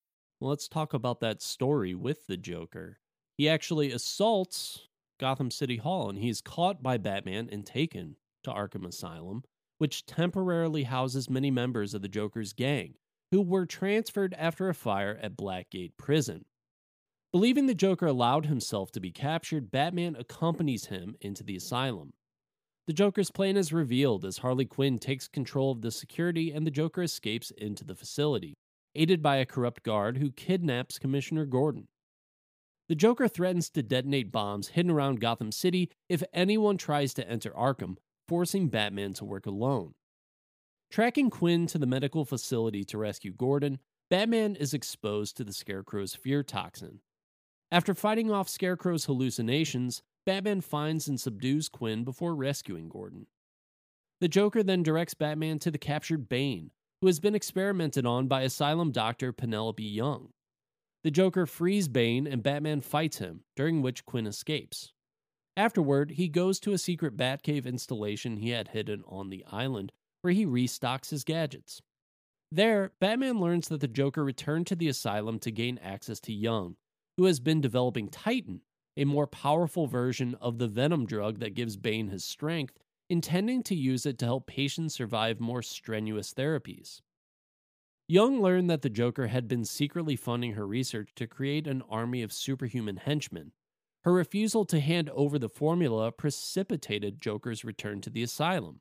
Let's 0.43 0.67
talk 0.67 0.95
about 0.95 1.19
that 1.19 1.39
story 1.39 1.93
with 1.93 2.25
the 2.25 2.35
Joker. 2.35 2.97
He 3.37 3.47
actually 3.47 3.91
assaults 3.91 4.87
Gotham 5.19 5.51
City 5.51 5.77
Hall 5.77 6.09
and 6.09 6.17
he's 6.17 6.41
caught 6.41 6.81
by 6.81 6.97
Batman 6.97 7.47
and 7.51 7.63
taken 7.63 8.15
to 8.43 8.49
Arkham 8.49 8.87
Asylum, 8.87 9.43
which 9.77 10.07
temporarily 10.07 10.85
houses 10.85 11.29
many 11.29 11.51
members 11.51 11.93
of 11.93 12.01
the 12.01 12.09
Joker's 12.09 12.53
gang 12.53 12.95
who 13.29 13.43
were 13.43 13.67
transferred 13.67 14.33
after 14.35 14.67
a 14.67 14.73
fire 14.73 15.19
at 15.21 15.37
Blackgate 15.37 15.95
Prison. 15.95 16.45
Believing 17.31 17.67
the 17.67 17.75
Joker 17.75 18.07
allowed 18.07 18.47
himself 18.47 18.91
to 18.93 18.99
be 18.99 19.11
captured, 19.11 19.69
Batman 19.69 20.15
accompanies 20.17 20.87
him 20.87 21.15
into 21.21 21.43
the 21.43 21.55
asylum. 21.55 22.13
The 22.87 22.93
Joker's 22.93 23.29
plan 23.29 23.57
is 23.57 23.71
revealed 23.71 24.25
as 24.25 24.39
Harley 24.39 24.65
Quinn 24.65 24.97
takes 24.97 25.27
control 25.27 25.71
of 25.71 25.83
the 25.83 25.91
security 25.91 26.51
and 26.51 26.65
the 26.65 26.71
Joker 26.71 27.03
escapes 27.03 27.51
into 27.51 27.83
the 27.83 27.95
facility 27.95 28.55
aided 28.95 29.21
by 29.21 29.37
a 29.37 29.45
corrupt 29.45 29.83
guard 29.83 30.17
who 30.17 30.31
kidnaps 30.31 30.99
Commissioner 30.99 31.45
Gordon. 31.45 31.87
The 32.89 32.95
Joker 32.95 33.27
threatens 33.27 33.69
to 33.69 33.83
detonate 33.83 34.31
bombs 34.31 34.69
hidden 34.69 34.91
around 34.91 35.21
Gotham 35.21 35.51
City 35.51 35.89
if 36.09 36.23
anyone 36.33 36.77
tries 36.77 37.13
to 37.13 37.29
enter 37.29 37.51
Arkham, 37.51 37.95
forcing 38.27 38.67
Batman 38.67 39.13
to 39.13 39.25
work 39.25 39.45
alone. 39.45 39.93
Tracking 40.89 41.29
Quinn 41.29 41.67
to 41.67 41.77
the 41.77 41.85
medical 41.85 42.25
facility 42.25 42.83
to 42.83 42.97
rescue 42.97 43.31
Gordon, 43.31 43.79
Batman 44.09 44.57
is 44.57 44.73
exposed 44.73 45.37
to 45.37 45.45
the 45.45 45.53
Scarecrow's 45.53 46.15
fear 46.15 46.43
toxin. 46.43 46.99
After 47.71 47.95
fighting 47.95 48.29
off 48.29 48.49
Scarecrow's 48.49 49.05
hallucinations, 49.05 50.01
Batman 50.25 50.59
finds 50.59 51.07
and 51.07 51.17
subdues 51.17 51.69
Quinn 51.69 52.03
before 52.03 52.35
rescuing 52.35 52.89
Gordon. 52.89 53.27
The 54.19 54.27
Joker 54.27 54.63
then 54.63 54.83
directs 54.83 55.13
Batman 55.13 55.59
to 55.59 55.71
the 55.71 55.77
captured 55.77 56.27
Bane, 56.27 56.71
who 57.01 57.07
has 57.07 57.19
been 57.19 57.35
experimented 57.35 58.05
on 58.05 58.27
by 58.27 58.43
asylum 58.43 58.91
doctor 58.91 59.33
Penelope 59.33 59.83
Young. 59.83 60.29
The 61.03 61.11
Joker 61.11 61.47
frees 61.47 61.87
Bane 61.87 62.27
and 62.27 62.43
Batman 62.43 62.81
fights 62.81 63.17
him, 63.17 63.41
during 63.55 63.81
which 63.81 64.05
Quinn 64.05 64.27
escapes. 64.27 64.93
Afterward, 65.57 66.11
he 66.11 66.27
goes 66.27 66.59
to 66.59 66.73
a 66.73 66.77
secret 66.77 67.17
Batcave 67.17 67.65
installation 67.65 68.37
he 68.37 68.51
had 68.51 68.69
hidden 68.69 69.03
on 69.07 69.29
the 69.29 69.43
island, 69.51 69.91
where 70.21 70.31
he 70.31 70.45
restocks 70.45 71.09
his 71.09 71.23
gadgets. 71.23 71.81
There, 72.51 72.91
Batman 72.99 73.39
learns 73.39 73.67
that 73.69 73.81
the 73.81 73.87
Joker 73.87 74.23
returned 74.23 74.67
to 74.67 74.75
the 74.75 74.87
asylum 74.87 75.39
to 75.39 75.51
gain 75.51 75.79
access 75.79 76.19
to 76.21 76.33
Young, 76.33 76.75
who 77.17 77.25
has 77.25 77.39
been 77.39 77.61
developing 77.61 78.09
Titan, 78.09 78.61
a 78.95 79.05
more 79.05 79.27
powerful 79.27 79.87
version 79.87 80.35
of 80.39 80.59
the 80.59 80.67
venom 80.67 81.05
drug 81.07 81.39
that 81.39 81.55
gives 81.55 81.77
Bane 81.77 82.09
his 82.09 82.23
strength 82.23 82.77
intending 83.11 83.61
to 83.61 83.75
use 83.75 84.05
it 84.05 84.17
to 84.17 84.25
help 84.25 84.47
patients 84.47 84.95
survive 84.95 85.41
more 85.41 85.61
strenuous 85.61 86.33
therapies. 86.33 87.01
Young 88.07 88.41
learned 88.41 88.69
that 88.69 88.83
the 88.83 88.89
Joker 88.89 89.27
had 89.27 89.49
been 89.49 89.65
secretly 89.65 90.15
funding 90.15 90.53
her 90.53 90.65
research 90.65 91.09
to 91.15 91.27
create 91.27 91.67
an 91.67 91.83
army 91.89 92.21
of 92.21 92.31
superhuman 92.31 92.95
henchmen. 92.95 93.51
Her 94.05 94.13
refusal 94.13 94.63
to 94.63 94.79
hand 94.79 95.09
over 95.09 95.37
the 95.37 95.49
formula 95.49 96.13
precipitated 96.13 97.19
Joker's 97.19 97.65
return 97.65 97.99
to 97.99 98.09
the 98.09 98.23
asylum. 98.23 98.79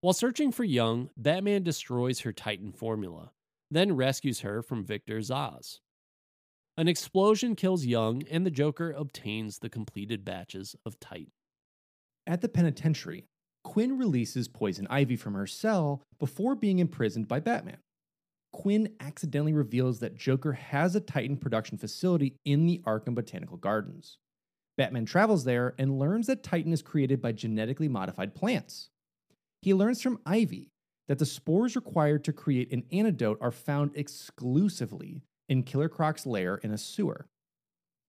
While 0.00 0.14
searching 0.14 0.50
for 0.50 0.64
Young, 0.64 1.10
Batman 1.14 1.64
destroys 1.64 2.20
her 2.20 2.32
Titan 2.32 2.72
formula, 2.72 3.32
then 3.70 3.94
rescues 3.94 4.40
her 4.40 4.62
from 4.62 4.86
Victor 4.86 5.18
Zsasz. 5.18 5.80
An 6.78 6.88
explosion 6.88 7.56
kills 7.56 7.84
Young, 7.84 8.22
and 8.30 8.46
the 8.46 8.50
Joker 8.50 8.90
obtains 8.90 9.58
the 9.58 9.68
completed 9.68 10.24
batches 10.24 10.74
of 10.86 10.98
Titan. 10.98 11.32
At 12.26 12.40
the 12.40 12.48
penitentiary, 12.48 13.28
Quinn 13.64 13.98
releases 13.98 14.46
Poison 14.46 14.86
Ivy 14.88 15.16
from 15.16 15.34
her 15.34 15.46
cell 15.46 16.02
before 16.18 16.54
being 16.54 16.78
imprisoned 16.78 17.26
by 17.26 17.40
Batman. 17.40 17.78
Quinn 18.52 18.94
accidentally 19.00 19.52
reveals 19.52 19.98
that 19.98 20.16
Joker 20.16 20.52
has 20.52 20.94
a 20.94 21.00
Titan 21.00 21.36
production 21.36 21.76
facility 21.76 22.36
in 22.44 22.66
the 22.66 22.80
Arkham 22.86 23.14
Botanical 23.14 23.56
Gardens. 23.56 24.18
Batman 24.76 25.06
travels 25.06 25.44
there 25.44 25.74
and 25.78 25.98
learns 25.98 26.28
that 26.28 26.42
Titan 26.42 26.72
is 26.72 26.82
created 26.82 27.20
by 27.20 27.32
genetically 27.32 27.88
modified 27.88 28.34
plants. 28.34 28.90
He 29.62 29.74
learns 29.74 30.02
from 30.02 30.20
Ivy 30.24 30.68
that 31.08 31.18
the 31.18 31.26
spores 31.26 31.74
required 31.74 32.22
to 32.24 32.32
create 32.32 32.72
an 32.72 32.84
antidote 32.92 33.38
are 33.40 33.50
found 33.50 33.92
exclusively 33.94 35.22
in 35.48 35.62
Killer 35.62 35.88
Croc's 35.88 36.26
lair 36.26 36.56
in 36.56 36.70
a 36.70 36.78
sewer. 36.78 37.26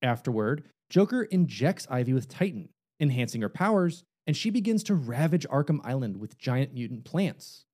Afterward, 0.02 0.64
Joker 0.90 1.24
injects 1.24 1.88
Ivy 1.90 2.14
with 2.14 2.28
Titan, 2.28 2.70
enhancing 3.00 3.42
her 3.42 3.50
powers, 3.50 4.04
and 4.28 4.36
she 4.36 4.50
begins 4.50 4.84
to 4.84 4.96
ravage 4.96 5.48
Arkham 5.50 5.80
Island 5.84 6.18
with 6.18 6.38
giant 6.38 6.74
mutant 6.74 7.06
plants. 7.06 7.66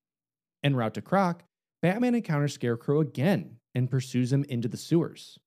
En 0.64 0.76
route 0.76 0.94
to 0.96 1.02
Croc, 1.02 1.44
Batman 1.82 2.16
encounters 2.16 2.54
Scarecrow 2.54 3.00
again 3.00 3.58
and 3.74 3.90
pursues 3.90 4.32
him 4.32 4.44
into 4.50 4.68
the 4.68 4.78
sewers. 4.78 5.40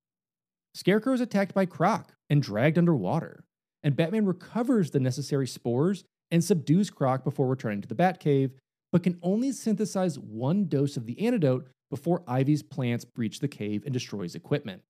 Scarecrow 0.74 1.12
is 1.12 1.20
attacked 1.20 1.54
by 1.54 1.66
Croc 1.66 2.14
and 2.28 2.42
dragged 2.42 2.78
underwater, 2.78 3.44
and 3.82 3.96
Batman 3.96 4.26
recovers 4.26 4.90
the 4.90 5.00
necessary 5.00 5.46
spores 5.46 6.04
and 6.30 6.42
subdues 6.42 6.90
Croc 6.90 7.22
before 7.22 7.46
returning 7.46 7.80
to 7.82 7.88
the 7.88 7.94
Batcave, 7.94 8.50
but 8.90 9.02
can 9.02 9.18
only 9.22 9.52
synthesize 9.52 10.18
one 10.18 10.66
dose 10.66 10.96
of 10.96 11.06
the 11.06 11.20
antidote 11.24 11.68
before 11.90 12.24
Ivy's 12.26 12.62
plants 12.62 13.04
breach 13.04 13.38
the 13.38 13.48
cave 13.48 13.84
and 13.84 13.92
destroys 13.92 14.34
equipment. 14.34 14.82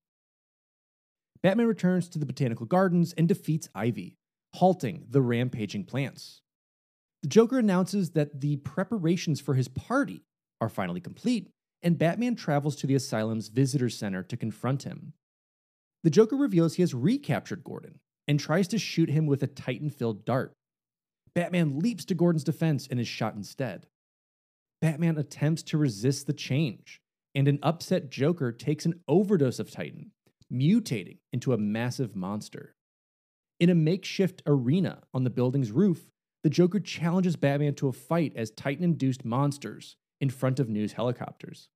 Batman 1.43 1.67
returns 1.67 2.09
to 2.09 2.19
the 2.19 2.25
botanical 2.25 2.65
gardens 2.65 3.13
and 3.19 3.29
defeats 3.29 3.69
Ivy, 3.75 4.17
halting 4.55 5.05
the 5.11 5.21
rampaging 5.21 5.85
plants. 5.85 6.41
The 7.23 7.29
Joker 7.29 7.59
announces 7.59 8.11
that 8.11 8.41
the 8.41 8.57
preparations 8.59 9.41
for 9.41 9.55
his 9.55 9.67
party 9.67 10.23
are 10.61 10.69
finally 10.69 11.01
complete, 11.01 11.51
and 11.83 11.99
Batman 11.99 12.37
travels 12.37 12.77
to 12.77 12.87
the 12.87 12.95
asylum's 12.95 13.49
visitor 13.49 13.89
center 13.89 14.23
to 14.23 14.37
confront 14.37 14.85
him. 14.85 15.15
The 16.05 16.11
Joker 16.11 16.37
reveals 16.37 16.75
he 16.75 16.83
has 16.83 16.95
recaptured 16.95 17.65
Gordon 17.65 17.99
and 18.29 18.39
tries 18.39 18.69
to 18.69 18.79
shoot 18.79 19.11
him 19.11 19.27
with 19.27 19.43
a 19.43 19.49
Titan 19.49 19.91
filled 19.91 20.25
dart. 20.25 20.53
Batman 21.35 21.81
leaps 21.81 22.05
to 22.05 22.15
Gordon's 22.15 22.45
defense 22.45 22.87
and 22.89 23.01
is 23.01 23.09
shot 23.09 23.35
instead. 23.35 23.89
Batman 24.81 25.19
attempts 25.19 25.65
to 25.65 25.79
resist 25.79 26.27
the 26.27 26.33
change, 26.33 27.01
and 27.35 27.49
an 27.49 27.59
upset 27.63 28.09
Joker 28.09 28.53
takes 28.53 28.87
an 28.87 29.01
overdose 29.09 29.59
of 29.59 29.71
Titan, 29.71 30.13
mutating 30.53 31.19
into 31.33 31.53
a 31.53 31.59
massive 31.59 32.15
monster. 32.15 32.77
In 33.61 33.71
a 33.71 33.75
makeshift 33.75 34.43
arena 34.47 35.03
on 35.13 35.25
the 35.25 35.31
building's 35.31 35.71
roof, 35.71 36.11
the 36.43 36.51
Joker 36.51 36.81
challenges 36.81 37.37
Batman 37.37 37.75
to 37.77 37.89
a 37.89 37.93
fight 37.93 38.33
as 38.37 38.51
Titan 38.51 38.85
induced 38.85 39.25
monsters 39.25 39.97
in 40.21 40.29
front 40.29 40.59
of 40.59 40.69
news 40.69 40.95
helicopters. 40.95 41.69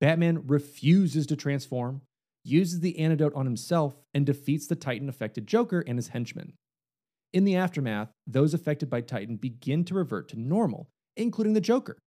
Batman 0.00 0.46
refuses 0.46 1.26
to 1.26 1.36
transform, 1.36 2.02
uses 2.44 2.80
the 2.80 2.98
antidote 2.98 3.34
on 3.34 3.46
himself, 3.46 3.96
and 4.12 4.26
defeats 4.26 4.66
the 4.66 4.76
Titan 4.76 5.08
affected 5.08 5.46
Joker 5.46 5.82
and 5.86 5.98
his 5.98 6.08
henchmen. 6.08 6.52
In 7.32 7.44
the 7.44 7.56
aftermath, 7.56 8.10
those 8.26 8.54
affected 8.54 8.90
by 8.90 9.00
Titan 9.00 9.36
begin 9.36 9.84
to 9.86 9.94
revert 9.94 10.28
to 10.28 10.38
normal, 10.38 10.90
including 11.16 11.54
the 11.54 11.60
Joker, 11.60 11.98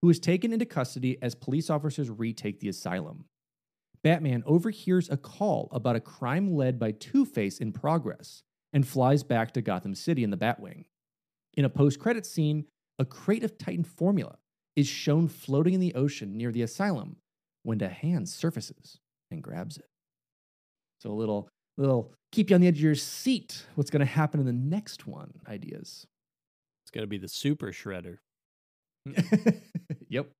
who 0.00 0.08
is 0.08 0.18
taken 0.18 0.52
into 0.52 0.66
custody 0.66 1.18
as 1.22 1.34
police 1.34 1.68
officers 1.68 2.10
retake 2.10 2.60
the 2.60 2.68
asylum. 2.68 3.26
Batman 4.02 4.42
overhears 4.46 5.08
a 5.10 5.16
call 5.16 5.68
about 5.70 5.96
a 5.96 6.00
crime 6.00 6.54
led 6.54 6.78
by 6.78 6.92
Two 6.92 7.24
Face 7.24 7.58
in 7.58 7.72
progress 7.72 8.42
and 8.74 8.86
flies 8.86 9.22
back 9.22 9.52
to 9.52 9.62
Gotham 9.62 9.94
City 9.94 10.24
in 10.24 10.30
the 10.30 10.36
Batwing. 10.36 10.84
In 11.54 11.64
a 11.64 11.70
post 11.70 12.00
credit 12.00 12.26
scene, 12.26 12.66
a 12.98 13.04
crate 13.04 13.44
of 13.44 13.56
Titan 13.56 13.84
formula 13.84 14.36
is 14.76 14.88
shown 14.88 15.28
floating 15.28 15.74
in 15.74 15.80
the 15.80 15.94
ocean 15.94 16.36
near 16.36 16.50
the 16.50 16.62
asylum 16.62 17.16
when 17.62 17.80
a 17.80 17.88
hand 17.88 18.28
surfaces 18.28 18.98
and 19.30 19.42
grabs 19.42 19.78
it. 19.78 19.86
So 21.00 21.10
a 21.10 21.12
little 21.12 21.48
little 21.78 22.12
keep 22.32 22.50
you 22.50 22.54
on 22.56 22.60
the 22.60 22.66
edge 22.66 22.78
of 22.78 22.82
your 22.82 22.94
seat. 22.96 23.64
What's 23.76 23.90
going 23.90 24.00
to 24.00 24.06
happen 24.06 24.40
in 24.40 24.46
the 24.46 24.52
next 24.52 25.06
one? 25.06 25.32
Ideas. 25.48 26.06
It's 26.84 26.90
going 26.92 27.04
to 27.04 27.08
be 27.08 27.18
the 27.18 27.28
super 27.28 27.68
shredder. 27.68 28.18
yep. 30.08 30.30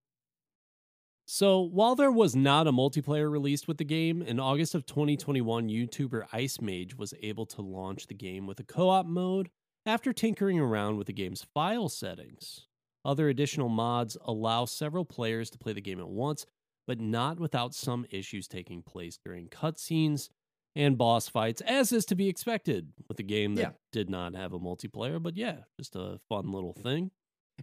So, 1.27 1.61
while 1.61 1.95
there 1.95 2.13
was 2.13 2.37
not 2.37 2.67
a 2.67 2.73
multiplayer 2.73 3.31
released 3.31 3.67
with 3.67 3.79
the 3.79 3.85
game, 3.85 4.21
in 4.21 4.39
August 4.39 4.75
of 4.75 4.85
2021, 4.85 5.69
YouTuber 5.69 6.27
Ice 6.33 6.61
Mage 6.61 6.97
was 6.97 7.15
able 7.23 7.47
to 7.47 7.63
launch 7.63 8.07
the 8.07 8.15
game 8.15 8.47
with 8.47 8.61
a 8.61 8.65
co 8.65 8.91
op 8.91 9.07
mode 9.07 9.49
after 9.87 10.13
tinkering 10.13 10.61
around 10.61 10.99
with 10.99 11.07
the 11.07 11.13
game's 11.15 11.43
file 11.55 11.89
settings. 11.89 12.67
Other 13.07 13.29
additional 13.29 13.69
mods 13.71 14.17
allow 14.25 14.67
several 14.67 15.05
players 15.05 15.49
to 15.51 15.59
play 15.59 15.73
the 15.73 15.81
game 15.81 16.01
at 16.01 16.09
once, 16.09 16.45
but 16.87 17.01
not 17.01 17.41
without 17.41 17.75
some 17.75 18.07
issues 18.11 18.47
taking 18.47 18.83
place 18.83 19.19
during 19.25 19.49
cutscenes 19.49 20.29
and 20.77 20.99
boss 20.99 21.29
fights, 21.29 21.61
as 21.63 21.93
is 21.93 22.05
to 22.07 22.15
be 22.15 22.29
expected 22.29 22.93
with 23.09 23.19
a 23.19 23.23
game 23.23 23.55
that 23.55 23.61
Yeah. 23.63 23.71
did 23.93 24.11
not 24.11 24.35
have 24.35 24.53
a 24.53 24.59
multiplayer. 24.59 25.23
But 25.23 25.37
yeah, 25.37 25.61
just 25.79 25.97
a 25.97 26.21
fun 26.29 26.51
little 26.53 26.73
thing. 26.75 27.11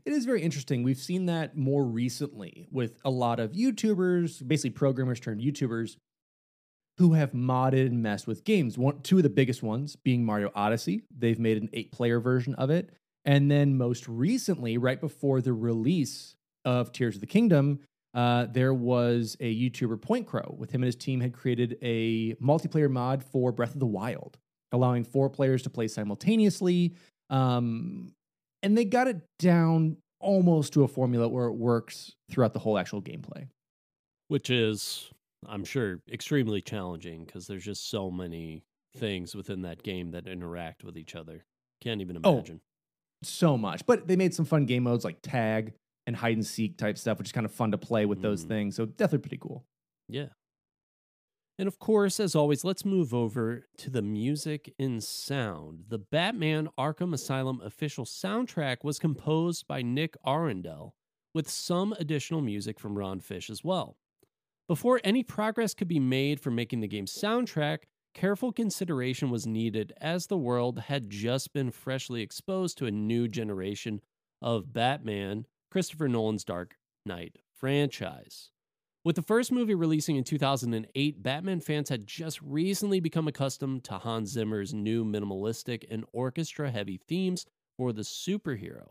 It 0.06 0.14
is 0.14 0.26
very 0.26 0.42
interesting. 0.42 0.84
We've 0.84 0.98
seen 0.98 1.26
that 1.28 1.56
more 1.56 1.84
recently 1.84 2.68
with 2.72 3.00
a 3.06 3.10
lot 3.10 3.40
of 3.40 3.52
YouTubers, 3.52 4.48
basically 4.48 4.72
programmers 4.72 5.20
turned 5.20 5.42
YouTubers, 5.42 5.98
who 6.98 7.14
have 7.14 7.32
modded 7.32 7.88
and 7.88 8.04
messed 8.04 8.28
with 8.28 8.44
games. 8.44 8.78
One, 8.78 9.02
two 9.02 9.18
of 9.18 9.24
the 9.24 9.30
biggest 9.30 9.64
ones 9.64 9.96
being 9.96 10.24
Mario 10.24 10.52
Odyssey. 10.56 11.04
They've 11.16 11.40
made 11.40 11.58
an 11.58 11.70
eight-player 11.74 12.20
version 12.20 12.56
of 12.56 12.70
it, 12.70 12.92
and 13.26 13.50
then 13.50 13.78
most 13.78 14.08
recently, 14.08 14.78
right 14.78 15.00
before 15.00 15.42
the 15.42 15.54
release 15.54 16.36
of 16.66 16.92
Tears 16.92 17.16
of 17.16 17.22
the 17.22 17.28
Kingdom, 17.28 17.80
uh, 18.14 18.46
there 18.52 18.74
was 18.74 19.38
a 19.40 19.56
YouTuber 19.56 20.02
Point 20.02 20.28
Crow 20.28 20.56
with 20.58 20.72
him 20.72 20.82
and 20.82 20.88
his 20.88 20.96
team 20.96 21.22
had 21.22 21.34
created 21.34 21.78
a 21.82 22.36
multiplayer 22.36 22.90
mod 22.90 23.24
for 23.24 23.52
Breath 23.52 23.74
of 23.74 23.80
the 23.80 23.86
Wild, 23.86 24.38
allowing 24.72 25.04
four 25.04 25.30
players 25.30 25.62
to 25.64 25.70
play 25.70 25.88
simultaneously. 25.88 26.94
Um, 27.30 28.14
and 28.64 28.78
they 28.78 28.86
got 28.86 29.08
it 29.08 29.22
down 29.40 29.98
almost 30.20 30.74
to 30.74 30.84
a 30.84 30.88
formula 30.88 31.28
where 31.28 31.48
it 31.48 31.54
works 31.56 32.12
throughout 32.30 32.54
the 32.54 32.60
whole 32.60 32.78
actual 32.78 33.02
gameplay. 33.02 33.48
which 34.28 34.50
is 34.50 35.10
i'm 35.48 35.64
sure 35.66 36.00
extremely 36.12 36.62
challenging 36.62 37.26
because 37.26 37.48
there's 37.48 37.64
just 37.66 37.90
so 37.90 38.12
many 38.12 38.64
things 38.96 39.36
within 39.36 39.64
that 39.64 39.82
game 39.84 40.12
that 40.12 40.28
interact 40.28 40.84
with 40.84 40.96
each 40.98 41.16
other 41.16 41.44
can't 41.82 42.02
even 42.02 42.16
imagine. 42.16 42.30
Oh. 42.32 42.38
imagine 42.38 42.62
So 43.24 43.58
much, 43.58 43.86
but 43.88 44.08
they 44.08 44.16
made 44.16 44.34
some 44.34 44.46
fun 44.46 44.66
game 44.66 44.84
modes 44.84 45.04
like 45.06 45.18
tag 45.24 45.74
and 46.08 46.16
hide 46.16 46.36
and 46.38 46.46
seek 46.46 46.78
type 46.78 46.98
stuff, 46.98 47.18
which 47.20 47.28
is 47.30 47.32
kind 47.32 47.46
of 47.46 47.52
fun 47.52 47.72
to 47.72 47.78
play 47.78 48.06
with 48.06 48.22
those 48.22 48.44
Mhm. 48.46 48.48
things. 48.48 48.76
So 48.76 48.86
definitely 48.86 49.20
pretty 49.28 49.38
cool. 49.38 49.64
yeah 50.10 50.30
and 51.60 51.68
of 51.68 51.80
course 51.80 52.20
as 52.20 52.36
always 52.36 52.64
let's 52.64 52.86
move 52.86 53.14
over 53.14 53.68
to 53.78 53.90
the 53.90 54.02
music 54.02 54.74
and 54.80 55.04
sound 55.04 55.84
the 55.90 55.98
batman 56.00 56.68
arkham 56.78 57.14
asylum 57.14 57.62
official 57.62 58.06
soundtrack 58.06 58.78
was 58.84 59.00
composed 59.00 59.68
by 59.68 59.82
nick 59.82 60.16
arundel 60.26 60.96
with 61.34 61.50
some 61.50 61.94
additional 62.00 62.42
music 62.42 62.80
from 62.80 62.98
ron 62.98 63.20
fish 63.20 63.50
as 63.50 63.64
well 63.64 63.98
Before 64.68 65.02
any 65.04 65.24
progress 65.24 65.74
could 65.74 65.90
be 65.90 66.00
made 66.00 66.40
for 66.40 66.50
making 66.52 66.80
the 66.80 66.88
game's 66.88 67.12
soundtrack, 67.14 67.80
careful 68.14 68.54
consideration 68.54 69.30
was 69.30 69.46
needed 69.46 69.92
as 70.00 70.28
the 70.28 70.38
world 70.38 70.80
had 70.80 71.10
just 71.10 71.52
been 71.54 71.72
freshly 71.72 72.22
exposed 72.22 72.78
to 72.78 72.86
a 72.86 72.92
new 72.92 73.28
generation 73.28 74.00
of 74.42 74.72
Batman, 74.72 75.46
Christopher 75.70 76.08
Nolan's 76.08 76.46
Dark 76.46 76.76
Knight 77.06 77.40
franchise. 77.54 78.51
With 79.04 79.16
the 79.16 79.24
first 79.24 79.52
movie 79.52 79.74
releasing 79.74 80.18
in 80.18 80.24
2008, 80.24 81.24
Batman 81.24 81.60
fans 81.60 81.90
had 81.90 82.06
just 82.06 82.40
recently 82.40 83.00
become 83.00 83.28
accustomed 83.28 83.84
to 83.86 83.98
Hans 83.98 84.30
Zimmer's 84.30 84.76
new 84.76 85.04
minimalistic 85.04 85.86
and 85.90 86.06
orchestra 86.14 86.70
heavy 86.70 86.98
themes 87.08 87.48
for 87.78 87.94
the 87.94 88.04
superhero. 88.04 88.90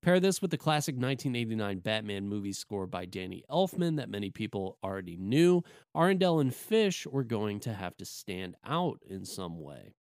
Pair 0.00 0.18
this 0.18 0.40
with 0.40 0.50
the 0.50 0.56
classic 0.56 0.94
1989 0.94 1.80
Batman 1.80 2.26
movie 2.26 2.54
score 2.54 2.86
by 2.86 3.04
Danny 3.04 3.44
Elfman 3.50 3.98
that 3.98 4.08
many 4.08 4.30
people 4.30 4.78
already 4.82 5.18
knew, 5.18 5.62
Arundel 5.94 6.40
and 6.40 6.54
Fish 6.54 7.06
were 7.06 7.22
going 7.22 7.60
to 7.60 7.74
have 7.74 7.98
to 7.98 8.06
stand 8.06 8.56
out 8.64 9.02
in 9.06 9.26
some 9.26 9.60
way. 9.60 9.92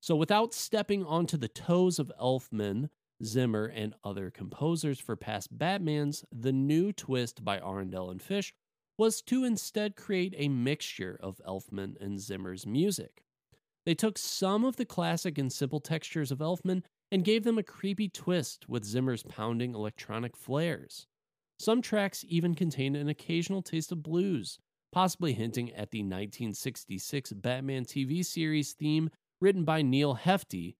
So, 0.00 0.16
without 0.16 0.54
stepping 0.54 1.04
onto 1.04 1.36
the 1.36 1.48
toes 1.48 1.98
of 1.98 2.10
Elfman, 2.18 2.88
Zimmer, 3.22 3.66
and 3.66 3.94
other 4.02 4.30
composers 4.30 4.98
for 4.98 5.16
past 5.16 5.56
Batmans, 5.56 6.24
the 6.32 6.50
new 6.50 6.94
twist 6.94 7.44
by 7.44 7.58
Arundel 7.58 8.10
and 8.10 8.22
Fish 8.22 8.54
was 9.02 9.20
to 9.20 9.42
instead 9.42 9.96
create 9.96 10.32
a 10.36 10.46
mixture 10.46 11.18
of 11.20 11.40
Elfman 11.44 12.00
and 12.00 12.20
Zimmer's 12.20 12.64
music. 12.64 13.24
They 13.84 13.96
took 13.96 14.16
some 14.16 14.64
of 14.64 14.76
the 14.76 14.84
classic 14.84 15.38
and 15.38 15.52
simple 15.52 15.80
textures 15.80 16.30
of 16.30 16.38
Elfman 16.38 16.84
and 17.10 17.24
gave 17.24 17.42
them 17.42 17.58
a 17.58 17.64
creepy 17.64 18.08
twist 18.08 18.68
with 18.68 18.84
Zimmer's 18.84 19.24
pounding 19.24 19.74
electronic 19.74 20.36
flares. 20.36 21.08
Some 21.58 21.82
tracks 21.82 22.24
even 22.28 22.54
contain 22.54 22.94
an 22.94 23.08
occasional 23.08 23.60
taste 23.60 23.90
of 23.90 24.04
blues, 24.04 24.60
possibly 24.92 25.32
hinting 25.32 25.70
at 25.70 25.90
the 25.90 26.02
1966 26.02 27.32
Batman 27.32 27.84
TV 27.84 28.24
series 28.24 28.72
theme 28.72 29.10
written 29.40 29.64
by 29.64 29.82
Neal 29.82 30.14
Hefti, 30.14 30.76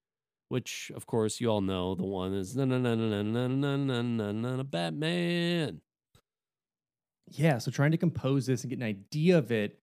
which, 0.47 0.93
of 0.95 1.05
course, 1.05 1.41
you 1.41 1.49
all 1.49 1.59
know 1.59 1.93
the 1.93 2.05
one 2.05 2.33
is 2.33 2.55
na 2.55 2.63
na 2.63 2.77
na 2.77 2.95
na 2.95 3.21
na 3.21 3.47
na 3.47 3.75
na 3.75 4.01
na 4.01 4.31
na 4.31 4.63
Batman. 4.63 5.81
Yeah, 7.29 7.57
so 7.57 7.71
trying 7.71 7.91
to 7.91 7.97
compose 7.97 8.45
this 8.45 8.63
and 8.63 8.69
get 8.69 8.79
an 8.79 8.85
idea 8.85 9.37
of 9.37 9.51
it, 9.51 9.79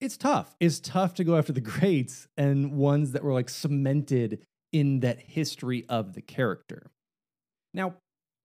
it's 0.00 0.16
tough. 0.16 0.54
It's 0.60 0.80
tough 0.80 1.14
to 1.14 1.24
go 1.24 1.36
after 1.36 1.52
the 1.52 1.60
greats 1.72 2.28
and 2.36 2.72
ones 2.72 3.12
that 3.12 3.24
were 3.24 3.32
like 3.32 3.48
cemented 3.48 4.44
in 4.72 5.00
that 5.00 5.20
history 5.20 5.84
of 5.88 6.14
the 6.14 6.22
character. 6.22 6.90
Now, 7.72 7.94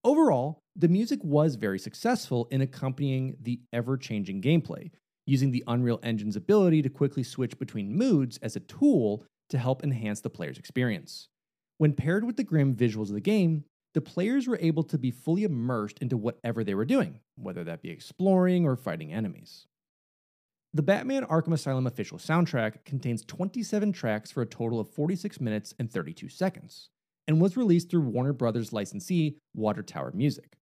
overall, 0.04 0.60
the 0.76 0.88
music 0.88 1.20
was 1.24 1.56
very 1.56 1.80
successful 1.80 2.48
in 2.52 2.62
accompanying 2.62 3.38
the 3.42 3.60
ever 3.74 3.98
changing 3.98 4.42
gameplay, 4.42 4.92
using 5.26 5.52
the 5.52 5.64
Unreal 5.68 6.00
Engine's 6.04 6.36
ability 6.36 6.82
to 6.84 6.90
quickly 6.90 7.24
switch 7.24 7.58
between 7.60 7.96
moods 7.96 8.38
as 8.42 8.56
a 8.56 8.62
tool 8.62 9.26
to 9.50 9.58
help 9.58 9.84
enhance 9.84 10.22
the 10.22 10.30
player's 10.30 10.58
experience. 10.58 11.28
When 11.78 11.94
paired 11.94 12.24
with 12.24 12.38
the 12.38 12.44
grim 12.44 12.76
visuals 12.76 13.10
of 13.10 13.16
the 13.16 13.22
game, 13.22 13.66
the 13.94 14.02
players 14.02 14.48
were 14.48 14.60
able 14.62 14.84
to 14.84 14.98
be 14.98 15.12
fully 15.12 15.44
immersed 15.44 16.00
into 16.00 16.18
whatever 16.18 16.64
they 16.64 16.76
were 16.76 16.86
doing, 16.86 17.20
whether 17.36 17.64
that 17.64 17.82
be 17.82 17.90
exploring 17.90 18.66
or 18.66 18.76
fighting 18.76 19.12
enemies. 19.12 19.68
The 20.74 20.82
Batman 20.82 21.26
Arkham 21.26 21.54
Asylum 21.54 21.86
official 21.86 22.18
soundtrack 22.18 22.86
contains 22.86 23.26
27 23.26 23.92
tracks 23.92 24.32
for 24.32 24.42
a 24.42 24.46
total 24.46 24.80
of 24.80 24.90
46 24.90 25.42
minutes 25.42 25.74
and 25.78 25.92
32 25.92 26.30
seconds, 26.30 26.90
and 27.28 27.42
was 27.42 27.58
released 27.58 27.90
through 27.90 28.02
Warner 28.02 28.32
Brothers 28.32 28.72
licensee 28.72 29.38
Water 29.54 29.84
Tower 29.84 30.12
Music. 30.16 30.56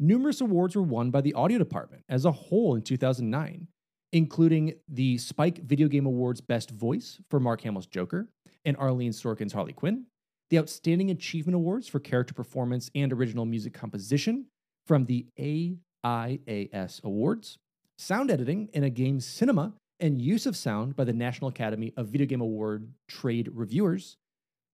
Numerous 0.00 0.40
awards 0.40 0.74
were 0.74 0.82
won 0.82 1.10
by 1.10 1.20
the 1.20 1.34
audio 1.34 1.58
department 1.58 2.04
as 2.08 2.24
a 2.24 2.32
whole 2.32 2.74
in 2.74 2.82
2009, 2.82 3.68
including 4.12 4.74
the 4.88 5.18
Spike 5.18 5.58
Video 5.58 5.88
Game 5.88 6.06
Awards 6.06 6.40
Best 6.40 6.70
Voice 6.70 7.20
for 7.28 7.38
Mark 7.38 7.60
Hamill's 7.62 7.86
Joker 7.86 8.28
and 8.64 8.76
Arleen 8.78 9.10
Sorkin's 9.10 9.52
Harley 9.52 9.72
Quinn, 9.74 10.06
the 10.50 10.58
Outstanding 10.58 11.10
Achievement 11.10 11.56
Awards 11.56 11.88
for 11.88 11.98
Character 11.98 12.32
Performance 12.32 12.90
and 12.94 13.12
Original 13.12 13.44
Music 13.44 13.74
Composition 13.74 14.46
from 14.86 15.06
the 15.06 15.26
AIAS 15.38 17.02
Awards, 17.02 17.58
sound 17.98 18.30
editing 18.30 18.68
in 18.72 18.84
a 18.84 18.90
game's 18.90 19.26
cinema 19.26 19.74
and 19.98 20.20
use 20.20 20.46
of 20.46 20.56
sound 20.56 20.94
by 20.94 21.04
the 21.04 21.12
National 21.12 21.48
Academy 21.48 21.92
of 21.96 22.08
Video 22.08 22.26
Game 22.26 22.40
Award 22.40 22.92
trade 23.08 23.50
reviewers, 23.52 24.16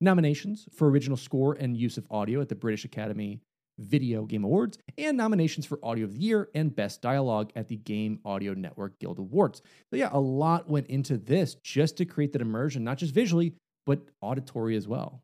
nominations 0.00 0.68
for 0.74 0.90
original 0.90 1.16
score 1.16 1.54
and 1.54 1.76
use 1.76 1.96
of 1.96 2.06
audio 2.10 2.40
at 2.40 2.48
the 2.48 2.54
British 2.54 2.84
Academy 2.84 3.40
Video 3.78 4.24
Game 4.26 4.44
Awards, 4.44 4.78
and 4.98 5.16
nominations 5.16 5.64
for 5.64 5.78
Audio 5.82 6.04
of 6.04 6.12
the 6.12 6.20
Year 6.20 6.50
and 6.54 6.76
Best 6.76 7.00
Dialogue 7.00 7.50
at 7.56 7.68
the 7.68 7.76
Game 7.76 8.18
Audio 8.26 8.52
Network 8.52 8.98
Guild 8.98 9.18
Awards. 9.18 9.62
So, 9.90 9.96
yeah, 9.96 10.10
a 10.12 10.20
lot 10.20 10.68
went 10.68 10.88
into 10.88 11.16
this 11.16 11.54
just 11.62 11.96
to 11.96 12.04
create 12.04 12.34
that 12.34 12.42
immersion, 12.42 12.84
not 12.84 12.98
just 12.98 13.14
visually, 13.14 13.54
but 13.86 14.02
auditory 14.20 14.76
as 14.76 14.86
well. 14.86 15.22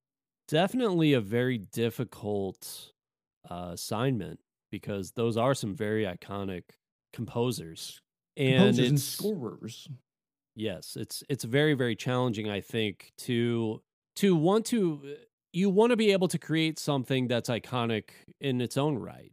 Definitely 0.49 1.12
a 1.12 1.20
very 1.20 1.59
difficult 1.59 2.92
uh, 3.51 3.70
assignment 3.72 4.40
because 4.70 5.12
those 5.12 5.36
are 5.36 5.55
some 5.55 5.74
very 5.74 6.05
iconic 6.05 6.62
composers. 7.12 8.01
And 8.36 8.76
Composers 8.76 8.88
and 8.88 9.01
scorers. 9.01 9.88
yes, 10.55 10.96
it's 10.96 11.22
it's 11.28 11.44
very 11.44 11.74
very 11.74 11.96
challenging 11.96 12.49
I 12.49 12.61
think 12.61 13.12
to 13.18 13.82
to 14.16 14.36
want 14.36 14.66
to 14.66 15.16
you 15.53 15.70
want 15.70 15.90
to 15.90 15.96
be 15.96 16.12
able 16.12 16.28
to 16.28 16.38
create 16.38 16.78
something 16.78 17.26
that's 17.26 17.49
iconic 17.49 18.11
in 18.40 18.61
its 18.61 18.76
own 18.76 18.96
right. 18.96 19.32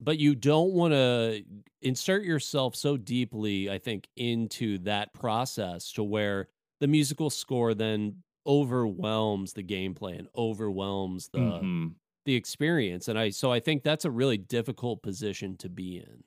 But 0.00 0.18
you 0.18 0.34
don't 0.34 0.72
want 0.72 0.92
to 0.94 1.44
insert 1.80 2.24
yourself 2.24 2.74
so 2.74 2.96
deeply, 2.96 3.70
I 3.70 3.78
think, 3.78 4.08
into 4.16 4.78
that 4.78 5.12
process 5.14 5.92
to 5.92 6.02
where 6.02 6.48
the 6.80 6.88
musical 6.88 7.30
score 7.30 7.72
then 7.74 8.22
overwhelms 8.46 9.52
the 9.54 9.62
gameplay 9.64 10.18
and 10.18 10.28
overwhelms 10.36 11.28
the 11.30 11.38
Mhm. 11.38 11.96
the 12.24 12.34
experience. 12.36 13.08
And 13.08 13.18
I 13.18 13.30
so 13.30 13.52
I 13.52 13.60
think 13.60 13.82
that's 13.82 14.04
a 14.04 14.10
really 14.10 14.38
difficult 14.38 15.02
position 15.02 15.56
to 15.58 15.68
be 15.68 15.98
in. 15.98 16.24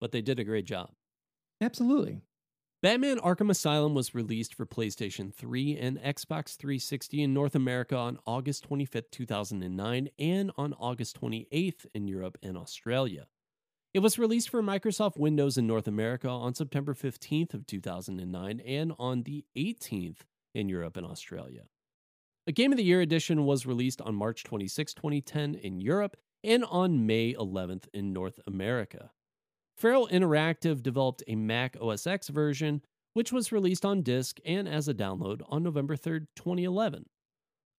But 0.00 0.12
they 0.12 0.22
did 0.22 0.38
a 0.38 0.44
great 0.44 0.66
job. 0.66 0.94
Absolutely. 1.60 2.22
Batman 2.82 3.18
Arkham 3.18 3.50
Asylum 3.50 3.94
was 3.94 4.14
released 4.14 4.54
for 4.54 4.64
PlayStation 4.66 5.34
3 5.34 5.76
and 5.76 5.98
Xbox 5.98 6.56
360 6.56 7.22
in 7.22 7.34
North 7.34 7.56
America 7.56 7.96
on 7.96 8.18
August 8.26 8.64
25th, 8.64 9.10
2009, 9.10 10.10
and 10.18 10.52
on 10.56 10.74
August 10.74 11.16
28th 11.16 11.86
in 11.94 12.06
Europe 12.06 12.38
and 12.42 12.56
Australia. 12.56 13.28
It 13.94 14.00
was 14.00 14.18
released 14.18 14.50
for 14.50 14.62
Microsoft 14.62 15.18
Windows 15.18 15.58
in 15.58 15.66
North 15.66 15.88
America 15.88 16.28
on 16.28 16.54
September 16.54 16.94
15th 16.94 17.54
of 17.54 17.66
2009 17.66 18.60
and 18.60 18.92
on 18.98 19.24
the 19.24 19.44
18th 19.56 20.24
in 20.58 20.68
Europe 20.68 20.96
and 20.96 21.06
Australia. 21.06 21.62
A 22.46 22.52
Game 22.52 22.72
of 22.72 22.78
the 22.78 22.84
Year 22.84 23.00
edition 23.00 23.44
was 23.44 23.66
released 23.66 24.00
on 24.00 24.14
March 24.14 24.42
26, 24.44 24.94
2010 24.94 25.54
in 25.54 25.80
Europe 25.80 26.16
and 26.42 26.64
on 26.64 27.06
May 27.06 27.34
11th 27.34 27.84
in 27.92 28.12
North 28.12 28.40
America. 28.46 29.10
Feral 29.76 30.08
Interactive 30.08 30.82
developed 30.82 31.22
a 31.28 31.36
Mac 31.36 31.76
OS 31.80 32.06
X 32.06 32.28
version, 32.28 32.82
which 33.12 33.32
was 33.32 33.52
released 33.52 33.84
on 33.84 34.02
disk 34.02 34.38
and 34.44 34.68
as 34.68 34.88
a 34.88 34.94
download 34.94 35.42
on 35.48 35.62
November 35.62 35.94
3, 35.94 36.20
2011. 36.34 37.04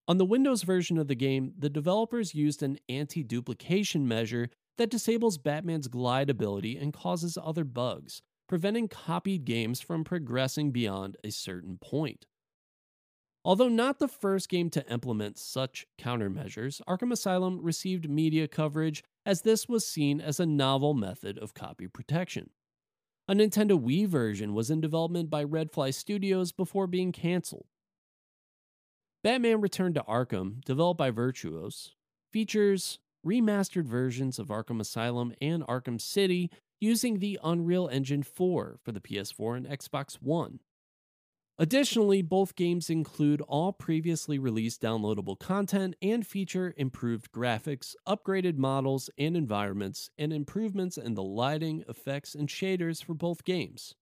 On 0.08 0.18
the 0.18 0.26
Windows 0.26 0.64
version 0.64 0.98
of 0.98 1.08
the 1.08 1.16
game, 1.16 1.54
the 1.58 1.70
developers 1.70 2.34
used 2.34 2.64
an 2.64 2.78
anti 2.88 3.24
duplication 3.24 4.08
measure 4.08 4.50
that 4.78 4.90
disables 4.90 5.38
Batman's 5.38 5.88
glide 5.88 6.30
ability 6.30 6.78
and 6.78 6.94
causes 6.94 7.38
other 7.42 7.64
bugs, 7.64 8.22
preventing 8.48 8.88
copied 8.88 9.46
games 9.46 9.82
from 9.82 10.04
progressing 10.04 10.72
beyond 10.72 11.18
a 11.24 11.32
certain 11.32 11.78
point. 11.78 12.26
Although 13.46 13.70
not 13.70 14.00
the 14.00 14.08
first 14.08 14.50
game 14.50 14.70
to 14.72 14.92
implement 14.92 15.38
such 15.38 15.88
countermeasures, 15.98 16.82
Arkham 16.88 17.12
Asylum 17.12 17.62
received 17.62 18.10
media 18.10 18.48
coverage 18.48 19.04
as 19.26 19.42
this 19.42 19.70
was 19.70 19.88
seen 19.88 20.20
as 20.20 20.40
a 20.40 20.46
novel 20.46 20.94
method 20.94 21.38
of 21.38 21.54
copy 21.54 21.88
protection. 21.88 22.50
A 23.30 23.34
Nintendo 23.34 23.80
Wii 23.80 24.08
version 24.08 24.54
was 24.54 24.70
in 24.70 24.82
development 24.82 25.30
by 25.30 25.46
Redfly 25.46 25.94
Studios 25.94 26.52
before 26.52 26.88
being 26.88 27.12
canceled. 27.12 27.68
Batman 29.24 29.62
Return 29.62 29.94
to 29.94 30.04
Arkham, 30.04 30.64
developed 30.66 30.98
by 30.98 31.12
Virtuos, 31.12 31.92
features 32.32 33.00
remastered 33.26 33.86
versions 33.86 34.40
of 34.40 34.48
Arkham 34.48 34.80
Asylum 34.80 35.34
and 35.42 35.64
Arkham 35.68 36.00
City 36.00 36.50
using 36.80 37.20
the 37.20 37.40
Unreal 37.44 37.90
Engine 37.90 38.24
4 38.24 38.80
for 38.82 38.92
the 38.92 39.02
PS4 39.02 39.58
and 39.58 39.68
Xbox 39.68 40.16
One. 40.22 40.60
Additionally, 41.62 42.22
both 42.22 42.56
games 42.56 42.90
include 42.90 43.42
all 43.42 43.74
previously 43.74 44.40
released 44.40 44.82
downloadable 44.82 45.38
content 45.38 45.94
and 46.02 46.26
feature 46.26 46.74
improved 46.78 47.34
graphics, 47.34 47.96
upgraded 48.08 48.56
models 48.56 49.10
and 49.18 49.36
environments, 49.36 50.10
and 50.18 50.32
improvements 50.32 50.98
in 50.98 51.16
the 51.16 51.22
lighting, 51.22 51.84
effects, 51.90 52.34
and 52.34 52.48
shaders 52.48 53.04
for 53.04 53.14
both 53.14 53.44
games. 53.44 53.94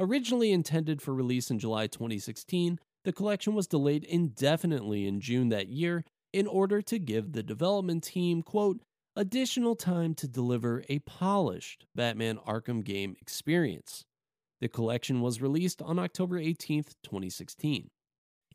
Originally 0.00 0.50
intended 0.50 1.00
for 1.00 1.14
release 1.14 1.48
in 1.48 1.60
July 1.60 1.86
2016, 1.86 2.80
the 3.04 3.12
collection 3.12 3.54
was 3.54 3.68
delayed 3.68 4.02
indefinitely 4.02 5.06
in 5.06 5.20
June 5.20 5.48
that 5.50 5.68
year 5.68 6.04
in 6.32 6.48
order 6.48 6.82
to 6.82 6.98
give 6.98 7.32
the 7.32 7.42
development 7.44 8.02
team, 8.02 8.42
quote, 8.42 8.80
additional 9.14 9.76
time 9.76 10.12
to 10.12 10.26
deliver 10.26 10.82
a 10.88 10.98
polished 10.98 11.86
Batman 11.94 12.38
Arkham 12.38 12.82
game 12.82 13.14
experience. 13.20 14.04
The 14.66 14.70
collection 14.70 15.20
was 15.20 15.40
released 15.40 15.80
on 15.80 15.96
October 16.00 16.38
18, 16.38 16.86
2016. 17.04 17.88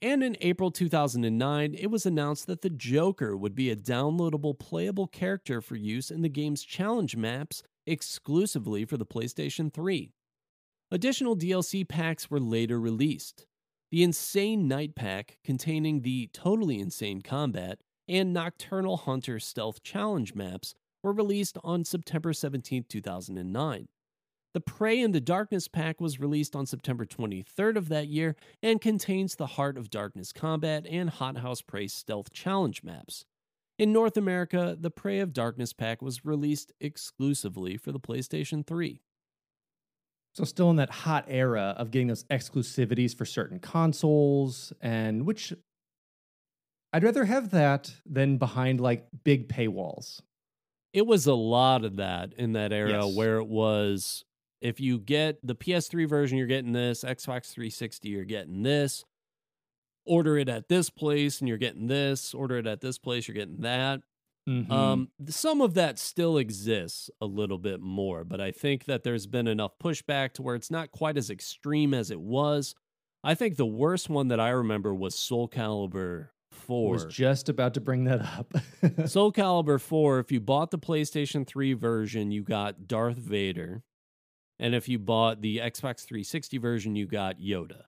And 0.01 0.21
in 0.21 0.35
April 0.41 0.69
2009, 0.69 1.73
it 1.73 1.87
was 1.87 2.05
announced 2.05 2.47
that 2.47 2.63
the 2.63 2.69
Joker 2.69 3.37
would 3.37 3.55
be 3.55 3.69
a 3.69 3.77
downloadable 3.77 4.59
playable 4.59 5.07
character 5.07 5.61
for 5.61 5.77
use 5.77 6.11
in 6.11 6.21
the 6.21 6.27
game's 6.27 6.63
challenge 6.63 7.15
maps 7.15 7.63
exclusively 7.87 8.83
for 8.83 8.97
the 8.97 9.05
PlayStation 9.05 9.73
3. 9.73 10.11
Additional 10.91 11.37
DLC 11.37 11.87
packs 11.87 12.29
were 12.29 12.41
later 12.41 12.77
released. 12.77 13.45
The 13.89 14.03
Insane 14.03 14.67
Night 14.67 14.95
Pack, 14.95 15.37
containing 15.45 16.01
the 16.01 16.29
Totally 16.33 16.81
Insane 16.81 17.21
Combat 17.21 17.79
and 18.09 18.33
Nocturnal 18.33 18.97
Hunter 18.97 19.39
Stealth 19.39 19.81
Challenge 19.81 20.35
maps, 20.35 20.75
were 21.03 21.13
released 21.13 21.57
on 21.63 21.85
September 21.85 22.33
17, 22.33 22.83
2009. 22.89 23.87
The 24.53 24.61
Prey 24.61 24.99
in 24.99 25.11
the 25.11 25.21
Darkness 25.21 25.67
pack 25.69 26.01
was 26.01 26.19
released 26.19 26.55
on 26.55 26.65
September 26.65 27.05
23rd 27.05 27.77
of 27.77 27.87
that 27.89 28.07
year 28.07 28.35
and 28.61 28.81
contains 28.81 29.35
the 29.35 29.47
Heart 29.47 29.77
of 29.77 29.89
Darkness 29.89 30.33
combat 30.33 30.85
and 30.89 31.09
Hothouse 31.09 31.61
Prey 31.61 31.87
stealth 31.87 32.33
challenge 32.33 32.83
maps. 32.83 33.23
In 33.79 33.93
North 33.93 34.17
America, 34.17 34.75
the 34.79 34.91
Prey 34.91 35.19
of 35.19 35.31
Darkness 35.33 35.71
pack 35.71 36.01
was 36.01 36.25
released 36.25 36.73
exclusively 36.81 37.77
for 37.77 37.91
the 37.93 37.99
PlayStation 37.99 38.67
3. 38.67 39.01
So 40.35 40.43
still 40.43 40.69
in 40.69 40.75
that 40.77 40.89
hot 40.89 41.25
era 41.27 41.73
of 41.77 41.91
getting 41.91 42.07
those 42.07 42.25
exclusivities 42.25 43.15
for 43.15 43.25
certain 43.25 43.59
consoles, 43.59 44.71
and 44.81 45.25
which 45.25 45.53
I'd 46.93 47.03
rather 47.03 47.25
have 47.25 47.51
that 47.51 47.93
than 48.05 48.37
behind 48.37 48.81
like 48.81 49.07
big 49.23 49.47
paywalls. 49.47 50.21
It 50.93 51.07
was 51.07 51.25
a 51.25 51.33
lot 51.33 51.85
of 51.85 51.95
that 51.97 52.33
in 52.33 52.53
that 52.53 52.73
era 52.73 53.05
Yes. 53.05 53.15
where 53.15 53.37
it 53.37 53.47
was 53.47 54.25
if 54.61 54.79
you 54.79 54.99
get 54.99 55.39
the 55.45 55.55
PS3 55.55 56.07
version, 56.07 56.37
you're 56.37 56.47
getting 56.47 56.71
this, 56.73 57.03
Xbox 57.03 57.51
360, 57.51 58.09
you're 58.09 58.23
getting 58.25 58.63
this. 58.63 59.03
Order 60.05 60.37
it 60.37 60.49
at 60.49 60.67
this 60.67 60.89
place 60.89 61.39
and 61.39 61.47
you're 61.47 61.57
getting 61.59 61.87
this, 61.87 62.33
order 62.33 62.57
it 62.57 62.67
at 62.67 62.81
this 62.81 62.97
place, 62.97 63.27
you're 63.27 63.35
getting 63.35 63.61
that. 63.61 64.01
Mhm. 64.49 64.71
Um, 64.71 65.11
some 65.27 65.61
of 65.61 65.75
that 65.75 65.99
still 65.99 66.37
exists 66.39 67.11
a 67.21 67.27
little 67.27 67.59
bit 67.59 67.79
more, 67.79 68.23
but 68.23 68.41
I 68.41 68.49
think 68.51 68.85
that 68.85 69.03
there's 69.03 69.27
been 69.27 69.47
enough 69.47 69.73
pushback 69.77 70.33
to 70.33 70.41
where 70.41 70.55
it's 70.55 70.71
not 70.71 70.91
quite 70.91 71.17
as 71.17 71.29
extreme 71.29 71.93
as 71.93 72.09
it 72.09 72.19
was. 72.19 72.73
I 73.23 73.35
think 73.35 73.55
the 73.57 73.67
worst 73.67 74.09
one 74.09 74.29
that 74.29 74.39
I 74.39 74.49
remember 74.49 74.95
was 74.95 75.13
Soul 75.13 75.47
Calibur 75.47 76.29
4. 76.49 76.91
was 76.93 77.05
just 77.05 77.47
about 77.49 77.75
to 77.75 77.81
bring 77.81 78.05
that 78.05 78.21
up. 78.21 78.51
Soul 79.07 79.31
Calibur 79.31 79.79
4, 79.79 80.17
if 80.19 80.31
you 80.31 80.39
bought 80.41 80.71
the 80.71 80.79
PlayStation 80.79 81.45
3 81.45 81.73
version, 81.73 82.31
you 82.31 82.41
got 82.43 82.87
Darth 82.87 83.17
Vader. 83.17 83.83
And 84.61 84.73
if 84.75 84.87
you 84.87 84.99
bought 84.99 85.41
the 85.41 85.57
Xbox 85.57 86.05
360 86.05 86.57
version, 86.59 86.95
you 86.95 87.07
got 87.07 87.39
Yoda. 87.39 87.83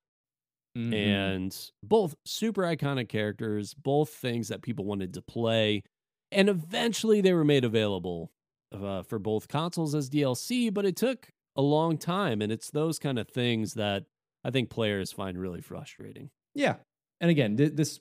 Mhm. 0.76 0.94
And 0.94 1.72
both 1.84 2.16
super 2.26 2.64
iconic 2.64 3.08
characters, 3.10 3.74
both 3.76 4.10
things 4.10 4.48
that 4.48 4.64
people 4.64 4.84
wanted 4.86 5.14
to 5.14 5.22
play. 5.22 5.84
And 6.32 6.50
eventually 6.50 7.22
they 7.22 7.34
were 7.34 7.46
made 7.46 7.64
available 7.64 8.32
uh, 8.72 9.04
for 9.04 9.20
both 9.20 9.48
consoles 9.48 9.94
as 9.94 10.10
DLC, 10.10 10.72
but 10.74 10.84
it 10.84 10.96
took 10.96 11.30
a 11.56 11.62
long 11.62 11.96
time. 11.96 12.42
And 12.42 12.52
it's 12.52 12.72
those 12.72 12.98
kind 12.98 13.20
of 13.20 13.30
things 13.30 13.76
that 13.76 14.06
I 14.44 14.50
think 14.50 14.72
players 14.72 15.12
find 15.12 15.38
really 15.38 15.62
frustrating. 15.62 16.32
Yeah. 16.56 16.78
And 17.22 17.30
again, 17.30 17.56
th- 17.56 17.74
this 17.74 18.00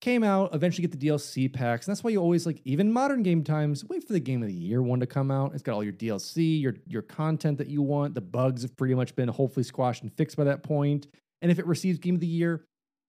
came 0.00 0.22
out, 0.22 0.54
eventually 0.54 0.86
get 0.86 0.98
the 0.98 1.06
DLC 1.06 1.52
packs. 1.52 1.86
And 1.86 1.94
that's 1.94 2.04
why 2.04 2.10
you 2.10 2.20
always 2.20 2.46
like, 2.46 2.60
even 2.64 2.92
modern 2.92 3.22
game 3.22 3.42
times, 3.42 3.84
wait 3.84 4.04
for 4.04 4.12
the 4.12 4.20
game 4.20 4.42
of 4.42 4.48
the 4.48 4.54
year 4.54 4.82
one 4.82 5.00
to 5.00 5.06
come 5.06 5.30
out. 5.30 5.54
It's 5.54 5.62
got 5.62 5.74
all 5.74 5.84
your 5.84 5.92
DLC, 5.92 6.60
your 6.60 6.74
your 6.86 7.02
content 7.02 7.58
that 7.58 7.68
you 7.68 7.82
want. 7.82 8.14
The 8.14 8.20
bugs 8.20 8.62
have 8.62 8.76
pretty 8.76 8.94
much 8.94 9.14
been 9.16 9.28
hopefully 9.28 9.64
squashed 9.64 10.02
and 10.02 10.12
fixed 10.12 10.36
by 10.36 10.44
that 10.44 10.62
point. 10.62 11.06
And 11.42 11.50
if 11.50 11.58
it 11.58 11.66
receives 11.66 11.98
game 11.98 12.14
of 12.14 12.20
the 12.20 12.26
year, 12.26 12.64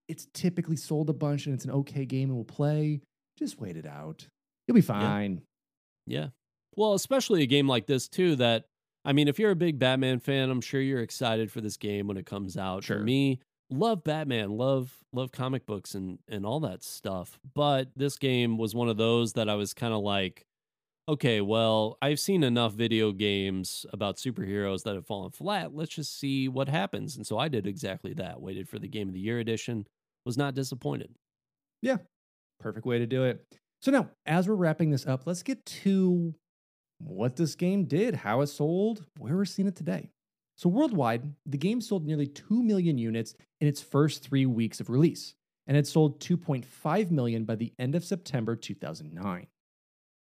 it's 0.08 0.26
typically 0.32 0.76
sold 0.76 1.10
a 1.10 1.12
bunch 1.12 1.46
and 1.46 1.54
it's 1.54 1.64
an 1.64 1.70
okay 1.70 2.04
game 2.04 2.30
and 2.30 2.36
will 2.36 2.44
play. 2.44 3.00
Just 3.38 3.60
wait 3.60 3.76
it 3.76 3.86
out. 3.86 4.26
You'll 4.66 4.74
be 4.74 4.80
fine. 4.80 5.42
Yeah. 6.06 6.28
Well, 6.76 6.94
especially 6.94 7.42
a 7.42 7.46
game 7.46 7.68
like 7.68 7.86
this 7.86 8.08
too 8.08 8.36
that 8.36 8.64
I 9.04 9.12
mean, 9.12 9.28
if 9.28 9.38
you're 9.38 9.50
a 9.50 9.56
big 9.56 9.78
Batman 9.78 10.20
fan, 10.20 10.50
I'm 10.50 10.60
sure 10.60 10.80
you're 10.80 11.00
excited 11.00 11.50
for 11.50 11.60
this 11.60 11.76
game 11.76 12.08
when 12.08 12.16
it 12.16 12.26
comes 12.26 12.56
out. 12.56 12.84
Sure. 12.84 12.98
For 12.98 13.04
me, 13.04 13.40
love 13.70 14.04
Batman, 14.04 14.50
love 14.50 14.92
love 15.12 15.32
comic 15.32 15.66
books 15.66 15.94
and 15.94 16.18
and 16.28 16.44
all 16.44 16.60
that 16.60 16.82
stuff. 16.82 17.38
But 17.54 17.88
this 17.96 18.16
game 18.16 18.58
was 18.58 18.74
one 18.74 18.88
of 18.88 18.96
those 18.96 19.34
that 19.34 19.48
I 19.48 19.54
was 19.54 19.74
kind 19.74 19.94
of 19.94 20.02
like 20.02 20.46
okay, 21.08 21.40
well, 21.40 21.96
I've 22.02 22.20
seen 22.20 22.44
enough 22.44 22.74
video 22.74 23.12
games 23.12 23.86
about 23.94 24.18
superheroes 24.18 24.82
that 24.82 24.94
have 24.94 25.06
fallen 25.06 25.30
flat. 25.30 25.74
Let's 25.74 25.94
just 25.94 26.20
see 26.20 26.48
what 26.48 26.68
happens. 26.68 27.16
And 27.16 27.26
so 27.26 27.38
I 27.38 27.48
did 27.48 27.66
exactly 27.66 28.12
that. 28.14 28.42
Waited 28.42 28.68
for 28.68 28.78
the 28.78 28.88
game 28.88 29.08
of 29.08 29.14
the 29.14 29.20
year 29.20 29.38
edition. 29.38 29.86
Was 30.26 30.36
not 30.36 30.54
disappointed. 30.54 31.14
Yeah. 31.80 31.96
Perfect 32.60 32.84
way 32.84 32.98
to 32.98 33.06
do 33.06 33.24
it. 33.24 33.42
So 33.80 33.90
now, 33.90 34.10
as 34.26 34.46
we're 34.46 34.54
wrapping 34.54 34.90
this 34.90 35.06
up, 35.06 35.26
let's 35.26 35.42
get 35.42 35.64
to 35.64 36.34
what 36.98 37.36
this 37.36 37.54
game 37.54 37.84
did, 37.84 38.16
how 38.16 38.42
it 38.42 38.48
sold, 38.48 39.04
where 39.16 39.36
we're 39.36 39.44
seeing 39.46 39.68
it 39.68 39.76
today. 39.76 40.10
So 40.58 40.68
worldwide, 40.68 41.22
the 41.46 41.56
game 41.56 41.80
sold 41.80 42.04
nearly 42.04 42.26
2 42.26 42.64
million 42.64 42.98
units 42.98 43.36
in 43.60 43.68
its 43.68 43.80
first 43.80 44.24
three 44.24 44.44
weeks 44.44 44.80
of 44.80 44.90
release, 44.90 45.34
and 45.68 45.76
it 45.76 45.86
sold 45.86 46.18
2.5 46.18 47.12
million 47.12 47.44
by 47.44 47.54
the 47.54 47.72
end 47.78 47.94
of 47.94 48.04
September 48.04 48.56
2009. 48.56 49.46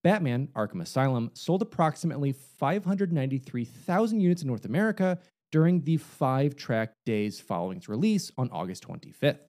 Batman 0.03 0.49
Arkham 0.57 0.81
Asylum 0.81 1.31
sold 1.35 1.61
approximately 1.61 2.33
593,000 2.33 4.19
units 4.19 4.41
in 4.41 4.49
North 4.49 4.65
America 4.65 5.19
during 5.53 5.83
the 5.83 5.99
five 5.99 6.57
track 6.57 6.95
days 7.05 7.39
following 7.39 7.77
its 7.77 7.91
release 7.91 8.33
on 8.39 8.49
August 8.51 8.89
25th. 8.89 9.41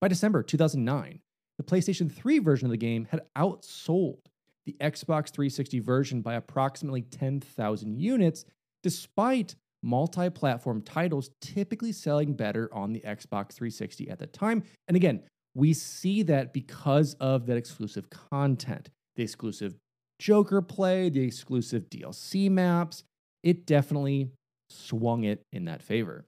By 0.00 0.08
December 0.08 0.42
2009, 0.42 1.20
the 1.58 1.62
PlayStation 1.62 2.10
3 2.10 2.38
version 2.38 2.64
of 2.64 2.70
the 2.70 2.78
game 2.78 3.06
had 3.10 3.20
outsold 3.36 4.20
the 4.64 4.76
Xbox 4.80 5.30
360 5.30 5.78
version 5.80 6.22
by 6.22 6.36
approximately 6.36 7.02
10,000 7.02 8.00
units, 8.00 8.46
despite 8.82 9.56
multi 9.86 10.28
platform 10.28 10.82
titles 10.82 11.30
typically 11.40 11.92
selling 11.92 12.34
better 12.34 12.68
on 12.72 12.92
the 12.92 13.00
Xbox 13.00 13.52
360 13.52 14.10
at 14.10 14.18
the 14.18 14.26
time. 14.26 14.64
And 14.88 14.96
again, 14.96 15.22
we 15.54 15.72
see 15.72 16.22
that 16.24 16.52
because 16.52 17.14
of 17.14 17.46
that 17.46 17.56
exclusive 17.56 18.10
content, 18.10 18.90
the 19.14 19.22
exclusive 19.22 19.74
Joker 20.18 20.60
play, 20.60 21.08
the 21.08 21.22
exclusive 21.22 21.88
DLC 21.88 22.50
maps. 22.50 23.04
It 23.42 23.64
definitely 23.64 24.30
swung 24.70 25.24
it 25.24 25.42
in 25.52 25.66
that 25.66 25.82
favor. 25.82 26.24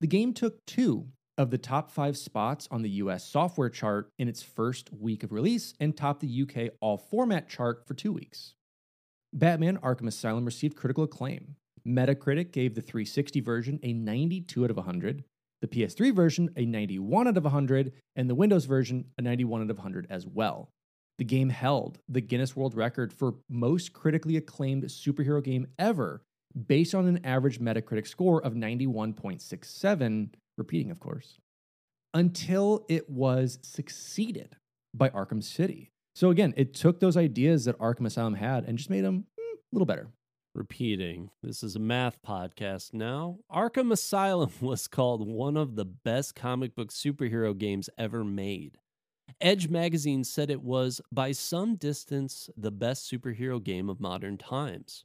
The 0.00 0.06
game 0.06 0.32
took 0.32 0.64
two 0.66 1.08
of 1.36 1.50
the 1.50 1.58
top 1.58 1.90
five 1.90 2.16
spots 2.16 2.68
on 2.70 2.82
the 2.82 2.90
US 2.90 3.24
software 3.24 3.70
chart 3.70 4.08
in 4.18 4.28
its 4.28 4.42
first 4.42 4.92
week 4.92 5.24
of 5.24 5.32
release 5.32 5.74
and 5.80 5.96
topped 5.96 6.20
the 6.20 6.42
UK 6.42 6.74
all 6.80 6.96
format 6.96 7.48
chart 7.48 7.84
for 7.86 7.94
two 7.94 8.12
weeks. 8.12 8.54
Batman 9.32 9.78
Arkham 9.78 10.06
Asylum 10.06 10.44
received 10.44 10.76
critical 10.76 11.04
acclaim. 11.04 11.56
Metacritic 11.86 12.52
gave 12.52 12.74
the 12.74 12.80
360 12.80 13.40
version 13.40 13.78
a 13.82 13.92
92 13.92 14.64
out 14.64 14.70
of 14.70 14.76
100, 14.76 15.24
the 15.60 15.68
PS3 15.68 16.14
version 16.14 16.50
a 16.56 16.64
91 16.64 17.28
out 17.28 17.36
of 17.36 17.44
100, 17.44 17.92
and 18.16 18.28
the 18.28 18.34
Windows 18.34 18.64
version 18.64 19.06
a 19.18 19.22
91 19.22 19.62
out 19.62 19.70
of 19.70 19.78
100 19.78 20.06
as 20.10 20.26
well. 20.26 20.70
The 21.18 21.24
game 21.24 21.50
held 21.50 21.98
the 22.08 22.20
Guinness 22.20 22.56
World 22.56 22.74
Record 22.74 23.12
for 23.12 23.34
most 23.48 23.92
critically 23.92 24.36
acclaimed 24.36 24.84
superhero 24.84 25.42
game 25.42 25.66
ever, 25.78 26.22
based 26.66 26.94
on 26.94 27.06
an 27.06 27.24
average 27.24 27.60
Metacritic 27.60 28.06
score 28.06 28.42
of 28.42 28.54
91.67, 28.54 30.30
repeating, 30.58 30.90
of 30.90 31.00
course, 31.00 31.38
until 32.12 32.84
it 32.88 33.08
was 33.08 33.58
succeeded 33.62 34.56
by 34.94 35.08
Arkham 35.10 35.42
City. 35.42 35.90
So 36.14 36.30
again, 36.30 36.54
it 36.56 36.74
took 36.74 37.00
those 37.00 37.16
ideas 37.16 37.64
that 37.64 37.78
Arkham 37.78 38.06
Asylum 38.06 38.34
had 38.34 38.64
and 38.64 38.78
just 38.78 38.90
made 38.90 39.04
them 39.04 39.26
mm, 39.38 39.54
a 39.54 39.56
little 39.72 39.86
better. 39.86 40.08
Repeating. 40.54 41.30
This 41.42 41.62
is 41.62 41.76
a 41.76 41.80
math 41.80 42.22
podcast 42.22 42.94
now. 42.94 43.38
Arkham 43.52 43.92
Asylum 43.92 44.50
was 44.60 44.86
called 44.86 45.26
one 45.26 45.56
of 45.56 45.76
the 45.76 45.84
best 45.84 46.34
comic 46.34 46.74
book 46.74 46.90
superhero 46.90 47.56
games 47.56 47.90
ever 47.98 48.24
made. 48.24 48.78
Edge 49.40 49.68
magazine 49.68 50.22
said 50.22 50.50
it 50.50 50.62
was, 50.62 51.00
by 51.10 51.32
some 51.32 51.76
distance, 51.76 52.48
the 52.56 52.70
best 52.70 53.10
superhero 53.10 53.62
game 53.62 53.88
of 53.88 54.00
modern 54.00 54.38
times. 54.38 55.04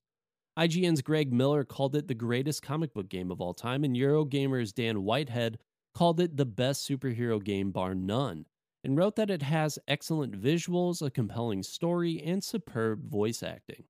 IGN's 0.57 1.01
Greg 1.01 1.31
Miller 1.31 1.63
called 1.63 1.95
it 1.95 2.07
the 2.07 2.13
greatest 2.13 2.61
comic 2.61 2.93
book 2.93 3.09
game 3.09 3.31
of 3.31 3.41
all 3.41 3.53
time, 3.53 3.83
and 3.83 3.95
Eurogamer's 3.95 4.73
Dan 4.73 5.03
Whitehead 5.03 5.57
called 5.95 6.19
it 6.19 6.37
the 6.37 6.45
best 6.45 6.87
superhero 6.87 7.43
game 7.43 7.71
bar 7.71 7.95
none, 7.95 8.45
and 8.83 8.97
wrote 8.97 9.15
that 9.15 9.31
it 9.31 9.41
has 9.41 9.79
excellent 9.87 10.39
visuals, 10.39 11.01
a 11.01 11.09
compelling 11.09 11.63
story, 11.63 12.21
and 12.21 12.43
superb 12.43 13.09
voice 13.09 13.41
acting. 13.41 13.85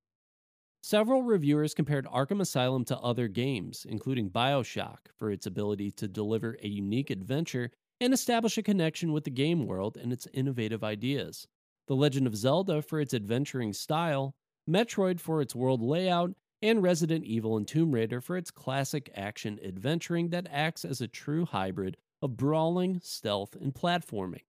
Several 0.82 1.24
reviewers 1.24 1.74
compared 1.74 2.06
Arkham 2.06 2.40
Asylum 2.40 2.86
to 2.86 2.98
other 3.00 3.28
games, 3.28 3.86
including 3.88 4.30
Bioshock, 4.30 5.08
for 5.18 5.30
its 5.30 5.46
ability 5.46 5.92
to 5.92 6.08
deliver 6.08 6.58
a 6.62 6.68
unique 6.68 7.10
adventure 7.10 7.72
and 8.00 8.14
establish 8.14 8.58
a 8.58 8.64
connection 8.64 9.12
with 9.12 9.26
the 9.26 9.30
game 9.30 9.68
world 9.68 9.98
and 9.98 10.14
its 10.14 10.28
innovative 10.34 10.84
ideas. 10.84 11.48
The 11.88 11.96
Legend 11.96 12.28
of 12.28 12.36
Zelda 12.36 12.82
for 12.82 13.02
its 13.02 13.14
adventuring 13.14 13.74
style, 13.74 14.36
Metroid 14.70 15.20
for 15.20 15.42
its 15.42 15.54
world 15.54 15.82
layout, 15.82 16.32
and 16.62 16.82
Resident 16.82 17.26
Evil 17.26 17.58
and 17.58 17.68
Tomb 17.68 17.92
Raider 17.92 18.22
for 18.22 18.38
its 18.38 18.52
classic 18.52 19.10
action 19.16 19.60
adventuring 19.64 20.30
that 20.30 20.48
acts 20.50 20.86
as 20.86 21.02
a 21.02 21.08
true 21.08 21.46
hybrid 21.46 21.98
of 22.22 22.38
brawling, 22.38 23.02
stealth, 23.04 23.56
and 23.56 23.74
platforming. 23.74 24.44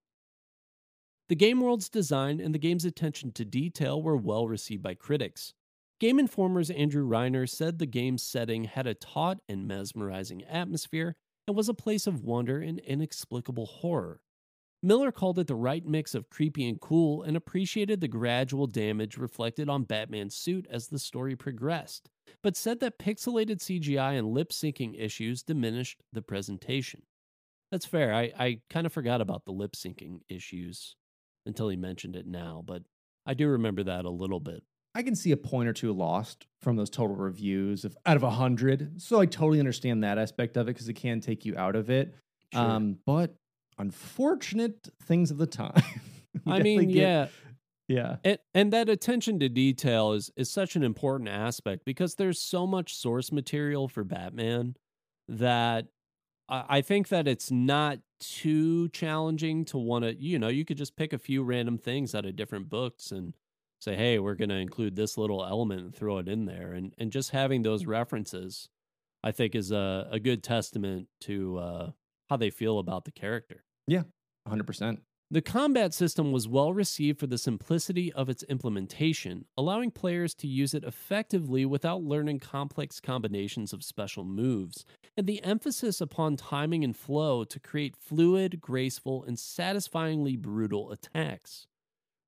The 1.28 1.36
game 1.36 1.60
world's 1.60 1.88
design 1.88 2.40
and 2.40 2.54
the 2.54 2.58
game's 2.58 2.84
attention 2.84 3.32
to 3.32 3.44
detail 3.44 4.00
were 4.02 4.16
well 4.16 4.46
received 4.46 4.82
by 4.82 4.94
critics. 4.94 5.54
Game 6.00 6.18
Informer's 6.18 6.70
Andrew 6.70 7.06
Reiner 7.06 7.46
said 7.46 7.78
the 7.78 7.84
game's 7.84 8.22
setting 8.22 8.64
had 8.64 8.86
a 8.86 8.94
taut 8.94 9.40
and 9.50 9.68
mesmerizing 9.68 10.42
atmosphere 10.44 11.14
and 11.46 11.54
was 11.54 11.68
a 11.68 11.74
place 11.74 12.06
of 12.06 12.24
wonder 12.24 12.58
and 12.62 12.78
inexplicable 12.78 13.66
horror. 13.66 14.22
Miller 14.82 15.12
called 15.12 15.38
it 15.38 15.46
the 15.46 15.54
right 15.54 15.84
mix 15.84 16.14
of 16.14 16.30
creepy 16.30 16.66
and 16.66 16.80
cool 16.80 17.22
and 17.22 17.36
appreciated 17.36 18.00
the 18.00 18.08
gradual 18.08 18.66
damage 18.66 19.18
reflected 19.18 19.68
on 19.68 19.84
Batman's 19.84 20.34
suit 20.34 20.66
as 20.70 20.86
the 20.86 20.98
story 20.98 21.36
progressed, 21.36 22.08
but 22.42 22.56
said 22.56 22.80
that 22.80 22.98
pixelated 22.98 23.58
CGI 23.58 24.18
and 24.18 24.28
lip 24.28 24.52
syncing 24.52 24.98
issues 24.98 25.42
diminished 25.42 26.02
the 26.14 26.22
presentation. 26.22 27.02
That's 27.70 27.84
fair. 27.84 28.14
I, 28.14 28.32
I 28.38 28.60
kind 28.70 28.86
of 28.86 28.92
forgot 28.94 29.20
about 29.20 29.44
the 29.44 29.52
lip 29.52 29.72
syncing 29.72 30.20
issues 30.30 30.96
until 31.44 31.68
he 31.68 31.76
mentioned 31.76 32.16
it 32.16 32.26
now, 32.26 32.62
but 32.64 32.84
I 33.26 33.34
do 33.34 33.48
remember 33.48 33.82
that 33.82 34.06
a 34.06 34.10
little 34.10 34.40
bit. 34.40 34.62
I 34.94 35.02
can 35.02 35.14
see 35.14 35.30
a 35.30 35.36
point 35.36 35.68
or 35.68 35.72
two 35.72 35.92
lost 35.92 36.46
from 36.60 36.76
those 36.76 36.90
total 36.90 37.16
reviews 37.16 37.84
of 37.84 37.96
out 38.06 38.16
of 38.16 38.22
a 38.22 38.30
hundred. 38.30 39.00
So 39.00 39.20
I 39.20 39.26
totally 39.26 39.60
understand 39.60 40.02
that 40.02 40.18
aspect 40.18 40.56
of 40.56 40.68
it 40.68 40.74
because 40.74 40.88
it 40.88 40.94
can 40.94 41.20
take 41.20 41.44
you 41.44 41.56
out 41.56 41.76
of 41.76 41.90
it. 41.90 42.14
Sure. 42.52 42.62
Um, 42.62 42.98
but 43.06 43.34
unfortunate 43.78 44.88
things 45.04 45.30
of 45.30 45.38
the 45.38 45.46
time. 45.46 45.82
I 46.46 46.60
mean, 46.60 46.88
get- 46.88 46.96
yeah, 46.96 47.26
yeah, 47.88 48.16
and 48.24 48.38
and 48.54 48.72
that 48.72 48.88
attention 48.88 49.38
to 49.40 49.48
detail 49.48 50.12
is 50.12 50.30
is 50.36 50.50
such 50.50 50.76
an 50.76 50.82
important 50.82 51.28
aspect 51.28 51.84
because 51.84 52.14
there's 52.14 52.40
so 52.40 52.66
much 52.66 52.94
source 52.94 53.32
material 53.32 53.88
for 53.88 54.04
Batman 54.04 54.76
that 55.28 55.86
I, 56.48 56.64
I 56.68 56.80
think 56.82 57.08
that 57.08 57.26
it's 57.26 57.50
not 57.50 57.98
too 58.20 58.88
challenging 58.90 59.64
to 59.66 59.78
want 59.78 60.04
to. 60.04 60.14
You 60.14 60.38
know, 60.38 60.48
you 60.48 60.64
could 60.64 60.76
just 60.76 60.96
pick 60.96 61.12
a 61.12 61.18
few 61.18 61.42
random 61.42 61.78
things 61.78 62.14
out 62.14 62.26
of 62.26 62.36
different 62.36 62.68
books 62.68 63.10
and 63.10 63.34
say, 63.80 63.96
"Hey, 63.96 64.18
we're 64.18 64.36
going 64.36 64.50
to 64.50 64.56
include 64.56 64.94
this 64.94 65.18
little 65.18 65.44
element 65.44 65.82
and 65.82 65.94
throw 65.94 66.18
it 66.18 66.28
in 66.28 66.44
there," 66.46 66.72
and 66.72 66.94
and 66.98 67.10
just 67.10 67.30
having 67.30 67.62
those 67.62 67.86
references, 67.86 68.68
I 69.24 69.32
think, 69.32 69.54
is 69.54 69.72
a 69.72 70.08
a 70.10 70.20
good 70.20 70.42
testament 70.42 71.08
to 71.22 71.58
uh, 71.58 71.90
how 72.28 72.36
they 72.36 72.50
feel 72.50 72.78
about 72.78 73.04
the 73.04 73.12
character. 73.12 73.64
Yeah, 73.86 74.02
hundred 74.46 74.66
percent. 74.66 75.00
The 75.32 75.40
combat 75.40 75.94
system 75.94 76.32
was 76.32 76.48
well 76.48 76.72
received 76.72 77.20
for 77.20 77.28
the 77.28 77.38
simplicity 77.38 78.12
of 78.12 78.28
its 78.28 78.42
implementation, 78.44 79.44
allowing 79.56 79.92
players 79.92 80.34
to 80.36 80.48
use 80.48 80.74
it 80.74 80.82
effectively 80.82 81.64
without 81.64 82.02
learning 82.02 82.40
complex 82.40 82.98
combinations 82.98 83.72
of 83.72 83.84
special 83.84 84.24
moves, 84.24 84.84
and 85.16 85.28
the 85.28 85.40
emphasis 85.44 86.00
upon 86.00 86.36
timing 86.36 86.82
and 86.82 86.96
flow 86.96 87.44
to 87.44 87.60
create 87.60 87.94
fluid, 87.96 88.60
graceful, 88.60 89.22
and 89.22 89.38
satisfyingly 89.38 90.34
brutal 90.34 90.90
attacks. 90.90 91.68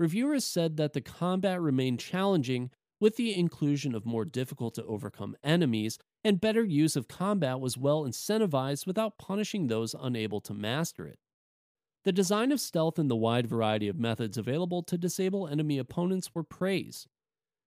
Reviewers 0.02 0.44
said 0.44 0.78
that 0.78 0.94
the 0.94 1.00
combat 1.00 1.60
remained 1.60 2.00
challenging 2.00 2.72
with 2.98 3.14
the 3.14 3.38
inclusion 3.38 3.94
of 3.94 4.04
more 4.04 4.24
difficult 4.24 4.74
to 4.74 4.84
overcome 4.84 5.36
enemies, 5.44 5.96
and 6.24 6.40
better 6.40 6.64
use 6.64 6.96
of 6.96 7.06
combat 7.06 7.60
was 7.60 7.78
well 7.78 8.02
incentivized 8.02 8.84
without 8.84 9.16
punishing 9.16 9.68
those 9.68 9.94
unable 9.94 10.40
to 10.40 10.52
master 10.52 11.06
it. 11.06 11.20
The 12.02 12.10
design 12.10 12.50
of 12.50 12.58
stealth 12.58 12.98
and 12.98 13.08
the 13.08 13.14
wide 13.14 13.46
variety 13.46 13.86
of 13.86 13.96
methods 13.96 14.36
available 14.36 14.82
to 14.82 14.98
disable 14.98 15.46
enemy 15.46 15.78
opponents 15.78 16.34
were 16.34 16.42
praised. 16.42 17.06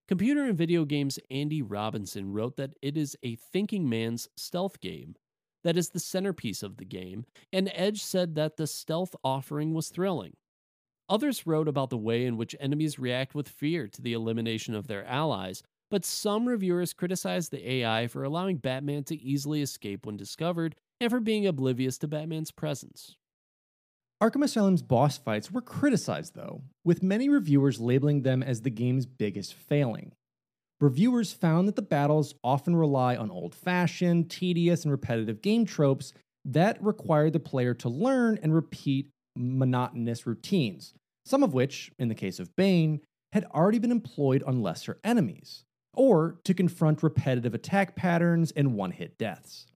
Computer 0.05 0.43
and 0.43 0.57
video 0.57 0.83
games 0.83 1.17
Andy 1.31 1.61
Robinson 1.61 2.33
wrote 2.33 2.57
that 2.57 2.73
it 2.81 2.97
is 2.97 3.15
a 3.23 3.37
thinking 3.37 3.87
man's 3.87 4.27
stealth 4.35 4.81
game 4.81 5.15
that 5.63 5.77
is 5.77 5.91
the 5.91 6.01
centerpiece 6.01 6.63
of 6.63 6.75
the 6.75 6.85
game, 6.85 7.23
and 7.53 7.71
Edge 7.73 8.03
said 8.03 8.35
that 8.35 8.57
the 8.57 8.67
stealth 8.67 9.15
offering 9.23 9.73
was 9.73 9.87
thrilling. 9.87 10.35
Others 11.07 11.45
wrote 11.45 11.67
about 11.67 11.89
the 11.89 11.97
way 11.97 12.25
in 12.25 12.37
which 12.37 12.55
enemies 12.59 12.97
react 12.97 13.35
with 13.35 13.47
fear 13.47 13.87
to 13.87 14.01
the 14.01 14.13
elimination 14.13 14.73
of 14.73 14.87
their 14.87 15.05
allies, 15.05 15.61
but 15.91 16.03
some 16.03 16.47
reviewers 16.47 16.93
criticized 16.93 17.51
the 17.51 17.71
AI 17.71 18.07
for 18.07 18.23
allowing 18.23 18.57
Batman 18.57 19.03
to 19.05 19.21
easily 19.21 19.61
escape 19.61 20.05
when 20.05 20.17
discovered 20.17 20.75
and 20.99 21.11
for 21.11 21.19
being 21.19 21.45
oblivious 21.45 21.97
to 21.99 22.07
Batman's 22.07 22.51
presence. 22.51 23.17
Arkham 24.21 24.43
Asylum's 24.43 24.81
boss 24.81 25.17
fights 25.17 25.51
were 25.51 25.61
criticized, 25.61 26.35
though, 26.35 26.63
with 26.83 27.03
many 27.03 27.29
reviewers 27.29 27.79
labeling 27.79 28.23
them 28.23 28.41
as 28.41 28.61
the 28.61 28.69
game's 28.69 29.05
biggest 29.05 29.53
failing. 29.53 30.13
Reviewers 30.79 31.33
found 31.33 31.67
that 31.67 31.75
the 31.75 31.81
battles 31.81 32.33
often 32.43 32.75
rely 32.75 33.15
on 33.15 33.29
old 33.29 33.53
fashioned, 33.53 34.31
tedious, 34.31 34.83
and 34.83 34.91
repetitive 34.91 35.41
game 35.41 35.65
tropes 35.65 36.13
that 36.45 36.81
require 36.81 37.29
the 37.29 37.39
player 37.39 37.73
to 37.75 37.89
learn 37.89 38.39
and 38.41 38.53
repeat 38.53 39.09
monotonous 39.35 40.25
routines, 40.25 40.93
some 41.25 41.43
of 41.43 41.53
which, 41.53 41.91
in 41.99 42.07
the 42.07 42.15
case 42.15 42.39
of 42.39 42.55
Bane, 42.55 43.01
had 43.33 43.45
already 43.45 43.79
been 43.79 43.91
employed 43.91 44.43
on 44.43 44.61
lesser 44.61 44.99
enemies, 45.03 45.65
or 45.93 46.39
to 46.43 46.53
confront 46.53 47.03
repetitive 47.03 47.53
attack 47.53 47.95
patterns 47.95 48.51
and 48.51 48.75
one 48.75 48.91
hit 48.91 49.17
deaths. 49.17 49.67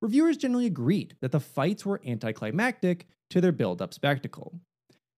Reviewers 0.00 0.36
generally 0.36 0.66
agreed 0.66 1.16
that 1.20 1.32
the 1.32 1.40
fights 1.40 1.86
were 1.86 2.00
anticlimactic 2.04 3.06
to 3.30 3.40
their 3.40 3.52
build 3.52 3.80
up 3.80 3.94
spectacle. 3.94 4.60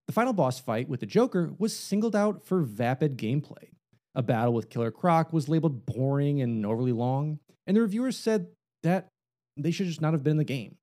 The 0.07 0.13
final 0.13 0.35
boss 0.35 0.61
fight 0.61 0.89
with 0.89 1.01
the 1.01 1.07
Joker 1.07 1.55
was 1.59 1.77
singled 1.77 2.15
out 2.15 2.45
for 2.45 2.61
vapid 2.61 3.17
gameplay. 3.17 3.71
A 4.15 4.23
battle 4.23 4.53
with 4.53 4.71
Killer 4.71 4.91
Croc 4.91 5.33
was 5.33 5.49
labeled 5.49 5.87
boring 5.87 6.41
and 6.41 6.65
overly 6.65 6.93
long, 6.93 7.41
and 7.67 7.77
the 7.77 7.81
reviewers 7.81 8.17
said 8.17 8.49
that 8.83 9.09
they 9.57 9.71
should 9.71 9.87
just 9.87 10.01
not 10.01 10.13
have 10.13 10.23
been 10.23 10.33
in 10.33 10.37
the 10.37 10.45
game. 10.45 10.77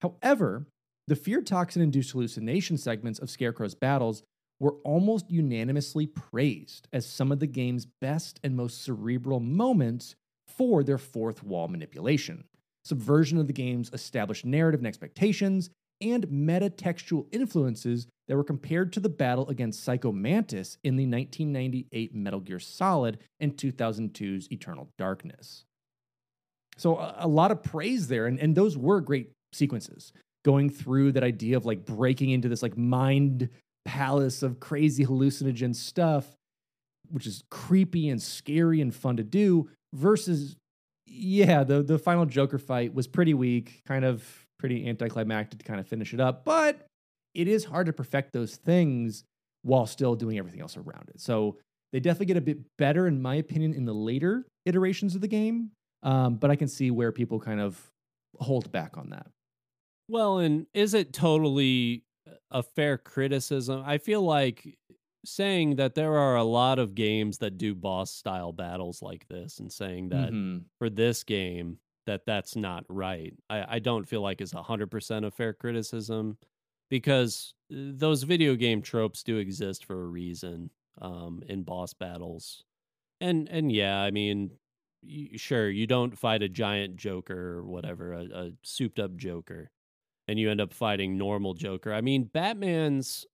However, 0.00 0.66
the 1.06 1.16
fear 1.16 1.42
toxin 1.42 1.82
induced 1.82 2.12
hallucination 2.12 2.76
segments 2.76 3.18
of 3.18 3.30
Scarecrow's 3.30 3.74
battles 3.74 4.22
were 4.60 4.76
almost 4.84 5.30
unanimously 5.30 6.06
praised 6.06 6.86
as 6.92 7.06
some 7.06 7.32
of 7.32 7.40
the 7.40 7.46
game's 7.46 7.86
best 7.86 8.38
and 8.44 8.54
most 8.54 8.84
cerebral 8.84 9.40
moments 9.40 10.14
for 10.46 10.84
their 10.84 10.98
fourth 10.98 11.42
wall 11.42 11.66
manipulation, 11.66 12.44
subversion 12.84 13.38
of 13.38 13.46
the 13.46 13.52
game's 13.52 13.90
established 13.92 14.44
narrative 14.44 14.80
and 14.80 14.86
expectations, 14.86 15.70
and 16.02 16.26
metatextual 16.28 17.26
influences 17.32 18.06
that 18.28 18.36
were 18.36 18.44
compared 18.44 18.92
to 18.92 19.00
the 19.00 19.08
battle 19.08 19.48
against 19.48 19.82
Psycho 19.82 20.12
Mantis 20.12 20.78
in 20.82 20.96
the 20.96 21.04
1998 21.04 22.14
Metal 22.14 22.40
Gear 22.40 22.58
Solid 22.58 23.18
and 23.38 23.56
2002's 23.56 24.50
Eternal 24.50 24.88
Darkness. 24.96 25.64
So, 26.78 26.96
a, 26.96 27.16
a 27.20 27.28
lot 27.28 27.50
of 27.50 27.62
praise 27.62 28.08
there, 28.08 28.26
and, 28.26 28.38
and 28.38 28.54
those 28.54 28.78
were 28.78 29.00
great 29.00 29.32
sequences 29.52 30.12
going 30.44 30.70
through 30.70 31.12
that 31.12 31.22
idea 31.22 31.56
of 31.56 31.66
like 31.66 31.84
breaking 31.84 32.30
into 32.30 32.48
this 32.48 32.62
like 32.62 32.76
mind 32.76 33.48
palace 33.84 34.42
of 34.42 34.60
crazy 34.60 35.04
hallucinogen 35.04 35.74
stuff, 35.74 36.26
which 37.10 37.26
is 37.26 37.42
creepy 37.50 38.08
and 38.08 38.20
scary 38.22 38.80
and 38.80 38.94
fun 38.94 39.16
to 39.16 39.24
do, 39.24 39.68
versus 39.94 40.56
yeah, 41.06 41.64
the 41.64 41.82
the 41.82 41.98
final 41.98 42.26
Joker 42.26 42.58
fight 42.58 42.94
was 42.94 43.06
pretty 43.06 43.34
weak, 43.34 43.82
kind 43.86 44.04
of 44.04 44.24
pretty 44.58 44.88
anticlimactic 44.88 45.58
to 45.58 45.64
kind 45.64 45.80
of 45.80 45.88
finish 45.88 46.14
it 46.14 46.20
up, 46.20 46.44
but 46.44 46.86
it 47.34 47.48
is 47.48 47.64
hard 47.64 47.86
to 47.86 47.92
perfect 47.92 48.32
those 48.32 48.56
things 48.56 49.24
while 49.62 49.86
still 49.86 50.14
doing 50.14 50.38
everything 50.38 50.60
else 50.60 50.76
around 50.76 51.08
it. 51.08 51.20
So 51.20 51.56
they 51.92 52.00
definitely 52.00 52.26
get 52.26 52.36
a 52.36 52.42
bit 52.42 52.58
better, 52.78 53.06
in 53.06 53.20
my 53.20 53.36
opinion, 53.36 53.74
in 53.74 53.84
the 53.84 53.92
later 53.92 54.46
iterations 54.66 55.14
of 55.14 55.20
the 55.20 55.28
game. 55.28 55.70
Um, 56.02 56.36
but 56.36 56.50
I 56.50 56.56
can 56.56 56.68
see 56.68 56.90
where 56.90 57.12
people 57.12 57.40
kind 57.40 57.60
of 57.60 57.78
hold 58.38 58.70
back 58.72 58.96
on 58.96 59.10
that. 59.10 59.26
Well, 60.10 60.38
and 60.38 60.66
is 60.74 60.94
it 60.94 61.12
totally 61.12 62.04
a 62.50 62.62
fair 62.62 62.98
criticism? 62.98 63.82
I 63.84 63.98
feel 63.98 64.22
like 64.22 64.78
saying 65.24 65.76
that 65.76 65.94
there 65.94 66.16
are 66.16 66.36
a 66.36 66.44
lot 66.44 66.78
of 66.78 66.94
games 66.94 67.38
that 67.38 67.58
do 67.58 67.74
boss 67.74 68.10
style 68.10 68.52
battles 68.52 69.02
like 69.02 69.28
this 69.28 69.58
and 69.60 69.70
saying 69.72 70.08
that 70.08 70.34
Mhm. 70.34 70.64
for 70.78 70.88
this 70.90 71.22
game 71.24 71.78
that 72.06 72.24
that's 72.26 72.56
not 72.56 72.84
right. 72.88 73.34
I, 73.50 73.76
I 73.76 73.78
don't 73.78 74.08
feel 74.08 74.22
like 74.22 74.40
is 74.40 74.54
100% 74.54 75.24
a 75.26 75.30
fair 75.30 75.52
criticism 75.52 76.38
because 76.88 77.54
uh, 77.72 77.92
those 77.94 78.22
video 78.24 78.56
game 78.56 78.82
tropes 78.82 79.22
do 79.22 79.36
exist 79.36 79.84
for 79.84 80.02
a 80.02 80.06
reason 80.08 80.70
um, 81.00 81.42
in 81.46 81.62
boss 81.62 81.92
battles. 81.94 82.64
And 83.20 83.48
and 83.48 83.70
yeah, 83.72 83.98
I 84.00 84.10
mean, 84.10 84.58
y- 85.02 85.30
sure, 85.36 85.70
you 85.70 85.86
don't 85.86 86.18
fight 86.18 86.42
a 86.42 86.48
giant 86.48 86.96
joker 86.96 87.58
or 87.58 87.64
whatever, 87.66 88.12
a, 88.14 88.24
a 88.24 88.52
souped 88.62 88.98
up 88.98 89.16
joker, 89.16 89.70
and 90.30 90.38
you 90.38 90.48
end 90.48 90.60
up 90.60 90.72
fighting 90.72 91.18
normal 91.18 91.54
joker. 91.54 91.92
I 91.92 92.00
mean, 92.00 92.22
Batman's 92.22 93.26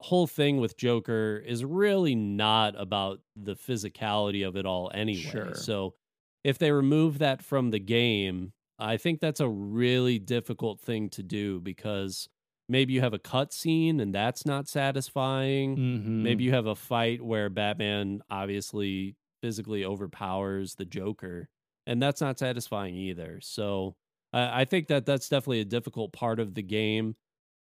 whole 0.00 0.26
thing 0.26 0.56
with 0.56 0.76
Joker 0.76 1.40
is 1.46 1.64
really 1.64 2.16
not 2.16 2.74
about 2.76 3.20
the 3.36 3.54
physicality 3.54 4.44
of 4.44 4.56
it 4.56 4.66
all 4.66 4.90
anyway. 4.92 5.20
Sure. 5.20 5.54
So 5.54 5.94
if 6.42 6.58
they 6.58 6.72
remove 6.72 7.20
that 7.20 7.40
from 7.44 7.70
the 7.70 7.78
game, 7.78 8.52
I 8.80 8.96
think 8.96 9.20
that's 9.20 9.38
a 9.38 9.48
really 9.48 10.18
difficult 10.18 10.80
thing 10.80 11.08
to 11.10 11.22
do 11.22 11.60
because 11.60 12.28
maybe 12.68 12.92
you 12.92 13.00
have 13.00 13.14
a 13.14 13.20
cutscene 13.20 14.02
and 14.02 14.12
that's 14.12 14.44
not 14.44 14.66
satisfying. 14.66 15.76
Mhm. 15.76 16.22
Maybe 16.24 16.42
you 16.42 16.50
have 16.50 16.66
a 16.66 16.74
fight 16.74 17.22
where 17.22 17.48
Batman 17.48 18.22
obviously 18.28 19.14
physically 19.40 19.84
overpowers 19.84 20.74
the 20.74 20.84
Joker, 20.84 21.48
and 21.86 22.02
that's 22.02 22.20
not 22.20 22.40
satisfying 22.40 22.96
either. 22.96 23.38
So 23.40 23.94
I 24.32 24.62
I 24.62 24.64
think 24.64 24.88
that 24.88 25.06
that's 25.06 25.28
definitely 25.28 25.60
a 25.60 25.64
difficult 25.64 26.12
part 26.12 26.40
of 26.40 26.54
the 26.54 26.62
game. 26.62 27.16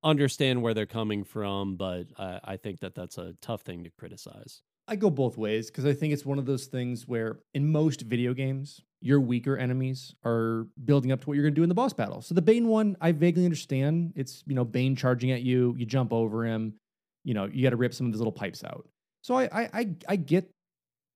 Understand 0.05 0.62
where 0.62 0.75
they're 0.75 0.87
coming 0.87 1.25
from, 1.25 1.77
but 1.77 2.07
I, 2.19 2.41
I 2.45 2.57
think 2.57 2.81
that 2.81 2.95
that's 2.95 3.19
a 3.19 3.35
tough 3.41 3.62
thing 3.62 3.85
to 3.85 3.91
criticize. 3.91 4.62
I 4.87 4.97
go 4.97 5.11
both 5.11 5.37
ways 5.37 5.71
because 5.71 5.85
I 5.85 5.93
think 5.93 6.14
it's 6.14 6.25
one 6.25 6.39
of 6.39 6.47
those 6.47 6.66
things 6.66 7.07
where 7.07 7.41
in 7.53 7.71
most 7.71 8.03
video 8.03 8.33
games, 8.33 8.81
your 9.01 9.21
weaker 9.21 9.57
enemies 9.57 10.14
are 10.25 10.66
building 10.85 11.12
up 11.12 11.21
to 11.21 11.27
what 11.29 11.35
you're 11.35 11.43
going 11.45 11.55
to 11.55 11.59
do 11.59 11.62
in 11.62 11.69
the 11.69 11.75
boss 11.75 11.93
battle. 11.93 12.23
So 12.23 12.35
the 12.35 12.43
Bane 12.43 12.69
one, 12.69 12.97
I 13.01 13.12
vaguely 13.12 13.45
understand. 13.45 14.14
It's, 14.16 14.43
you 14.47 14.55
know, 14.55 14.64
Bane 14.64 14.97
charging 14.97 15.31
at 15.31 15.43
you, 15.43 15.75
you 15.77 15.85
jump 15.85 16.12
over 16.12 16.45
him, 16.45 16.75
you 17.23 17.35
know, 17.35 17.45
you 17.45 17.62
got 17.62 17.71
to 17.71 17.77
rip 17.77 17.93
some 17.93 18.07
of 18.07 18.12
his 18.12 18.21
little 18.21 18.33
pipes 18.33 18.64
out. 18.64 18.89
So 19.23 19.35
I, 19.35 19.45
I, 19.53 19.69
I, 19.75 19.95
I 20.09 20.16
get 20.16 20.51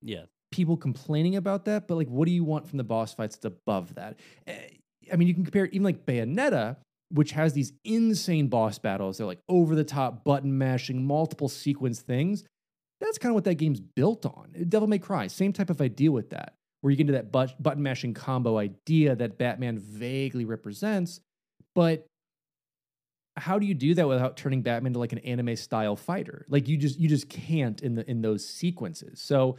Yeah. 0.02 0.26
people 0.50 0.76
complaining 0.76 1.36
about 1.36 1.64
that, 1.64 1.88
but 1.88 1.94
like, 1.96 2.08
what 2.08 2.26
do 2.26 2.32
you 2.32 2.44
want 2.44 2.68
from 2.68 2.76
the 2.76 2.84
boss 2.84 3.14
fights 3.14 3.36
that's 3.36 3.46
above 3.46 3.94
that? 3.94 4.20
Eh, 4.46 4.68
I 5.12 5.16
mean, 5.16 5.28
you 5.28 5.34
can 5.34 5.44
compare 5.44 5.66
even 5.66 5.82
like 5.82 6.04
Bayonetta, 6.04 6.76
which 7.10 7.32
has 7.32 7.52
these 7.52 7.72
insane 7.84 8.48
boss 8.48 8.78
battles. 8.78 9.18
They're 9.18 9.26
like 9.26 9.40
over 9.48 9.74
the 9.74 9.84
top 9.84 10.24
button 10.24 10.56
mashing, 10.56 11.06
multiple 11.06 11.48
sequence 11.48 12.00
things. 12.00 12.44
That's 13.00 13.18
kind 13.18 13.30
of 13.30 13.34
what 13.34 13.44
that 13.44 13.54
game's 13.54 13.80
built 13.80 14.24
on. 14.26 14.52
Devil 14.68 14.88
May 14.88 14.98
Cry, 14.98 15.26
same 15.26 15.52
type 15.52 15.70
of 15.70 15.80
idea 15.80 16.12
with 16.12 16.30
that, 16.30 16.54
where 16.80 16.90
you 16.90 16.96
get 16.96 17.02
into 17.02 17.14
that 17.14 17.32
but- 17.32 17.60
button 17.62 17.82
mashing 17.82 18.14
combo 18.14 18.58
idea 18.58 19.16
that 19.16 19.38
Batman 19.38 19.78
vaguely 19.78 20.44
represents. 20.44 21.20
But 21.74 22.06
how 23.36 23.58
do 23.58 23.66
you 23.66 23.74
do 23.74 23.94
that 23.94 24.06
without 24.06 24.36
turning 24.36 24.62
Batman 24.62 24.92
to 24.92 24.98
like 24.98 25.12
an 25.12 25.18
anime 25.20 25.56
style 25.56 25.96
fighter? 25.96 26.44
Like 26.48 26.68
you 26.68 26.76
just 26.76 26.98
you 26.98 27.08
just 27.08 27.28
can't 27.28 27.80
in 27.80 27.94
the 27.94 28.08
in 28.08 28.22
those 28.22 28.46
sequences. 28.46 29.20
So 29.20 29.56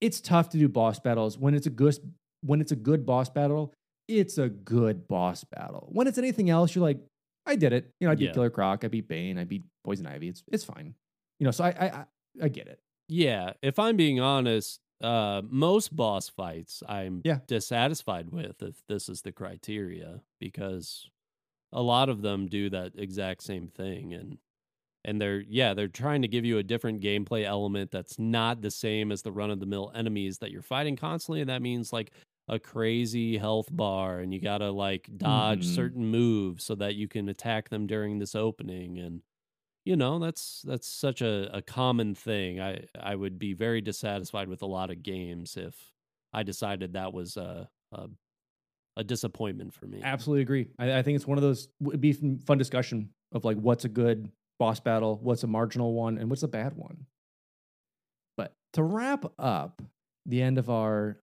it's 0.00 0.20
tough 0.20 0.48
to 0.50 0.58
do 0.58 0.68
boss 0.68 0.98
battles 0.98 1.38
when 1.38 1.54
it's 1.54 1.66
a 1.66 1.70
good 1.70 1.96
when 2.42 2.60
it's 2.60 2.72
a 2.72 2.76
good 2.76 3.04
boss 3.04 3.28
battle. 3.28 3.74
It's 4.18 4.38
a 4.38 4.48
good 4.48 5.06
boss 5.08 5.44
battle. 5.44 5.88
When 5.92 6.06
it's 6.06 6.18
anything 6.18 6.50
else, 6.50 6.74
you're 6.74 6.82
like, 6.82 6.98
I 7.46 7.56
did 7.56 7.72
it. 7.72 7.90
You 8.00 8.06
know, 8.06 8.12
I 8.12 8.14
beat 8.16 8.26
Yeah. 8.26 8.32
Killer 8.32 8.50
Croc, 8.50 8.84
I 8.84 8.88
beat 8.88 9.08
Bane, 9.08 9.38
I 9.38 9.44
beat 9.44 9.64
Poison 9.84 10.06
Ivy. 10.06 10.28
It's 10.28 10.42
it's 10.52 10.64
fine. 10.64 10.94
You 11.38 11.44
know, 11.46 11.50
so 11.50 11.64
I 11.64 11.68
I 11.70 11.86
I, 11.86 12.04
I 12.42 12.48
get 12.48 12.66
it. 12.68 12.80
Yeah, 13.08 13.54
if 13.62 13.78
I'm 13.78 13.96
being 13.96 14.20
honest, 14.20 14.80
uh, 15.02 15.42
most 15.48 15.94
boss 15.96 16.28
fights 16.28 16.82
I'm 16.88 17.22
Yeah. 17.24 17.38
dissatisfied 17.46 18.30
with 18.30 18.62
if 18.62 18.82
this 18.88 19.08
is 19.08 19.22
the 19.22 19.32
criteria 19.32 20.22
because 20.38 21.08
a 21.72 21.82
lot 21.82 22.08
of 22.08 22.22
them 22.22 22.46
do 22.48 22.68
that 22.70 22.92
exact 22.98 23.42
same 23.42 23.68
thing 23.68 24.12
and 24.12 24.38
and 25.04 25.20
they're 25.20 25.40
yeah 25.40 25.72
they're 25.74 25.88
trying 25.88 26.22
to 26.22 26.28
give 26.28 26.44
you 26.44 26.58
a 26.58 26.62
different 26.62 27.00
gameplay 27.02 27.44
element 27.44 27.90
that's 27.90 28.18
not 28.18 28.60
the 28.60 28.70
same 28.70 29.10
as 29.10 29.22
the 29.22 29.32
run 29.32 29.50
of 29.50 29.60
the 29.60 29.66
mill 29.66 29.90
enemies 29.94 30.38
that 30.38 30.50
you're 30.50 30.62
fighting 30.62 30.96
constantly 30.96 31.40
and 31.40 31.48
that 31.50 31.62
means 31.62 31.92
like 31.92 32.12
a 32.50 32.60
crazy 32.60 33.38
health 33.38 33.68
bar 33.72 34.20
and 34.20 34.34
you 34.34 34.40
gotta 34.40 34.70
like 34.72 35.10
dodge 35.18 35.64
Mhm. 35.64 35.74
certain 35.74 36.06
moves 36.06 36.64
so 36.64 36.74
that 36.76 36.96
you 36.96 37.08
can 37.08 37.30
attack 37.30 37.70
them 37.70 37.86
during 37.88 38.18
this 38.20 38.34
opening 38.36 38.98
and 38.98 39.22
you 39.84 39.96
know 39.96 40.18
that's 40.18 40.62
that's 40.62 40.88
such 40.88 41.22
a, 41.22 41.50
a 41.56 41.62
common 41.62 42.14
thing 42.14 42.60
i 42.60 42.84
i 43.00 43.14
would 43.14 43.38
be 43.38 43.54
very 43.54 43.80
dissatisfied 43.80 44.48
with 44.48 44.62
a 44.62 44.66
lot 44.66 44.90
of 44.90 45.02
games 45.02 45.56
if 45.56 45.92
i 46.32 46.42
decided 46.42 46.94
that 46.94 47.12
was 47.12 47.36
a 47.36 47.70
a, 47.92 48.08
a 48.96 49.04
disappointment 49.04 49.74
for 49.74 49.86
me 49.86 50.02
Absolutely 50.04 50.42
agree. 50.42 50.68
I, 50.78 50.98
I 50.98 51.02
think 51.02 51.16
it's 51.16 51.26
one 51.26 51.36
of 51.36 51.42
those 51.42 51.68
would 51.80 52.00
be 52.00 52.12
fun 52.12 52.56
discussion 52.58 53.10
of 53.32 53.44
like 53.44 53.58
what's 53.58 53.84
a 53.84 53.88
good 53.88 54.30
boss 54.58 54.80
battle, 54.80 55.18
what's 55.22 55.42
a 55.42 55.46
marginal 55.46 55.92
one, 55.92 56.16
and 56.18 56.30
what's 56.30 56.42
a 56.42 56.48
bad 56.48 56.74
one. 56.74 57.06
But 58.36 58.56
to 58.74 58.82
wrap 58.82 59.24
up 59.38 59.82
the 60.26 60.42
end 60.42 60.58
of 60.58 60.70
our 60.70 61.22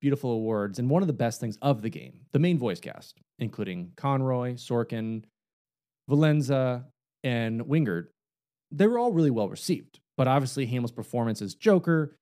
beautiful 0.00 0.32
awards 0.32 0.78
and 0.78 0.90
one 0.90 1.02
of 1.02 1.06
the 1.06 1.12
best 1.12 1.40
things 1.40 1.56
of 1.62 1.82
the 1.82 1.90
game, 1.90 2.20
the 2.32 2.38
main 2.38 2.58
voice 2.58 2.80
cast, 2.80 3.20
including 3.38 3.92
Conroy, 3.96 4.54
Sorkin, 4.54 5.24
Valenza, 6.10 6.84
and 7.22 7.62
Wingert, 7.62 8.08
they 8.70 8.86
were 8.86 8.98
all 8.98 9.12
really 9.12 9.30
well 9.30 9.48
received. 9.48 10.00
But 10.16 10.28
obviously, 10.28 10.66
Hamill's 10.66 10.92
performance 10.92 11.40
as 11.40 11.54
Joker 11.54 12.16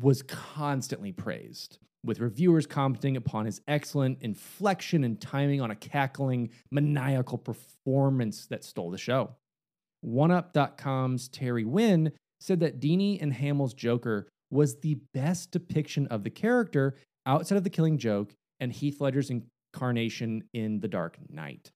was 0.00 0.22
constantly 0.22 1.12
praised, 1.12 1.78
with 2.04 2.20
reviewers 2.20 2.66
commenting 2.66 3.16
upon 3.16 3.46
his 3.46 3.60
excellent 3.66 4.18
inflection 4.20 5.04
and 5.04 5.20
timing 5.20 5.60
on 5.60 5.70
a 5.70 5.76
cackling, 5.76 6.50
maniacal 6.70 7.38
performance 7.38 8.46
that 8.46 8.64
stole 8.64 8.90
the 8.90 8.98
show. 8.98 9.36
OneUp.com's 10.04 11.28
Terry 11.28 11.64
Wynn 11.64 12.12
said 12.40 12.60
that 12.60 12.80
Dini 12.80 13.20
and 13.22 13.32
Hamill's 13.32 13.74
Joker 13.74 14.28
was 14.54 14.76
the 14.80 14.94
best 15.12 15.50
depiction 15.50 16.06
of 16.06 16.22
the 16.22 16.30
character 16.30 16.94
outside 17.26 17.56
of 17.58 17.64
the 17.64 17.70
killing 17.70 17.98
joke 17.98 18.32
and 18.60 18.72
Heath 18.72 19.00
Ledger's 19.00 19.30
incarnation 19.30 20.44
in 20.54 20.78
The 20.80 20.88
Dark 20.88 21.18
Knight. 21.28 21.72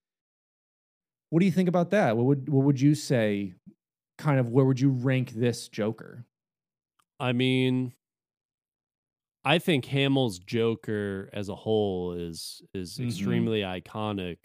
What 1.30 1.40
do 1.40 1.46
you 1.46 1.52
think 1.52 1.68
about 1.68 1.90
that? 1.90 2.16
What 2.16 2.24
would 2.26 2.48
what 2.48 2.64
would 2.64 2.80
you 2.80 2.94
say 2.94 3.54
kind 4.16 4.38
of 4.40 4.48
where 4.50 4.64
would 4.64 4.80
you 4.80 4.90
rank 4.90 5.32
this 5.32 5.68
Joker? 5.68 6.24
i 7.20 7.32
mean 7.32 7.92
i 9.44 9.58
think 9.58 9.84
hamill's 9.86 10.38
joker 10.38 11.28
as 11.32 11.48
a 11.48 11.54
whole 11.56 12.12
is 12.12 12.62
is 12.72 12.96
Mhm. 12.96 13.06
extremely 13.08 13.60
iconic 13.62 14.38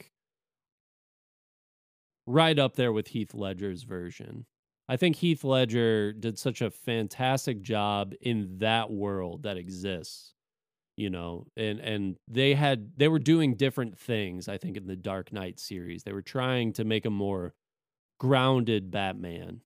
right 2.26 2.58
up 2.58 2.76
there 2.76 2.92
with 2.92 3.10
heath 3.10 3.34
ledger's 3.36 3.84
version 3.84 4.46
i 4.90 4.98
think 4.98 5.16
heath 5.16 5.44
ledger 5.44 6.14
did 6.14 6.38
such 6.38 6.62
a 6.62 6.72
fantastic 6.72 7.62
job 7.62 8.14
in 8.22 8.58
that 8.60 8.92
world 8.92 9.44
that 9.44 9.58
exists 9.58 10.34
you 10.96 11.10
know 11.10 11.48
and 11.58 11.80
and 11.80 12.18
they 12.28 12.54
had 12.54 12.92
they 12.98 13.08
were 13.08 13.20
doing 13.20 13.56
different 13.56 13.98
things 13.98 14.48
i 14.48 14.58
think 14.58 14.78
in 14.78 14.88
the 14.88 14.96
dark 14.96 15.34
knight 15.34 15.60
series. 15.60 16.04
They 16.04 16.14
were 16.14 16.22
trying 16.22 16.74
to 16.74 16.84
make 16.84 17.06
a 17.06 17.10
more 17.10 17.54
grounded 18.20 18.92
batman. 18.92 19.62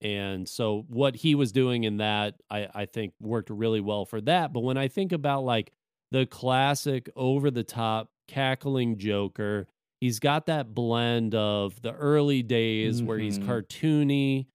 And 0.00 0.48
so 0.48 0.84
what 0.88 1.16
he 1.16 1.34
was 1.34 1.52
doing 1.52 1.84
in 1.84 1.98
that 1.98 2.36
i 2.50 2.68
i 2.74 2.86
think 2.86 3.14
worked 3.20 3.50
really 3.50 3.80
well 3.80 4.04
for 4.04 4.20
that. 4.22 4.52
But 4.52 4.60
when 4.60 4.78
i 4.78 4.88
think 4.88 5.12
about 5.12 5.44
like 5.44 5.72
the 6.10 6.26
classic 6.26 7.10
over 7.16 7.50
the 7.50 7.64
top 7.64 8.10
cackling 8.28 8.98
joker 8.98 9.66
he's 10.02 10.18
got 10.20 10.46
that 10.46 10.74
blend 10.74 11.34
of 11.36 11.80
the 11.82 11.94
early 11.94 12.42
days 12.42 13.04
where 13.04 13.18
he's 13.20 13.38
Mhm. 13.38 13.46
cartoony 13.46 14.48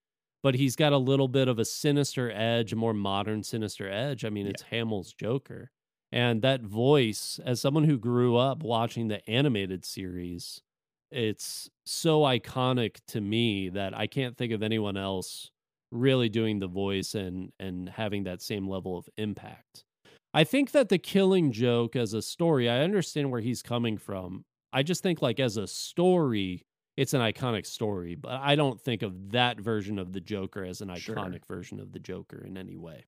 but 0.43 0.55
he's 0.55 0.75
got 0.77 0.93
a 0.93 0.97
little 0.99 1.29
bit 1.29 1.47
of 1.47 1.59
a 1.59 1.65
sinister 1.65 2.31
edge 2.31 2.73
a 2.73 2.75
more 2.75 2.93
modern 2.93 3.43
sinister 3.43 3.89
edge. 3.89 4.25
I 4.25 4.29
mean 4.29 4.47
it's 4.47 4.63
hamill's 4.63 5.13
joker. 5.13 5.71
And 6.11 6.41
that 6.43 6.61
voice 6.61 7.39
as 7.45 7.61
someone 7.61 7.85
who 7.85 7.97
grew 7.97 8.37
up 8.37 8.63
watching 8.63 9.07
the 9.09 9.27
animated 9.29 9.85
series 9.85 10.61
it's 11.11 11.69
so 11.85 12.21
iconic 12.21 12.97
to 13.07 13.21
me 13.21 13.69
that 13.69 13.93
i 13.97 14.07
can't 14.07 14.35
think 14.37 14.51
of 14.53 14.61
anyone 14.61 14.97
else 14.97 15.51
really 15.91 16.29
doing 16.29 16.59
the 16.59 16.67
voice 16.67 17.15
and 17.15 17.51
and 17.59 17.89
having 17.89 18.23
that 18.25 18.41
same 18.41 18.67
level 18.69 18.97
of 18.97 19.09
impact. 19.17 19.85
I 20.33 20.43
think 20.43 20.71
that 20.71 20.89
the 20.89 20.97
killing 20.99 21.51
joke 21.53 21.95
as 21.95 22.13
a 22.13 22.21
story 22.21 22.69
i 22.69 22.81
understand 22.81 23.31
where 23.31 23.41
he's 23.41 23.61
coming 23.63 23.97
from 23.97 24.43
i 24.73 24.83
just 24.83 25.03
think 25.03 25.21
like 25.21 25.39
as 25.39 25.57
a 25.57 25.67
story 25.67 26.65
it's 26.97 27.13
an 27.13 27.21
iconic 27.21 27.65
story 27.65 28.15
but 28.15 28.33
i 28.41 28.55
don't 28.55 28.79
think 28.81 29.01
of 29.01 29.31
that 29.31 29.59
version 29.59 29.99
of 29.99 30.13
the 30.13 30.19
joker 30.21 30.63
as 30.63 30.81
an 30.81 30.93
Sure. 30.95 31.15
iconic 31.15 31.45
version 31.47 31.79
of 31.79 31.91
the 31.91 31.99
joker 31.99 32.43
in 32.45 32.57
any 32.57 32.75
way 32.77 33.05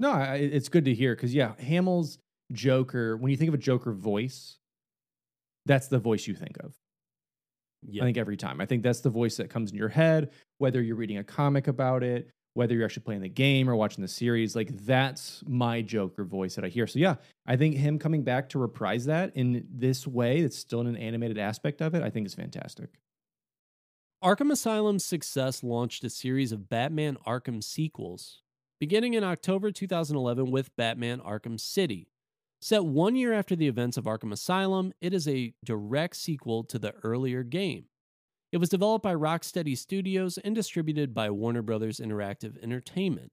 No, 0.00 0.10
I, 0.10 0.36
it's 0.36 0.68
good 0.68 0.84
to 0.86 0.94
hear 0.94 1.14
because 1.14 1.32
yeah, 1.34 1.54
Hamill's 1.60 2.18
Joker. 2.52 3.16
When 3.16 3.30
you 3.30 3.36
think 3.36 3.48
of 3.48 3.54
a 3.54 3.58
Joker 3.70 3.92
voice, 3.92 4.58
that's 5.64 5.86
the 5.88 5.98
voice 6.00 6.26
you 6.26 6.34
think 6.34 6.56
of. 6.58 6.74
yeah 7.86 8.02
I 8.02 8.06
think 8.06 8.16
every 8.18 8.36
time. 8.36 8.60
I 8.60 8.66
think 8.66 8.82
that's 8.82 9.00
the 9.00 9.10
voice 9.10 9.36
that 9.36 9.48
comes 9.48 9.70
in 9.70 9.76
your 9.76 9.88
head, 9.88 10.30
whether 10.58 10.82
you're 10.82 10.96
reading 10.96 11.18
a 11.18 11.24
comic 11.24 11.68
about 11.68 12.02
it, 12.02 12.28
whether 12.54 12.74
you're 12.74 12.84
actually 12.84 13.02
playing 13.02 13.22
the 13.22 13.28
game 13.28 13.68
or 13.68 13.76
watching 13.76 14.02
the 14.02 14.08
series. 14.08 14.54
Like 14.54 14.76
that's 14.84 15.42
my 15.46 15.82
Joker 15.82 16.24
voice 16.24 16.54
that 16.54 16.64
I 16.64 16.68
hear. 16.68 16.86
So 16.86 16.98
yeah, 16.98 17.16
I 17.46 17.56
think 17.56 17.76
him 17.76 17.98
coming 17.98 18.22
back 18.22 18.48
to 18.50 18.58
reprise 18.58 19.06
that 19.06 19.34
in 19.36 19.66
this 19.70 20.06
way, 20.06 20.42
that's 20.42 20.58
still 20.58 20.80
in 20.80 20.86
an 20.86 20.96
animated 20.96 21.38
aspect 21.38 21.80
of 21.80 21.94
it, 21.94 22.02
I 22.02 22.10
think 22.10 22.26
is 22.26 22.34
fantastic. 22.34 22.90
Arkham 24.22 24.52
Asylum's 24.52 25.04
success 25.04 25.64
launched 25.64 26.04
a 26.04 26.10
series 26.10 26.52
of 26.52 26.68
Batman 26.68 27.16
Arkham 27.26 27.62
sequels, 27.62 28.42
beginning 28.78 29.14
in 29.14 29.24
October 29.24 29.72
2011 29.72 30.50
with 30.50 30.76
Batman 30.76 31.18
Arkham 31.18 31.58
City. 31.58 32.08
Set 32.60 32.84
one 32.84 33.16
year 33.16 33.32
after 33.32 33.56
the 33.56 33.66
events 33.66 33.96
of 33.96 34.04
Arkham 34.04 34.30
Asylum, 34.30 34.92
it 35.00 35.12
is 35.12 35.26
a 35.26 35.52
direct 35.64 36.14
sequel 36.14 36.62
to 36.62 36.78
the 36.78 36.94
earlier 37.02 37.42
game. 37.42 37.86
It 38.52 38.58
was 38.58 38.68
developed 38.68 39.02
by 39.02 39.14
Rocksteady 39.14 39.78
Studios 39.78 40.36
and 40.36 40.54
distributed 40.54 41.14
by 41.14 41.30
Warner 41.30 41.62
Brothers 41.62 42.00
Interactive 42.00 42.62
Entertainment. 42.62 43.32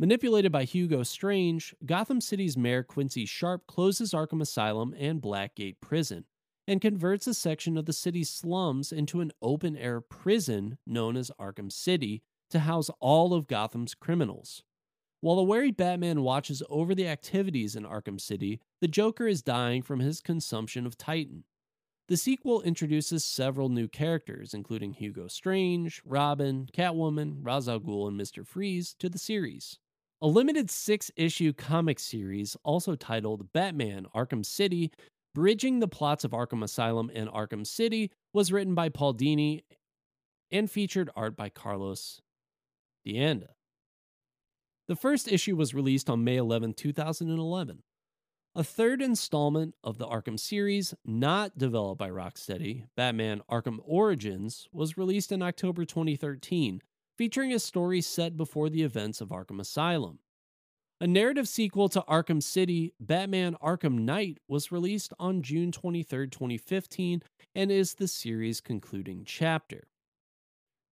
Manipulated 0.00 0.50
by 0.50 0.64
Hugo 0.64 1.02
Strange, 1.02 1.74
Gotham 1.84 2.22
City's 2.22 2.56
Mayor 2.56 2.82
Quincy 2.82 3.26
Sharp 3.26 3.66
closes 3.66 4.14
Arkham 4.14 4.40
Asylum 4.40 4.94
and 4.98 5.20
Blackgate 5.20 5.82
Prison 5.82 6.24
and 6.66 6.80
converts 6.80 7.26
a 7.26 7.34
section 7.34 7.76
of 7.76 7.84
the 7.84 7.92
city's 7.92 8.30
slums 8.30 8.90
into 8.90 9.20
an 9.20 9.32
open 9.42 9.76
air 9.76 10.00
prison 10.00 10.78
known 10.86 11.18
as 11.18 11.30
Arkham 11.38 11.70
City 11.70 12.22
to 12.48 12.60
house 12.60 12.88
all 13.00 13.34
of 13.34 13.46
Gotham's 13.46 13.94
criminals. 13.94 14.62
While 15.20 15.36
the 15.36 15.42
wary 15.42 15.72
Batman 15.72 16.22
watches 16.22 16.62
over 16.70 16.94
the 16.94 17.06
activities 17.06 17.76
in 17.76 17.84
Arkham 17.84 18.18
City, 18.18 18.60
the 18.80 18.88
Joker 18.88 19.28
is 19.28 19.42
dying 19.42 19.82
from 19.82 20.00
his 20.00 20.22
consumption 20.22 20.86
of 20.86 20.96
Titan. 20.96 21.44
The 22.12 22.18
sequel 22.18 22.60
introduces 22.60 23.24
several 23.24 23.70
new 23.70 23.88
characters, 23.88 24.52
including 24.52 24.92
Hugo 24.92 25.28
Strange, 25.28 26.02
Robin, 26.04 26.68
Catwoman, 26.70 27.38
Ra's 27.40 27.70
al 27.70 27.80
Ghul, 27.80 28.06
and 28.06 28.20
Mr. 28.20 28.46
Freeze, 28.46 28.94
to 28.98 29.08
the 29.08 29.16
series. 29.16 29.78
A 30.20 30.26
limited 30.26 30.70
six 30.70 31.10
issue 31.16 31.54
comic 31.54 31.98
series, 31.98 32.54
also 32.64 32.96
titled 32.96 33.50
Batman 33.54 34.04
Arkham 34.14 34.44
City, 34.44 34.92
bridging 35.34 35.80
the 35.80 35.88
plots 35.88 36.22
of 36.22 36.32
Arkham 36.32 36.62
Asylum 36.62 37.10
and 37.14 37.30
Arkham 37.30 37.66
City, 37.66 38.10
was 38.34 38.52
written 38.52 38.74
by 38.74 38.90
Paul 38.90 39.14
Dini 39.14 39.62
and 40.50 40.70
featured 40.70 41.08
art 41.16 41.34
by 41.34 41.48
Carlos 41.48 42.20
D'Anda. 43.06 43.54
The 44.86 44.96
first 44.96 45.32
issue 45.32 45.56
was 45.56 45.72
released 45.72 46.10
on 46.10 46.24
May 46.24 46.36
11, 46.36 46.74
2011. 46.74 47.82
A 48.54 48.62
third 48.62 49.00
installment 49.00 49.74
of 49.82 49.96
the 49.96 50.06
Arkham 50.06 50.38
series, 50.38 50.92
not 51.06 51.56
developed 51.56 51.98
by 51.98 52.10
Rocksteady, 52.10 52.84
Batman 52.94 53.40
Arkham 53.50 53.78
Origins, 53.82 54.68
was 54.70 54.98
released 54.98 55.32
in 55.32 55.40
October 55.40 55.86
2013, 55.86 56.82
featuring 57.16 57.54
a 57.54 57.58
story 57.58 58.02
set 58.02 58.36
before 58.36 58.68
the 58.68 58.82
events 58.82 59.22
of 59.22 59.30
Arkham 59.30 59.58
Asylum. 59.58 60.18
A 61.00 61.06
narrative 61.06 61.48
sequel 61.48 61.88
to 61.88 62.02
Arkham 62.02 62.42
City, 62.42 62.92
Batman 63.00 63.56
Arkham 63.62 64.00
Knight, 64.00 64.36
was 64.46 64.70
released 64.70 65.14
on 65.18 65.40
June 65.40 65.72
23, 65.72 66.28
2015, 66.28 67.22
and 67.54 67.72
is 67.72 67.94
the 67.94 68.06
series' 68.06 68.60
concluding 68.60 69.22
chapter. 69.24 69.88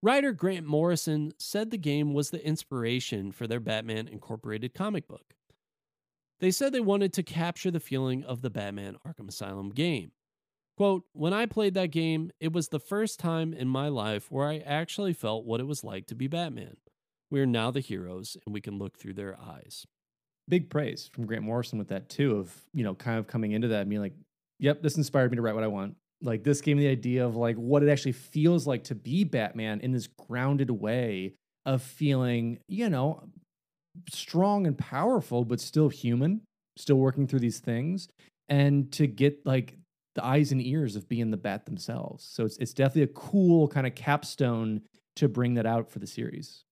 Writer 0.02 0.32
Grant 0.32 0.64
Morrison 0.64 1.34
said 1.36 1.70
the 1.70 1.76
game 1.76 2.14
was 2.14 2.30
the 2.30 2.42
inspiration 2.42 3.32
for 3.32 3.46
their 3.46 3.60
Batman 3.60 4.08
Incorporated 4.08 4.72
comic 4.72 5.06
book. 5.06 5.34
They 6.40 6.50
said 6.50 6.72
they 6.72 6.80
wanted 6.80 7.12
to 7.14 7.22
capture 7.22 7.70
the 7.70 7.80
feeling 7.80 8.24
of 8.24 8.40
the 8.40 8.50
Batman 8.50 8.96
Arkham 9.06 9.28
Asylum 9.28 9.70
game. 9.70 10.12
Quote, 10.78 11.04
when 11.12 11.34
I 11.34 11.44
played 11.44 11.74
that 11.74 11.90
game, 11.90 12.30
it 12.40 12.54
was 12.54 12.68
the 12.68 12.80
first 12.80 13.20
time 13.20 13.52
in 13.52 13.68
my 13.68 13.88
life 13.88 14.30
where 14.30 14.48
I 14.48 14.58
actually 14.58 15.12
felt 15.12 15.44
what 15.44 15.60
it 15.60 15.66
was 15.66 15.84
like 15.84 16.06
to 16.06 16.14
be 16.14 16.26
Batman. 16.26 16.78
We 17.30 17.40
are 17.40 17.46
now 17.46 17.70
the 17.70 17.80
heroes 17.80 18.38
and 18.46 18.54
we 18.54 18.62
can 18.62 18.78
look 18.78 18.98
through 18.98 19.12
their 19.12 19.38
eyes. 19.38 19.86
Big 20.48 20.70
praise 20.70 21.10
from 21.12 21.26
Grant 21.26 21.44
Morrison 21.44 21.78
with 21.78 21.88
that 21.88 22.08
too, 22.08 22.38
of 22.38 22.54
you 22.72 22.82
know, 22.82 22.94
kind 22.94 23.18
of 23.18 23.26
coming 23.26 23.52
into 23.52 23.68
that 23.68 23.82
and 23.82 23.90
being 23.90 24.00
like, 24.00 24.14
Yep, 24.60 24.82
this 24.82 24.96
inspired 24.96 25.30
me 25.30 25.36
to 25.36 25.42
write 25.42 25.54
what 25.54 25.64
I 25.64 25.68
want. 25.68 25.96
Like 26.22 26.42
this 26.42 26.62
gave 26.62 26.76
me 26.76 26.84
the 26.84 26.90
idea 26.90 27.26
of 27.26 27.36
like 27.36 27.56
what 27.56 27.82
it 27.82 27.90
actually 27.90 28.12
feels 28.12 28.66
like 28.66 28.84
to 28.84 28.94
be 28.94 29.24
Batman 29.24 29.80
in 29.80 29.92
this 29.92 30.06
grounded 30.06 30.70
way 30.70 31.34
of 31.66 31.82
feeling, 31.82 32.58
you 32.68 32.88
know, 32.88 33.22
strong 34.10 34.66
and 34.66 34.76
powerful, 34.76 35.44
but 35.44 35.60
still 35.60 35.88
human, 35.88 36.42
still 36.76 36.96
working 36.96 37.26
through 37.26 37.40
these 37.40 37.60
things. 37.60 38.08
And 38.48 38.90
to 38.92 39.06
get 39.06 39.44
like 39.46 39.78
the 40.14 40.24
eyes 40.24 40.52
and 40.52 40.60
ears 40.60 40.96
of 40.96 41.08
being 41.08 41.30
the 41.30 41.36
bat 41.36 41.66
themselves. 41.66 42.24
So 42.24 42.44
it's 42.44 42.56
it's 42.58 42.74
definitely 42.74 43.02
a 43.02 43.06
cool 43.08 43.68
kind 43.68 43.86
of 43.86 43.94
capstone 43.94 44.82
to 45.16 45.28
bring 45.28 45.54
that 45.54 45.66
out 45.66 45.90
for 45.90 45.98
the 46.00 46.06
series. 46.06 46.64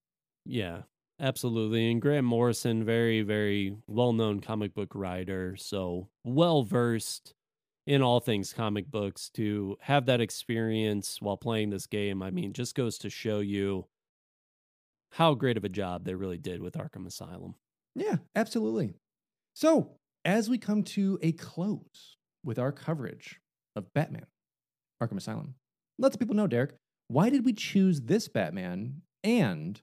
Yeah, 0.45 0.83
absolutely. 1.21 1.91
And 1.91 2.01
Graham 2.01 2.25
Morrison, 2.25 2.85
very, 2.85 3.23
very 3.23 3.77
well 3.87 4.13
known 4.13 4.41
comic 4.41 4.75
book 4.75 4.95
writer. 4.95 5.57
So 5.57 6.09
well 6.25 6.63
versed 6.63 7.35
in 7.87 8.03
all 8.03 8.21
things 8.21 8.53
comic 8.53 8.91
books 8.91 9.31
to 9.31 9.77
have 9.81 10.07
that 10.07 10.21
experience 10.21 11.21
while 11.21 11.37
playing 11.37 11.71
this 11.71 11.87
game. 11.87 12.23
I 12.23 12.31
mean, 12.31 12.53
just 12.53 12.75
goes 12.75 12.99
to 12.99 13.11
show 13.11 13.41
you 13.41 13.87
how 15.13 15.35
great 15.35 15.57
of 15.57 15.65
a 15.65 15.69
job 15.69 16.05
they 16.05 16.15
really 16.15 16.39
did 16.39 16.61
with 16.61 16.75
Arkham 16.75 17.07
Asylum. 17.07 17.55
Yeah, 17.95 18.17
absolutely. 18.37 18.95
So, 19.55 19.97
as 20.25 20.49
we 20.49 20.59
come 20.59 20.83
to 20.85 21.19
a 21.23 21.33
close 21.33 22.17
with 22.45 22.59
our 22.59 22.73
coverage 22.73 23.41
of 23.75 23.93
Batman 23.95 24.27
Arkham 25.03 25.17
Asylum, 25.17 25.55
let 25.99 26.13
the 26.13 26.19
people 26.19 26.37
know, 26.37 26.47
Derek, 26.47 26.75
why 27.09 27.31
did 27.31 27.45
we 27.45 27.53
choose 27.53 28.03
this 28.03 28.29
Batman 28.29 29.03
and 29.25 29.81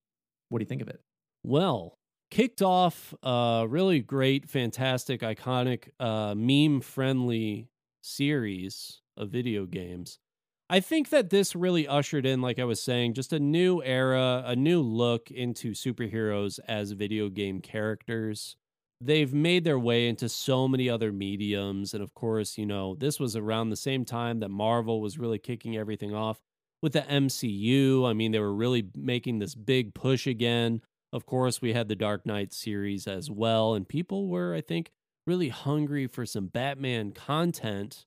what 0.50 0.60
do 0.60 0.64
you 0.64 0.68
think 0.68 0.82
of 0.82 0.88
it? 0.88 1.02
Well, 1.44 1.98
kicked 2.32 2.62
off 2.62 3.14
a 3.24 3.66
really 3.68 4.00
great, 4.00 4.48
fantastic, 4.48 5.22
iconic, 5.22 5.90
uh, 6.00 6.36
meme 6.36 6.82
friendly 6.82 7.68
series 8.02 9.02
of 9.18 9.30
video 9.30 9.66
games. 9.66 10.20
I 10.68 10.80
think 10.80 11.10
that 11.10 11.30
this 11.30 11.56
really 11.56 11.88
ushered 11.88 12.26
in, 12.26 12.42
like 12.42 12.58
I 12.58 12.64
was 12.64 12.82
saying, 12.82 13.14
just 13.14 13.32
a 13.32 13.40
new 13.40 13.84
era, 13.84 14.44
a 14.46 14.56
new 14.56 14.82
look 14.82 15.30
into 15.30 15.74
superheroes 15.74 16.60
as 16.68 16.92
video 16.92 17.30
game 17.30 17.62
characters. 17.62 18.56
They've 19.00 19.34
made 19.34 19.64
their 19.64 19.78
way 19.78 20.08
into 20.08 20.28
so 20.28 20.68
many 20.68 20.90
other 20.90 21.12
mediums. 21.12 21.94
And 21.94 22.02
of 22.02 22.16
course, 22.16 22.58
you 22.58 22.66
know, 22.66 22.96
this 22.96 23.20
was 23.20 23.36
around 23.36 23.70
the 23.70 23.76
same 23.76 24.06
time 24.06 24.40
that 24.40 24.50
Marvel 24.50 25.02
was 25.02 25.20
really 25.20 25.38
kicking 25.38 25.78
everything 25.78 26.16
off 26.16 26.42
with 26.82 26.94
the 26.94 27.02
MCU. 27.02 28.10
I 28.10 28.14
mean, 28.14 28.32
they 28.32 28.40
were 28.40 28.54
really 28.54 28.88
making 28.96 29.38
this 29.38 29.54
big 29.54 29.94
push 29.94 30.26
again. 30.26 30.82
Of 31.14 31.28
course, 31.28 31.62
we 31.62 31.74
had 31.74 31.90
the 31.90 31.96
Dark 31.96 32.26
Knight 32.26 32.54
series 32.54 33.06
as 33.06 33.30
well. 33.30 33.76
And 33.76 33.88
people 33.88 34.30
were, 34.30 34.56
I 34.56 34.62
think, 34.62 34.92
really 35.28 35.50
hungry 35.50 36.08
for 36.08 36.26
some 36.26 36.48
Batman 36.48 37.12
content 37.12 38.06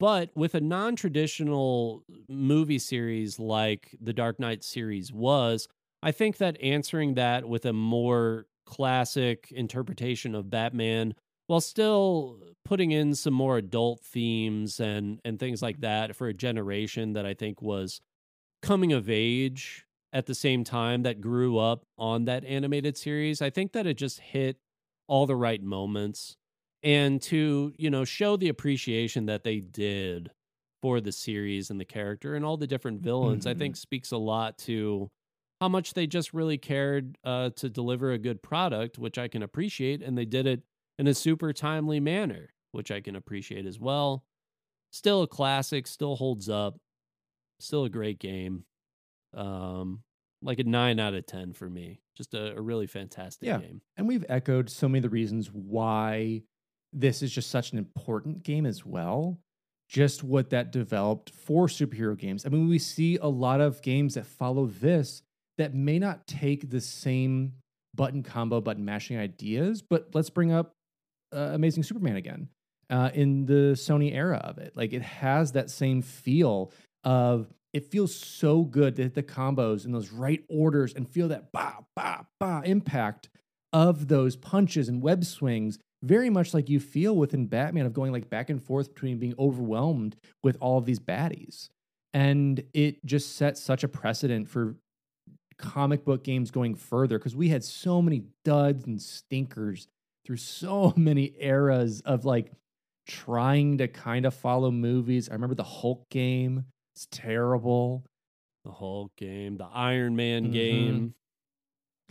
but 0.00 0.30
with 0.34 0.54
a 0.54 0.60
non 0.60 0.96
traditional 0.96 2.02
movie 2.28 2.78
series 2.78 3.38
like 3.38 3.94
the 4.00 4.14
Dark 4.14 4.40
Knight 4.40 4.64
series 4.64 5.12
was, 5.12 5.68
I 6.02 6.10
think 6.10 6.38
that 6.38 6.60
answering 6.60 7.14
that 7.14 7.46
with 7.48 7.66
a 7.66 7.74
more 7.74 8.46
classic 8.64 9.52
interpretation 9.52 10.34
of 10.34 10.50
Batman 10.50 11.14
while 11.48 11.60
still 11.60 12.38
putting 12.64 12.92
in 12.92 13.14
some 13.14 13.34
more 13.34 13.58
adult 13.58 14.00
themes 14.00 14.80
and 14.80 15.20
and 15.24 15.38
things 15.38 15.60
like 15.60 15.80
that 15.82 16.16
for 16.16 16.28
a 16.28 16.34
generation 16.34 17.12
that 17.12 17.26
I 17.26 17.34
think 17.34 17.60
was 17.60 18.00
coming 18.62 18.92
of 18.92 19.10
age 19.10 19.84
at 20.12 20.26
the 20.26 20.34
same 20.34 20.64
time 20.64 21.02
that 21.02 21.20
grew 21.20 21.58
up 21.58 21.84
on 21.98 22.24
that 22.24 22.44
animated 22.44 22.96
series. 22.96 23.42
I 23.42 23.50
think 23.50 23.72
that 23.72 23.86
it 23.86 23.94
just 23.98 24.20
hit 24.20 24.56
all 25.08 25.26
the 25.26 25.36
right 25.36 25.62
moments 25.62 26.36
and 26.82 27.20
to 27.20 27.72
you 27.76 27.90
know 27.90 28.04
show 28.04 28.36
the 28.36 28.48
appreciation 28.48 29.26
that 29.26 29.44
they 29.44 29.60
did 29.60 30.30
for 30.82 31.00
the 31.00 31.12
series 31.12 31.70
and 31.70 31.78
the 31.78 31.84
character 31.84 32.34
and 32.34 32.44
all 32.44 32.56
the 32.56 32.66
different 32.66 33.02
villains 33.02 33.44
mm-hmm. 33.44 33.56
i 33.56 33.58
think 33.58 33.76
speaks 33.76 34.12
a 34.12 34.16
lot 34.16 34.56
to 34.58 35.10
how 35.60 35.68
much 35.68 35.92
they 35.92 36.06
just 36.06 36.32
really 36.32 36.56
cared 36.56 37.18
uh, 37.22 37.50
to 37.50 37.68
deliver 37.68 38.12
a 38.12 38.18
good 38.18 38.42
product 38.42 38.98
which 38.98 39.18
i 39.18 39.28
can 39.28 39.42
appreciate 39.42 40.02
and 40.02 40.16
they 40.16 40.24
did 40.24 40.46
it 40.46 40.62
in 40.98 41.06
a 41.06 41.14
super 41.14 41.52
timely 41.52 42.00
manner 42.00 42.50
which 42.72 42.90
i 42.90 43.00
can 43.00 43.16
appreciate 43.16 43.66
as 43.66 43.78
well 43.78 44.24
still 44.90 45.22
a 45.22 45.28
classic 45.28 45.86
still 45.86 46.16
holds 46.16 46.48
up 46.48 46.78
still 47.58 47.84
a 47.84 47.90
great 47.90 48.18
game 48.18 48.64
um 49.34 50.02
like 50.42 50.58
a 50.58 50.64
9 50.64 50.98
out 50.98 51.12
of 51.12 51.26
10 51.26 51.52
for 51.52 51.68
me 51.68 52.00
just 52.16 52.32
a, 52.32 52.56
a 52.56 52.60
really 52.60 52.86
fantastic 52.86 53.46
yeah. 53.46 53.58
game 53.58 53.82
and 53.98 54.08
we've 54.08 54.24
echoed 54.30 54.70
so 54.70 54.88
many 54.88 54.98
of 54.98 55.02
the 55.02 55.10
reasons 55.10 55.50
why 55.52 56.42
this 56.92 57.22
is 57.22 57.32
just 57.32 57.50
such 57.50 57.72
an 57.72 57.78
important 57.78 58.42
game 58.42 58.66
as 58.66 58.84
well. 58.84 59.38
Just 59.88 60.22
what 60.22 60.50
that 60.50 60.70
developed 60.70 61.30
for 61.30 61.66
superhero 61.66 62.16
games. 62.16 62.46
I 62.46 62.48
mean, 62.48 62.68
we 62.68 62.78
see 62.78 63.16
a 63.16 63.26
lot 63.26 63.60
of 63.60 63.82
games 63.82 64.14
that 64.14 64.26
follow 64.26 64.66
this 64.66 65.22
that 65.58 65.74
may 65.74 65.98
not 65.98 66.26
take 66.26 66.70
the 66.70 66.80
same 66.80 67.54
button 67.94 68.22
combo, 68.22 68.60
button 68.60 68.84
mashing 68.84 69.18
ideas, 69.18 69.82
but 69.82 70.08
let's 70.14 70.30
bring 70.30 70.52
up 70.52 70.72
uh, 71.34 71.50
Amazing 71.54 71.82
Superman 71.82 72.16
again 72.16 72.48
uh, 72.88 73.10
in 73.14 73.46
the 73.46 73.74
Sony 73.74 74.14
era 74.14 74.38
of 74.38 74.58
it. 74.58 74.76
Like 74.76 74.92
it 74.92 75.02
has 75.02 75.52
that 75.52 75.70
same 75.70 76.02
feel 76.02 76.72
of 77.04 77.52
it 77.72 77.90
feels 77.90 78.14
so 78.14 78.62
good 78.62 78.96
to 78.96 79.02
hit 79.02 79.14
the 79.14 79.22
combos 79.22 79.84
in 79.84 79.92
those 79.92 80.10
right 80.10 80.42
orders 80.48 80.92
and 80.92 81.08
feel 81.08 81.28
that 81.28 81.52
ba 81.52 81.84
ba 81.94 82.26
ba 82.38 82.62
impact 82.64 83.28
of 83.72 84.08
those 84.08 84.34
punches 84.36 84.88
and 84.88 85.02
web 85.02 85.24
swings 85.24 85.78
very 86.02 86.30
much 86.30 86.54
like 86.54 86.68
you 86.68 86.80
feel 86.80 87.14
within 87.14 87.46
Batman 87.46 87.86
of 87.86 87.92
going 87.92 88.12
like 88.12 88.30
back 88.30 88.50
and 88.50 88.62
forth 88.62 88.94
between 88.94 89.18
being 89.18 89.34
overwhelmed 89.38 90.16
with 90.42 90.56
all 90.60 90.78
of 90.78 90.86
these 90.86 90.98
baddies. 90.98 91.68
And 92.12 92.62
it 92.72 93.04
just 93.04 93.36
sets 93.36 93.60
such 93.60 93.84
a 93.84 93.88
precedent 93.88 94.48
for 94.48 94.76
comic 95.58 96.04
book 96.04 96.24
games 96.24 96.50
going 96.50 96.74
further 96.74 97.18
because 97.18 97.36
we 97.36 97.48
had 97.48 97.62
so 97.62 98.00
many 98.00 98.22
duds 98.44 98.86
and 98.86 99.00
stinkers 99.00 99.88
through 100.24 100.38
so 100.38 100.92
many 100.96 101.34
eras 101.38 102.00
of 102.04 102.24
like 102.24 102.50
trying 103.06 103.78
to 103.78 103.88
kind 103.88 104.24
of 104.24 104.34
follow 104.34 104.70
movies. 104.70 105.28
I 105.28 105.34
remember 105.34 105.54
the 105.54 105.64
Hulk 105.64 106.08
game. 106.10 106.64
It's 106.94 107.06
terrible. 107.10 108.04
The 108.64 108.72
Hulk 108.72 109.12
game, 109.16 109.56
the 109.56 109.68
Iron 109.72 110.16
Man 110.16 110.44
mm-hmm. 110.44 110.52
game. 110.52 111.14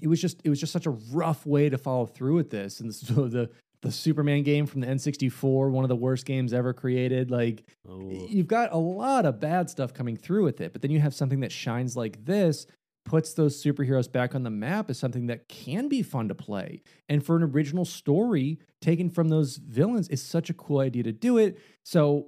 It 0.01 0.07
was 0.07 0.21
just 0.21 0.41
it 0.43 0.49
was 0.49 0.59
just 0.59 0.71
such 0.71 0.85
a 0.85 0.91
rough 0.91 1.45
way 1.45 1.69
to 1.69 1.77
follow 1.77 2.05
through 2.05 2.35
with 2.35 2.49
this. 2.49 2.79
And 2.79 2.93
so 2.93 3.27
the 3.27 3.49
the 3.81 3.91
Superman 3.91 4.43
game 4.43 4.65
from 4.65 4.81
the 4.81 4.87
N64, 4.87 5.71
one 5.71 5.85
of 5.85 5.89
the 5.89 5.95
worst 5.95 6.25
games 6.25 6.53
ever 6.53 6.73
created. 6.73 7.31
Like, 7.31 7.63
oh. 7.87 8.27
you've 8.29 8.47
got 8.47 8.73
a 8.73 8.77
lot 8.77 9.25
of 9.25 9.39
bad 9.39 9.69
stuff 9.69 9.93
coming 9.93 10.17
through 10.17 10.43
with 10.43 10.59
it, 10.59 10.73
but 10.73 10.81
then 10.81 10.91
you 10.91 10.99
have 10.99 11.13
something 11.13 11.39
that 11.41 11.51
shines 11.51 11.95
like 11.95 12.25
this, 12.25 12.67
puts 13.05 13.33
those 13.33 13.61
superheroes 13.61 14.11
back 14.11 14.35
on 14.35 14.43
the 14.43 14.49
map 14.49 14.89
as 14.89 14.99
something 14.99 15.27
that 15.27 15.47
can 15.47 15.87
be 15.87 16.01
fun 16.01 16.27
to 16.27 16.35
play. 16.35 16.81
And 17.07 17.25
for 17.25 17.37
an 17.37 17.43
original 17.43 17.85
story 17.85 18.59
taken 18.81 19.09
from 19.09 19.29
those 19.29 19.57
villains 19.57 20.09
is 20.09 20.21
such 20.21 20.49
a 20.49 20.53
cool 20.53 20.79
idea 20.79 21.03
to 21.03 21.13
do 21.13 21.37
it. 21.37 21.57
So, 21.83 22.27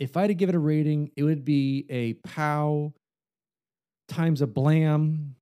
if 0.00 0.16
I 0.16 0.22
had 0.22 0.26
to 0.26 0.34
give 0.34 0.48
it 0.48 0.56
a 0.56 0.58
rating, 0.60 1.12
it 1.16 1.22
would 1.22 1.44
be 1.44 1.86
a 1.88 2.14
pow 2.28 2.92
times 4.08 4.42
a 4.42 4.46
blam 4.46 5.36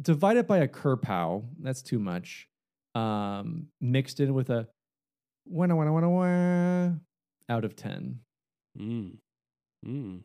divided 0.00 0.46
by 0.46 0.58
a 0.58 0.68
kerpow. 0.68 1.44
That's 1.58 1.82
too 1.82 1.98
much 1.98 2.48
um, 2.94 3.68
mixed 3.80 4.20
in 4.20 4.34
with 4.34 4.50
a 4.50 4.68
wanna 5.46 5.76
wanna 5.76 5.92
wanna 5.92 6.10
wanna 6.10 7.00
out 7.48 7.64
of 7.64 7.76
ten. 7.76 8.20
Mm. 8.78 9.18
Mm. 9.86 10.20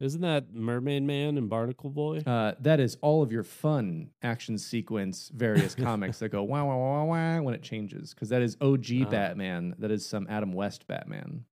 Isn't 0.00 0.20
that 0.20 0.54
Mermaid 0.54 1.02
Man 1.02 1.36
and 1.36 1.50
Barnacle 1.50 1.90
Boy? 1.90 2.18
Uh, 2.24 2.52
that 2.60 2.78
is 2.78 2.96
all 3.02 3.22
of 3.22 3.32
your 3.32 3.42
fun 3.42 4.10
action 4.22 4.56
sequence, 4.56 5.30
various 5.34 5.74
comics 5.74 6.20
that 6.20 6.28
go 6.28 6.44
wah 6.44 6.64
wah 6.64 6.76
wah 6.76 7.04
wah 7.04 7.40
when 7.40 7.54
it 7.54 7.62
changes, 7.62 8.14
because 8.14 8.28
that 8.28 8.40
is 8.40 8.56
OG 8.60 8.86
uh, 9.02 9.04
Batman. 9.10 9.74
That 9.78 9.90
is 9.90 10.06
some 10.06 10.26
Adam 10.30 10.52
West 10.52 10.86
Batman. 10.86 11.44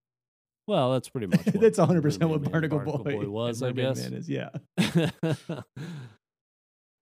Well, 0.68 0.93
that's 0.93 1.09
pretty 1.09 1.27
much. 1.27 1.44
that's 1.44 1.78
100 1.78 2.02
percent 2.02 2.28
what 2.31 2.43
Barnacle, 2.43 2.78
Barnacle 2.78 3.05
Boy, 3.05 3.24
Boy 3.24 3.28
was, 3.28 3.62
I 3.62 3.73
guess. 3.73 4.01
Man 4.01 4.14
is 4.14 4.28
yeah. 4.28 4.51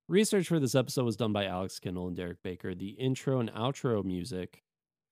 Research 0.08 0.48
for 0.48 0.60
this 0.60 0.74
episode 0.74 1.06
was 1.06 1.16
done 1.16 1.32
by 1.32 1.46
Alex 1.46 1.78
Kendall 1.78 2.08
and 2.08 2.14
Derek 2.16 2.42
Baker. 2.42 2.74
The 2.74 2.90
intro 2.90 3.40
and 3.40 3.50
outro 3.54 4.04
music 4.04 4.62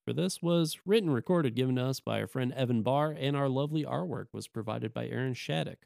for 0.05 0.12
this 0.12 0.43
was 0.43 0.81
written 0.85 1.09
recorded, 1.09 1.55
given 1.55 1.77
to 1.77 1.85
us 1.85 1.98
by 1.98 2.20
our 2.20 2.27
friend 2.27 2.52
Evan 2.52 2.82
Barr, 2.82 3.16
and 3.19 3.35
our 3.35 3.48
lovely 3.48 3.85
artwork 3.85 4.27
was 4.35 4.48
provided 4.48 4.93
by 4.93 5.06
Aaron 5.06 5.32
Shattuck. 5.32 5.78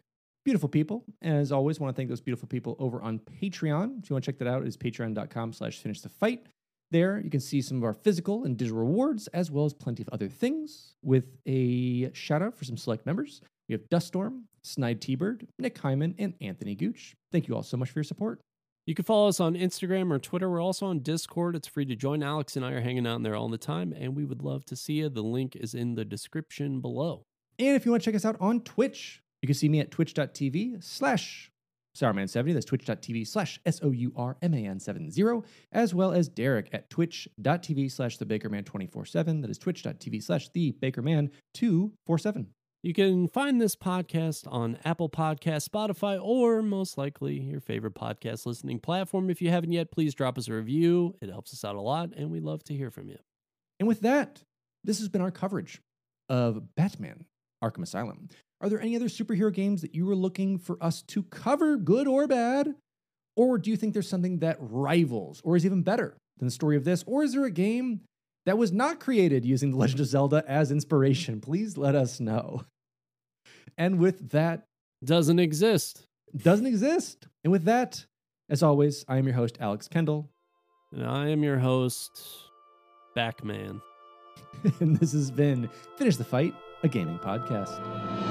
Beautiful 0.44 0.68
people. 0.68 1.04
And 1.22 1.36
As 1.36 1.52
always, 1.52 1.78
want 1.78 1.94
to 1.94 1.96
thank 1.96 2.08
those 2.08 2.20
beautiful 2.20 2.48
people 2.48 2.74
over 2.80 3.00
on 3.00 3.20
Patreon. 3.20 4.02
If 4.02 4.10
you 4.10 4.14
want 4.14 4.24
to 4.24 4.32
check 4.32 4.40
that 4.40 4.48
out, 4.48 4.66
it's 4.66 4.76
patreon.com 4.76 5.52
slash 5.52 5.78
finish 5.78 6.00
the 6.00 6.08
fight. 6.08 6.44
There, 6.90 7.20
you 7.20 7.30
can 7.30 7.40
see 7.40 7.62
some 7.62 7.76
of 7.76 7.84
our 7.84 7.94
physical 7.94 8.42
and 8.42 8.56
digital 8.56 8.80
rewards, 8.80 9.28
as 9.28 9.52
well 9.52 9.66
as 9.66 9.72
plenty 9.72 10.02
of 10.02 10.08
other 10.08 10.28
things, 10.28 10.96
with 11.04 11.36
a 11.46 12.12
shout 12.12 12.42
out 12.42 12.56
for 12.56 12.64
some 12.64 12.76
select 12.76 13.06
members. 13.06 13.40
We 13.68 13.74
have 13.74 13.88
Duststorm, 13.88 14.46
Snide 14.62 15.00
T-Bird, 15.00 15.46
Nick 15.60 15.78
Hyman, 15.78 16.16
and 16.18 16.34
Anthony 16.40 16.74
Gooch. 16.74 17.14
Thank 17.30 17.46
you 17.46 17.54
all 17.54 17.62
so 17.62 17.76
much 17.76 17.90
for 17.90 18.00
your 18.00 18.04
support. 18.04 18.40
You 18.86 18.94
can 18.94 19.04
follow 19.04 19.26
us 19.26 19.40
on 19.40 19.56
Instagram 19.56 20.12
or 20.12 20.20
Twitter. 20.20 20.48
We're 20.48 20.62
also 20.62 20.86
on 20.86 21.00
Discord. 21.00 21.56
It's 21.56 21.66
free 21.66 21.84
to 21.86 21.96
join. 21.96 22.22
Alex 22.22 22.54
and 22.54 22.64
I 22.64 22.70
are 22.70 22.80
hanging 22.80 23.04
out 23.04 23.16
in 23.16 23.24
there 23.24 23.34
all 23.34 23.48
the 23.48 23.58
time, 23.58 23.92
and 23.92 24.14
we 24.14 24.24
would 24.24 24.42
love 24.42 24.64
to 24.66 24.76
see 24.76 24.94
you. 24.94 25.08
The 25.08 25.22
link 25.22 25.56
is 25.56 25.74
in 25.74 25.96
the 25.96 26.04
description 26.04 26.80
below. 26.80 27.24
And 27.58 27.74
if 27.74 27.84
you 27.84 27.90
want 27.90 28.04
to 28.04 28.08
check 28.08 28.14
us 28.14 28.24
out 28.24 28.36
on 28.38 28.60
Twitch, 28.60 29.22
you 29.42 29.48
can 29.48 29.54
see 29.54 29.68
me 29.68 29.80
at 29.80 29.90
twitch.tv 29.90 30.84
slash 30.84 31.50
Sourman70. 31.96 32.54
That's 32.54 32.66
twitch.tv 32.66 33.26
slash 33.26 33.58
S 33.66 33.80
O 33.82 33.90
U 33.90 34.12
R 34.14 34.36
M 34.40 34.54
A 34.54 34.66
N 34.66 34.78
70, 34.78 35.42
as 35.72 35.92
well 35.92 36.12
as 36.12 36.28
Derek 36.28 36.68
at 36.72 36.88
twitch.tv 36.88 37.90
slash 37.90 38.18
the 38.18 38.26
Bakerman 38.26 38.64
24 38.64 39.04
7. 39.04 39.40
That 39.40 39.50
is 39.50 39.58
twitch.tv 39.58 40.22
slash 40.22 40.48
the 40.50 40.76
Bakerman 40.80 41.30
247. 41.54 42.46
You 42.86 42.94
can 42.94 43.26
find 43.26 43.60
this 43.60 43.74
podcast 43.74 44.46
on 44.46 44.78
Apple 44.84 45.08
Podcast, 45.08 45.68
Spotify, 45.68 46.22
or 46.22 46.62
most 46.62 46.96
likely 46.96 47.40
your 47.40 47.58
favorite 47.58 47.96
podcast 47.96 48.46
listening 48.46 48.78
platform. 48.78 49.28
If 49.28 49.42
you 49.42 49.50
haven't 49.50 49.72
yet, 49.72 49.90
please 49.90 50.14
drop 50.14 50.38
us 50.38 50.46
a 50.46 50.52
review. 50.52 51.16
It 51.20 51.28
helps 51.28 51.52
us 51.52 51.64
out 51.64 51.74
a 51.74 51.80
lot, 51.80 52.10
and 52.16 52.30
we 52.30 52.38
love 52.38 52.62
to 52.62 52.74
hear 52.74 52.92
from 52.92 53.08
you. 53.08 53.18
And 53.80 53.88
with 53.88 54.02
that, 54.02 54.44
this 54.84 55.00
has 55.00 55.08
been 55.08 55.20
our 55.20 55.32
coverage 55.32 55.80
of 56.28 56.76
Batman 56.76 57.24
Arkham 57.60 57.82
Asylum. 57.82 58.28
Are 58.60 58.68
there 58.68 58.80
any 58.80 58.94
other 58.94 59.08
superhero 59.08 59.52
games 59.52 59.82
that 59.82 59.96
you 59.96 60.06
were 60.06 60.14
looking 60.14 60.56
for 60.56 60.78
us 60.80 61.02
to 61.08 61.24
cover, 61.24 61.76
good 61.76 62.06
or 62.06 62.28
bad? 62.28 62.76
Or 63.34 63.58
do 63.58 63.68
you 63.68 63.76
think 63.76 63.94
there's 63.94 64.08
something 64.08 64.38
that 64.38 64.58
rivals 64.60 65.40
or 65.42 65.56
is 65.56 65.66
even 65.66 65.82
better 65.82 66.16
than 66.38 66.46
the 66.46 66.52
story 66.52 66.76
of 66.76 66.84
this? 66.84 67.02
Or 67.04 67.24
is 67.24 67.32
there 67.32 67.46
a 67.46 67.50
game 67.50 68.02
that 68.44 68.58
was 68.58 68.70
not 68.70 69.00
created 69.00 69.44
using 69.44 69.72
The 69.72 69.76
Legend 69.76 69.98
of 69.98 70.06
Zelda 70.06 70.44
as 70.46 70.70
inspiration? 70.70 71.40
Please 71.40 71.76
let 71.76 71.96
us 71.96 72.20
know. 72.20 72.62
And 73.78 73.98
with 73.98 74.30
that, 74.30 74.66
Doesn't 75.04 75.38
exist. 75.38 76.06
doesn't 76.36 76.66
exist. 76.66 77.28
And 77.44 77.52
with 77.52 77.64
that, 77.64 78.04
as 78.48 78.62
always, 78.62 79.04
I 79.08 79.18
am 79.18 79.26
your 79.26 79.34
host, 79.36 79.58
Alex 79.60 79.88
Kendall. 79.88 80.30
And 80.92 81.04
I 81.06 81.28
am 81.28 81.42
your 81.42 81.58
host, 81.58 82.10
Backman. 83.16 83.80
and 84.80 84.96
this 84.96 85.12
has 85.12 85.30
been 85.30 85.68
Finish 85.96 86.16
the 86.16 86.24
Fight, 86.24 86.54
a 86.82 86.88
gaming 86.88 87.18
podcast. 87.18 88.25